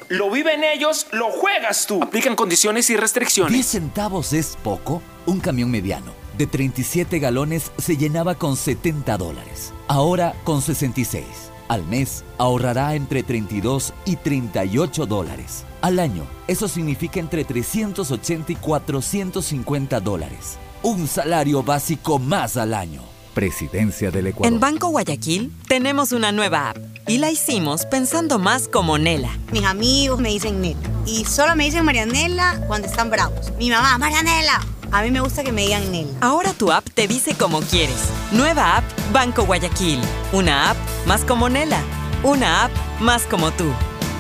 [0.10, 2.04] Lo viven ellos, lo juegas tú.
[2.04, 3.54] Aplican condiciones y restricciones.
[3.54, 5.02] 10 centavos es poco.
[5.26, 9.74] Un camión mediano de 37 galones se llenaba con 70 dólares.
[9.88, 11.26] Ahora con 66.
[11.68, 15.66] Al mes ahorrará entre 32 y 38 dólares.
[15.82, 20.58] Al año, eso significa entre 380 y 450 dólares.
[20.84, 23.02] Un salario básico más al año.
[23.34, 24.52] Presidencia del Ecuador.
[24.52, 26.78] En Banco Guayaquil tenemos una nueva app
[27.08, 29.38] y la hicimos pensando más como Nela.
[29.52, 30.80] Mis amigos me dicen Nela.
[31.06, 33.52] Y solo me dicen Marianela cuando están bravos.
[33.60, 34.66] Mi mamá, Marianela.
[34.92, 36.12] A mí me gusta que me digan Nela.
[36.22, 38.10] Ahora tu app te dice como quieres.
[38.32, 40.00] Nueva app Banco Guayaquil.
[40.32, 41.82] Una app más como Nela.
[42.24, 43.66] Una app más como tú.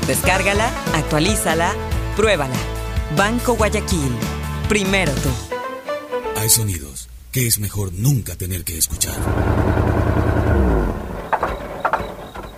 [0.08, 1.72] Descárgala, actualízala,
[2.16, 2.56] pruébala.
[3.16, 4.14] Banco Guayaquil.
[4.68, 5.30] Primero tú.
[6.38, 9.16] Hay sonidos que es mejor nunca tener que escuchar.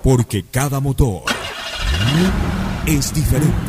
[0.03, 1.23] Porque cada motor
[2.85, 3.68] es diferente.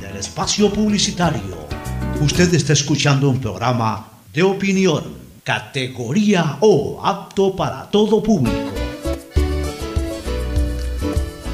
[0.21, 1.57] espacio publicitario.
[2.21, 5.03] Usted está escuchando un programa de opinión,
[5.43, 8.69] categoría O, apto para todo público.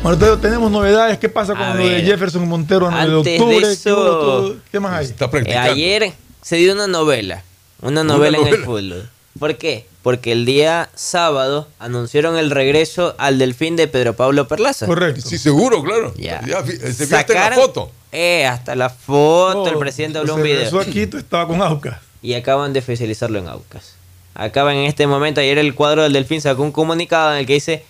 [0.04, 1.18] Bueno, tenemos novedades.
[1.18, 2.02] ¿Qué pasa con A lo de.
[2.02, 3.62] Jefferson Montero a 9 de Antes de octubre?
[3.62, 4.56] ¿Qué, eso-?
[4.70, 5.06] ¿Qué más hay?
[5.06, 7.44] Está Eh, ayer se dio una novela,
[7.82, 9.10] una novela en el fútbol.
[9.40, 9.86] ¿Por qué?
[10.02, 14.86] Porque el día sábado anunciaron el regreso al delfín de Pedro Pablo Perlaza.
[14.86, 15.22] Correcto.
[15.22, 16.14] Sí, seguro, claro.
[16.18, 16.42] Ya.
[16.46, 17.92] Ya, se en la foto.
[18.12, 20.58] Eh, hasta la foto, el No, presidente habló un video.
[20.58, 21.98] regresó a Quito, estaba con Aucas.
[22.22, 23.96] Y acaban de oficializarlo en Aucas.
[24.34, 27.54] Acaban en este momento, ayer el cuadro del Delfín sacó un comunicado en el que
[27.54, 27.84] dice,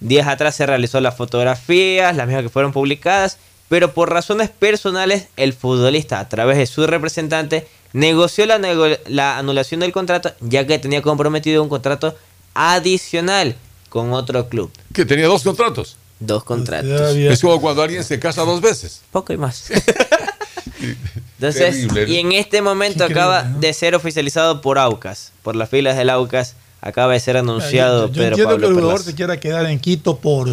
[0.00, 3.38] días atrás se realizó las fotografías, las mismas que fueron publicadas,
[3.68, 9.38] pero por razones personales el futbolista a través de su representante negoció la, nego- la
[9.38, 12.14] anulación del contrato ya que tenía comprometido un contrato
[12.54, 13.56] adicional
[13.88, 14.70] con otro club.
[14.92, 15.96] Que tenía dos contratos.
[16.20, 17.16] Dos contratos.
[17.16, 19.02] Es como cuando alguien se casa dos veces.
[19.10, 19.70] Poco y más.
[21.38, 23.58] Entonces, Terrible, y en este momento acaba ¿no?
[23.58, 28.12] de ser oficializado por Aucas, por las filas del Aucas, acaba de ser anunciado Yo,
[28.12, 30.48] yo Pedro entiendo Pablo que el jugador se quiera quedar en Quito por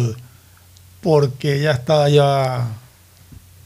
[1.02, 2.68] porque ya está ya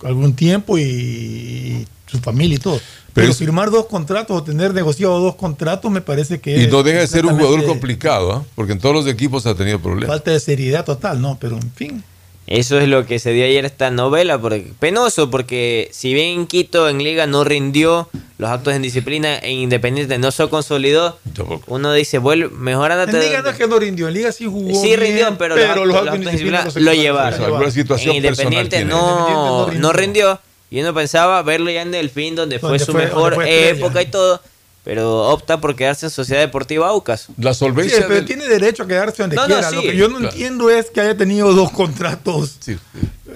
[0.03, 2.81] algún tiempo y su familia y todo.
[3.13, 7.01] Pero, firmar dos contratos o tener negociado dos contratos me parece que Y no deja
[7.01, 8.45] de ser un jugador complicado, ¿ah?
[8.55, 10.09] porque en todos los equipos ha tenido problemas.
[10.09, 11.39] falta de seriedad total, ¿no?
[11.41, 12.05] Pero en fin.
[12.47, 16.47] Eso es lo que se dio ayer esta novela, porque, penoso, porque si bien en
[16.47, 18.09] Quito en Liga no rindió,
[18.39, 21.19] los actos en disciplina en Independiente no se consolidó,
[21.67, 23.17] uno dice, vuelve, mejor andate.
[23.17, 24.81] En Liga no es que no rindió, en Liga sí jugó.
[24.81, 27.33] Sí bien, rindió, pero, los actos- los actos de disciplina no se lo llevaron.
[27.33, 27.55] llevaron.
[27.55, 30.41] Alguna situación en Independiente no, Independiente no no rindió.
[30.71, 33.69] Y uno pensaba verlo ya en el fin donde fue Donde su fue- mejor fue
[33.71, 34.41] época y todo,
[34.85, 37.29] pero opta por quedarse en Sociedad Deportiva Aucas.
[37.39, 39.71] La Sí, solvencia pero del- tiene derecho a quedarse donde No, no, quiera.
[39.71, 39.77] sí.
[39.77, 40.33] Lo que yo no Claro.
[40.33, 42.59] entiendo es que haya tenido dos contratos.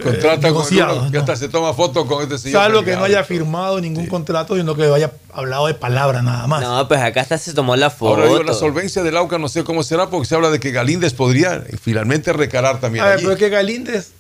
[0.02, 1.20] contrata con negociados, uno que ¿no?
[1.20, 2.62] hasta se toma foto con este señor.
[2.62, 6.62] Salvo que no haya firmado ningún contrato, sino que haya hablado de palabra nada más.
[6.62, 8.22] No, pues acá hasta se tomó la foto.
[8.22, 11.12] Ahora la solvencia del AUCA no sé cómo será, porque se habla de que Galíndez
[11.12, 13.24] podría finalmente recalar también A ver, allí.
[13.24, 14.12] pero es que Galíndez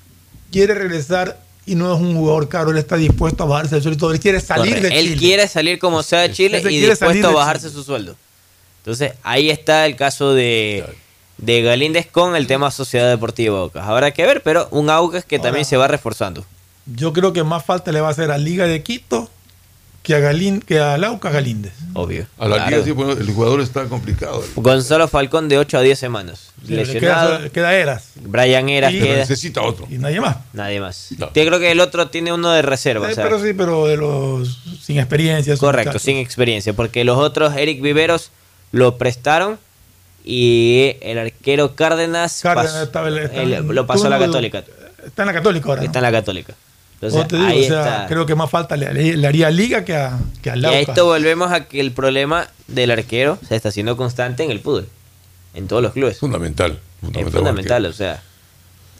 [0.52, 1.38] quiere regresar
[1.70, 4.40] y no es un jugador caro, él está dispuesto a bajarse el sueldo, él quiere
[4.40, 5.16] salir de Él Chile.
[5.16, 8.16] quiere salir como sea de Chile Él y dispuesto a bajarse su sueldo.
[8.78, 10.84] Entonces, ahí está el caso de,
[11.38, 13.86] de Galíndez con el tema Sociedad Deportiva Aucas.
[13.86, 16.44] Habrá que ver, pero un Aucas que también se va reforzando.
[16.86, 19.30] Yo creo que más falta le va a hacer a Liga de Quito
[20.02, 21.72] que a Galín, que a Lauca Galíndez.
[21.92, 22.26] Obvio.
[22.38, 22.84] A la Claro.
[22.84, 24.42] sí, bueno, el jugador está complicado.
[24.56, 26.52] Gonzalo Falcón de 8 a 10 semanas.
[26.66, 27.38] Sí, le Lesionado.
[27.38, 28.10] queda, queda Eras.
[28.16, 29.16] Brian Eras Y- queda.
[29.18, 29.86] Necesita otro.
[29.90, 30.38] Y nadie más.
[30.54, 31.08] Nadie más.
[31.18, 33.08] Yo creo que el otro tiene uno de reserva.
[33.08, 35.56] Eh, o sea, pero sí, pero de los sin experiencia.
[35.58, 36.72] correcto, sin experiencia.
[36.72, 38.30] Porque los otros, Eric Viveros,
[38.72, 39.58] lo prestaron
[40.24, 44.64] y el arquero Cárdenas, Cárdenas pasó- estaba- está en lo pasó a la Católica.
[45.04, 45.80] Está en la Católica ahora.
[45.80, 45.86] ¿no?
[45.86, 46.54] Está en la Católica.
[47.02, 48.06] Entonces, te digo, ahí o sea, está.
[48.08, 50.60] creo que más falta le, le- le haría a Liga que a, que a Y
[50.60, 50.76] Lauca.
[50.76, 54.60] a esto volvemos a que el problema del arquero se está haciendo constante en el
[54.60, 54.86] fútbol.
[55.54, 56.18] En todos los clubes.
[56.18, 56.72] Fundamental.
[56.72, 58.22] Es fundamental, fundamental, o sea.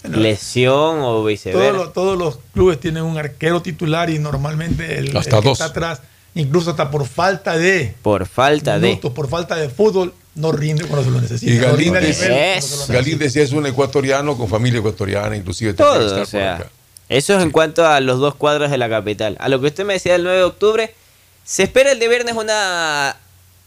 [0.09, 1.73] Lesión o todos, viceversa.
[1.73, 5.61] los, todos los clubes tienen un arquero titular y normalmente el, Hasta el que dos.
[5.61, 6.01] está atrás,
[6.35, 8.97] incluso hasta por falta de Por falta de.
[8.97, 11.53] por falta de fútbol, no rinde cuando se lo necesita.
[11.53, 12.93] Y no Galíndez, necesita.
[12.95, 16.67] Galíndez es un ecuatoriano con familia ecuatoriana, inclusive Todo, estar o sea.
[17.11, 19.37] Eso es en cuanto a los dos cuadros de la capital.
[19.41, 20.95] A lo que usted me decía el 9 de octubre,
[21.45, 23.17] se espera el de viernes una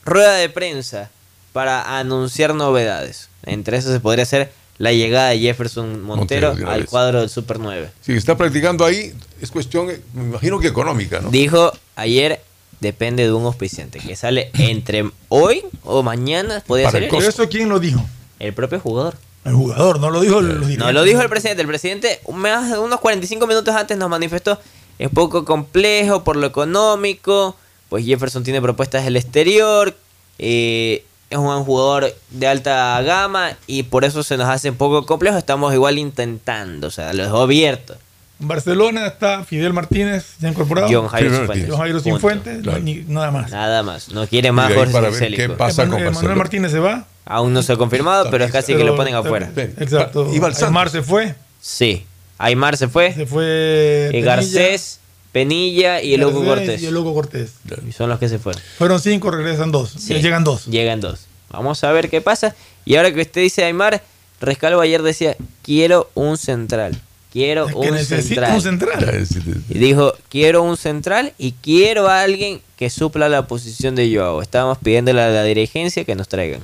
[0.05, 1.11] rueda de prensa
[1.51, 3.27] para anunciar novedades.
[3.45, 7.91] Entre eso se podría ser la llegada de Jefferson Montero, al cuadro del Super 9.
[7.99, 11.29] Si está practicando ahí, es cuestión, me imagino que económica, ¿no?
[11.29, 12.41] Dijo ayer,
[12.79, 17.09] depende de un auspiciante, que sale entre hoy o mañana, podría Para ser.
[17.09, 18.01] Pero eso quién lo dijo?
[18.39, 19.17] El propio jugador.
[19.45, 21.61] El jugador, no lo dijo los No lo dijo el presidente.
[21.61, 24.59] El presidente, más de unos 45 minutos antes, nos manifestó:
[24.99, 27.55] es poco complejo por lo económico.
[27.89, 29.95] Pues Jefferson tiene propuestas del exterior.
[30.39, 35.05] eh, es un jugador de alta gama y por eso se nos hace un poco
[35.05, 35.37] complejo.
[35.37, 37.95] Estamos igual intentando, o sea, lo dejó abierto.
[38.39, 40.87] Barcelona está Fidel Martínez, ya incorporado.
[40.91, 41.69] John Jairo Cifuentes.
[41.69, 42.17] John Jairo Punto.
[42.17, 42.79] Cifuentes, Claro.
[42.79, 43.51] ni- nada más.
[43.51, 44.09] Nada más.
[44.09, 46.35] No quiere más Y Jorge para ver qué pasa con Emanuel- Barcelona.
[46.35, 47.05] Martínez se va.
[47.25, 49.49] Aún no se ha confirmado, pero es casi que lo ponen afuera.
[49.55, 50.29] Exacto.
[50.33, 50.41] Y.
[50.63, 51.35] Aymar se fue.
[51.61, 52.05] Sí.
[52.37, 53.13] Aymar se fue.
[53.13, 53.45] Se fue.
[53.47, 54.99] eh, Penilla, Garcés,
[55.31, 56.81] Penilla y el Loco Cortés.
[56.81, 57.53] Y el Loco Cortés.
[57.87, 58.61] Y son los que se fueron.
[58.77, 59.91] Fueron cinco, regresan dos.
[59.97, 60.15] Sí.
[60.15, 60.65] Llegan dos.
[60.65, 61.27] Llegan dos.
[61.49, 62.55] Vamos a ver qué pasa.
[62.83, 64.03] Y ahora que usted dice Aymar,
[64.41, 66.99] Rescalvo ayer decía, quiero un central.
[67.33, 68.55] Quiero Es que un necesita central.
[68.55, 69.27] un central.
[69.69, 74.41] Y dijo, quiero un central y quiero a alguien que supla la posición de Joao.
[74.43, 76.61] Estábamos pidiéndole a la dirigencia que nos traigan.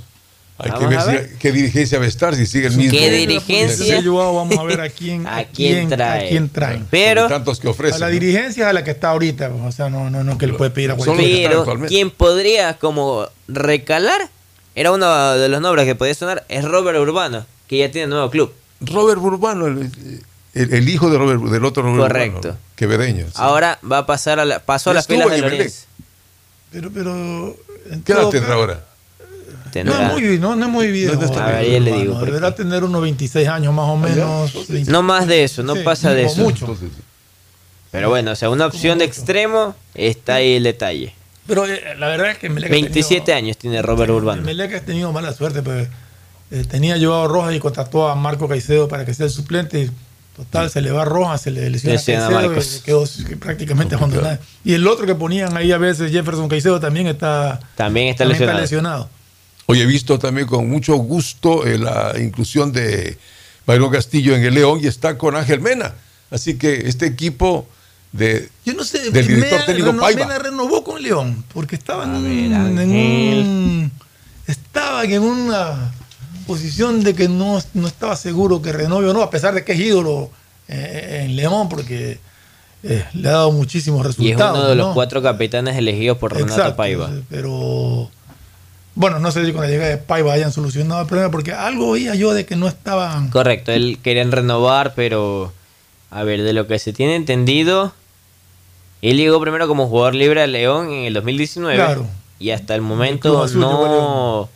[0.59, 2.91] Hay que ver, a si- qué dirigencia va a estar, si sigue el mismo.
[2.91, 4.03] ¿Qué dirigencia?
[4.03, 6.25] Joao, vamos a ver a quién, ¿A quién trae?
[6.27, 6.85] a quién traen.
[6.91, 8.01] Pero, Tantos que A ofrecen.
[8.01, 8.11] la ¿no?
[8.11, 9.49] dirigencia es a la que está ahorita.
[9.65, 11.49] O sea, no, no, no que le puede pedir a cualquiera.
[11.49, 11.95] pero actualmente.
[11.95, 14.29] quien podría como recalar,
[14.75, 18.29] era uno de los nombres que podía sonar, es Robert Urbano, que ya tiene nuevo
[18.29, 18.53] club.
[18.81, 19.89] Robert Urbano, el-
[20.53, 22.37] el, el hijo de Robert, del otro Robert Correcto.
[22.39, 23.25] Urbano, quevedeño.
[23.27, 23.33] sí.
[23.35, 25.37] Ahora va a pasar a la, pasó a las filas de.
[25.39, 25.85] Lorenz.
[26.71, 27.55] Pero, pero.
[27.91, 28.85] en ¿Qué edad tendrá ahora?
[29.65, 31.13] No Tendrá- es muy, no, no es muy viejo.
[31.15, 34.67] No, A ver, le digo, Deberá tener unos 26 años más o menos.
[34.67, 34.91] 20.
[34.91, 36.41] No más de eso, no Sí, pasa de eso.
[36.41, 36.75] mucho.
[37.91, 41.13] Pero bueno, o sea, una opción de extremo está ahí el detalle.
[41.47, 44.41] Pero eh, la verdad es que Melec ha 27 años tiene Robert Urbano.
[44.43, 45.87] Melec ha tenido mala suerte, pues
[46.51, 49.81] eh, tenía llevado Rojas y contrató a Marco Caicedo para que sea el suplente.
[49.81, 49.91] y
[50.39, 52.77] Total, se le va a Rojas, se le lesiona Caicedo Marcos.
[52.77, 53.03] y quedó
[53.39, 54.37] prácticamente abandonado.
[54.63, 58.39] Y el otro que ponían ahí a veces, Jefferson Caicedo, también está, También está también
[58.39, 58.61] lesionado.
[58.61, 59.09] lesionado.
[59.65, 63.17] Hoy he visto también con mucho gusto eh, la inclusión de
[63.67, 65.93] Byron Castillo en el León y está con Ángel Mena.
[66.31, 67.67] Así que este equipo
[68.13, 70.25] de, Yo no sé, del director Mena técnico reno- Paiva.
[70.25, 73.91] Mena renovó con León, porque estaba en, ver, un- en un-
[74.47, 75.91] estaban en una
[76.49, 79.73] posición de que no, no estaba seguro que renove o no, a pesar de que
[79.73, 80.29] es ídolo
[80.67, 82.19] eh, en León, porque
[82.83, 84.57] eh, le ha dado muchísimos Y es resultados.
[84.59, 87.09] uno de los cuatro capitanes elegidos por Renato Exacto, Paiva.
[87.29, 88.09] Pero
[88.95, 91.87] bueno, no sé si con la llegada de Paiva hayan solucionado el problema, porque algo
[91.89, 93.29] oía yo de que no estaban.
[93.29, 95.53] Correcto, él querían renovar, pero
[96.11, 97.93] a ver, de lo que se tiene entendido,
[99.01, 102.07] él llegó primero como jugador libre a León en el 2019 Claro.
[102.39, 104.49] y hasta el momento no,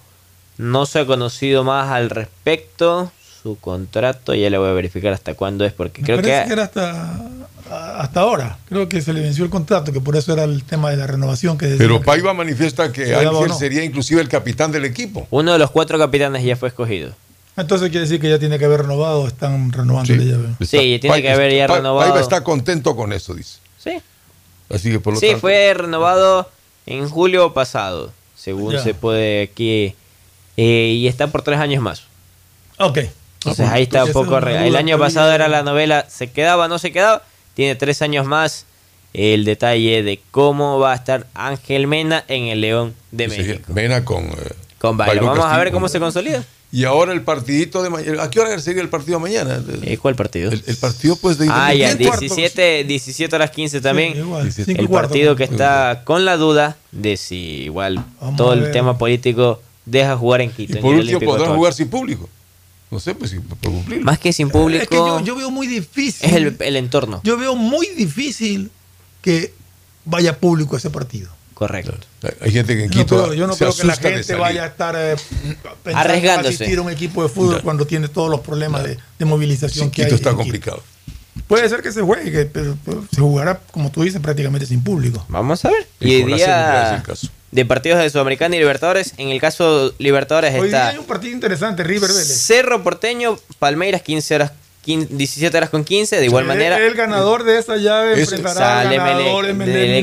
[0.57, 3.11] no se ha conocido más al respecto.
[3.41, 6.47] Su contrato, ya le voy a verificar hasta cuándo es, porque Me creo parece que,
[6.47, 7.19] que era hasta,
[7.99, 8.57] hasta ahora.
[8.69, 11.07] Creo que se le venció el contrato, que por eso era el tema de la
[11.07, 13.53] renovación que Pero que- Paiva manifiesta que Ángel no.
[13.57, 15.27] sería inclusive el capitán del equipo.
[15.29, 17.11] uno de los cuatro capitanes ya fue escogido.
[17.57, 20.65] Entonces quiere decir que ya tiene que haber renovado, están renovando ya.
[20.65, 22.09] Sí, tiene que haber ya renovado.
[22.11, 23.59] Paiva está contento con eso, dice.
[23.77, 24.01] Sí.
[24.73, 26.49] Así que por lo Sí, tanto, fue renovado
[26.85, 28.81] en julio pasado, según Ya.
[28.83, 29.95] se puede aquí.
[30.57, 32.03] Eh, y está por tres años más.
[32.79, 32.99] Ok.
[33.39, 34.39] Entonces ahí está un poco...
[34.39, 37.23] re- El año pasado era la novela, ¿se quedaba o no se quedaba?
[37.55, 38.65] Tiene tres años más.
[39.13, 43.73] El detalle de cómo va a estar Ángel Mena en el León de sería México.
[43.73, 44.31] Mena con, eh,
[44.79, 44.97] Con.
[44.97, 46.43] Byron Vamos a ver cómo se consolida.
[46.71, 48.23] Y ahora el partidito de mañana.
[48.23, 49.61] ¿A qué hora sería el partido mañana?
[49.83, 50.51] Eh, ¿Cuál partido?
[50.51, 52.19] El, el partido pues de Ah, ya, Independiente.
[52.25, 54.13] 17, 17 horas 15 también.
[54.13, 54.91] Sí, igual, el cuarto.
[55.09, 57.35] partido que está con la duda de si
[57.65, 60.73] igual Vamos todo el tema político deja jugar en Quito.
[60.73, 61.55] Y en por el último Tobar.
[61.55, 62.29] jugar sin público.
[62.91, 64.01] No sé, pues si por cumplir.
[64.01, 66.29] Más que sin público, Es que yo, yo veo muy difícil.
[66.29, 67.21] es el, el entorno.
[67.23, 68.69] Yo veo muy difícil
[69.21, 69.53] que
[70.05, 71.29] vaya público a ese partido.
[71.55, 71.93] Correcto.
[72.41, 74.63] Hay gente que en no Quito creo, yo no se creo que la gente vaya
[74.63, 75.15] a estar eh,
[75.83, 76.49] pensando Arriesgándose.
[76.49, 79.85] en asistir a un equipo de fútbol cuando tiene todos los problemas de, de movilización
[79.87, 80.07] Sí, que hay.
[80.07, 80.83] Quito está en complicado.
[81.47, 85.25] Puede ser que se juegue, pero, pero se jugará, como tú dices, prácticamente sin público.
[85.29, 85.87] Vamos a ver.
[85.99, 87.27] Y Y hoy día el caso.
[87.53, 91.05] De partidos de Sudamericana y Libertadores, en el caso Libertadores Hoy día está hay un
[91.05, 92.25] partido interesante, River Vélez.
[92.27, 94.51] Cerro Porteño, Palmeiras 15 horas,
[94.81, 96.77] 15 17 horas con 15, de igual Sí, manera.
[96.83, 99.45] El ganador de esa llave Ese- enfrentará al Sale ganador.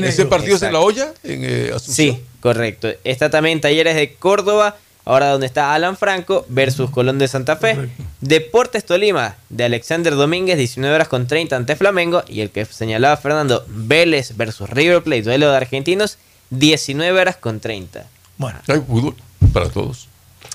[0.05, 1.13] ¿Ese partido es en la olla?
[1.23, 1.71] En eh.
[1.85, 2.87] Sí, correcto.
[3.03, 7.75] Está también Talleres de Córdoba, ahora donde está Alan Franco versus Colón de Santa Fe.
[7.75, 8.03] Correcto.
[8.21, 12.23] Deportes Tolima de Alexander Domínguez, 19 horas con 30 ante Flamengo.
[12.29, 16.17] Y el que señalaba Fernando, Vélez versus River Plate, duelo de argentinos,
[16.51, 18.05] 19 horas con 30.
[18.37, 19.15] Bueno, Hay fútbol
[19.53, 20.07] para todos.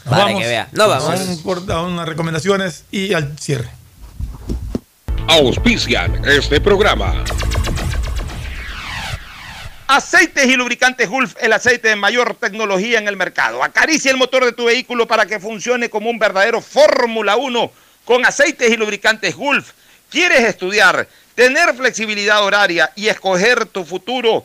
[0.04, 0.68] Para vamos que vea.
[0.72, 1.70] No vamos.
[1.70, 3.68] a unas recomendaciones y al cierre.
[5.26, 7.24] Auspician este programa.
[9.88, 13.62] Aceites y lubricantes Gulf, el aceite de mayor tecnología en el mercado.
[13.62, 17.70] Acaricia el motor de tu vehículo para que funcione como un verdadero Fórmula 1
[18.04, 19.72] con aceites y lubricantes Gulf.
[20.10, 24.44] ¿Quieres estudiar, tener flexibilidad horaria y escoger tu futuro?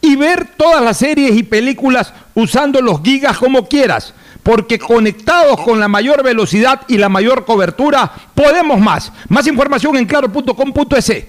[0.00, 5.78] y ver todas las series y películas usando los gigas como quieras, porque conectados con
[5.78, 9.12] la mayor velocidad y la mayor cobertura, podemos más.
[9.28, 11.24] Más información en claro.com.es.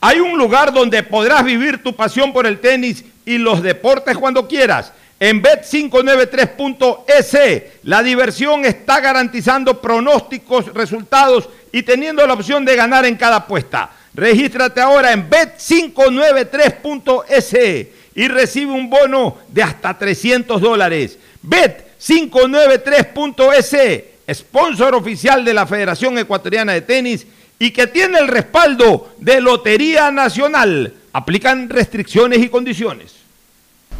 [0.00, 4.48] Hay un lugar donde podrás vivir tu pasión por el tenis y los deportes cuando
[4.48, 4.92] quieras.
[5.20, 13.14] En Bet593.es, la diversión está garantizando pronósticos, resultados y teniendo la opción de ganar en
[13.16, 13.92] cada apuesta.
[14.14, 21.18] Regístrate ahora en Bet593.es y recibe un bono de hasta 300 dólares.
[21.46, 27.26] Bet593.es, sponsor oficial de la Federación Ecuatoriana de Tenis
[27.58, 30.92] y que tiene el respaldo de Lotería Nacional.
[31.12, 33.16] Aplican restricciones y condiciones.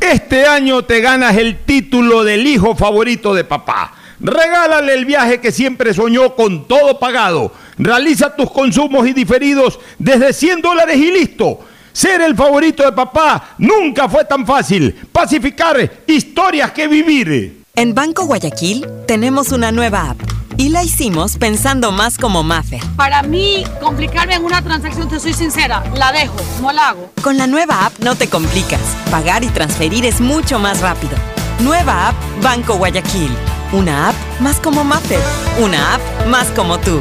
[0.01, 3.95] Este año te ganas el título del hijo favorito de papá.
[4.19, 7.53] Regálale el viaje que siempre soñó con todo pagado.
[7.79, 11.61] Realiza tus consumos y diferidos desde 100 dólares y listo.
[11.93, 14.95] Ser el favorito de papá nunca fue tan fácil.
[15.13, 17.65] Pacificar historias que vivir.
[17.75, 20.21] En Banco Guayaquil tenemos una nueva app
[20.57, 22.81] y la hicimos pensando más como Mafe.
[22.97, 27.11] Para mí, complicarme en una transacción, te soy sincera, la dejo, no la hago.
[27.23, 28.81] Con la nueva app no te complicas.
[29.11, 31.17] Pagar y transferir es mucho más rápido.
[31.61, 33.31] Nueva app Banco Guayaquil.
[33.73, 35.19] Una app más como Mafe.
[35.61, 37.01] Una app más como tú.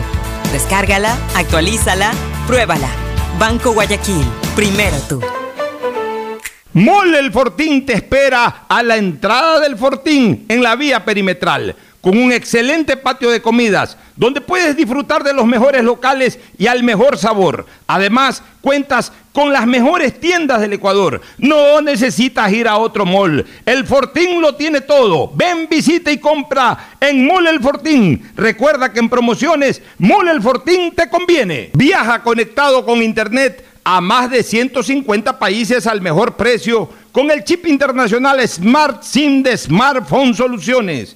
[0.53, 2.11] Descárgala, actualízala,
[2.47, 2.89] pruébala.
[3.39, 4.25] Banco Guayaquil.
[4.55, 5.21] Primero tú.
[6.73, 12.17] Mole el Fortín te espera a la entrada del Fortín en la vía perimetral con
[12.17, 17.17] un excelente patio de comidas, donde puedes disfrutar de los mejores locales y al mejor
[17.17, 17.67] sabor.
[17.87, 21.21] Además, cuentas con las mejores tiendas del Ecuador.
[21.37, 23.45] No necesitas ir a otro mall.
[23.65, 25.31] El Fortín lo tiene todo.
[25.33, 28.31] Ven, visita y compra en Mall El Fortín.
[28.35, 31.69] Recuerda que en promociones, Mall El Fortín te conviene.
[31.73, 37.67] Viaja conectado con Internet a más de 150 países al mejor precio con el chip
[37.67, 41.15] internacional Smart SIM de Smartphone Soluciones.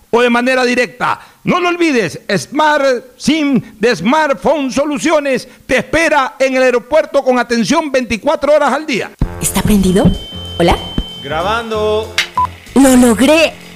[0.11, 1.19] o de manera directa.
[1.43, 7.91] No lo olvides, Smart SIM de Smartphone Soluciones te espera en el aeropuerto con atención
[7.91, 9.11] 24 horas al día.
[9.41, 10.05] ¿Está prendido?
[10.59, 10.77] ¿Hola?
[11.23, 12.13] Grabando.
[12.75, 13.60] ¡Lo logré!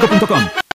[0.00, 0.60] www.bancodelpacifico.com.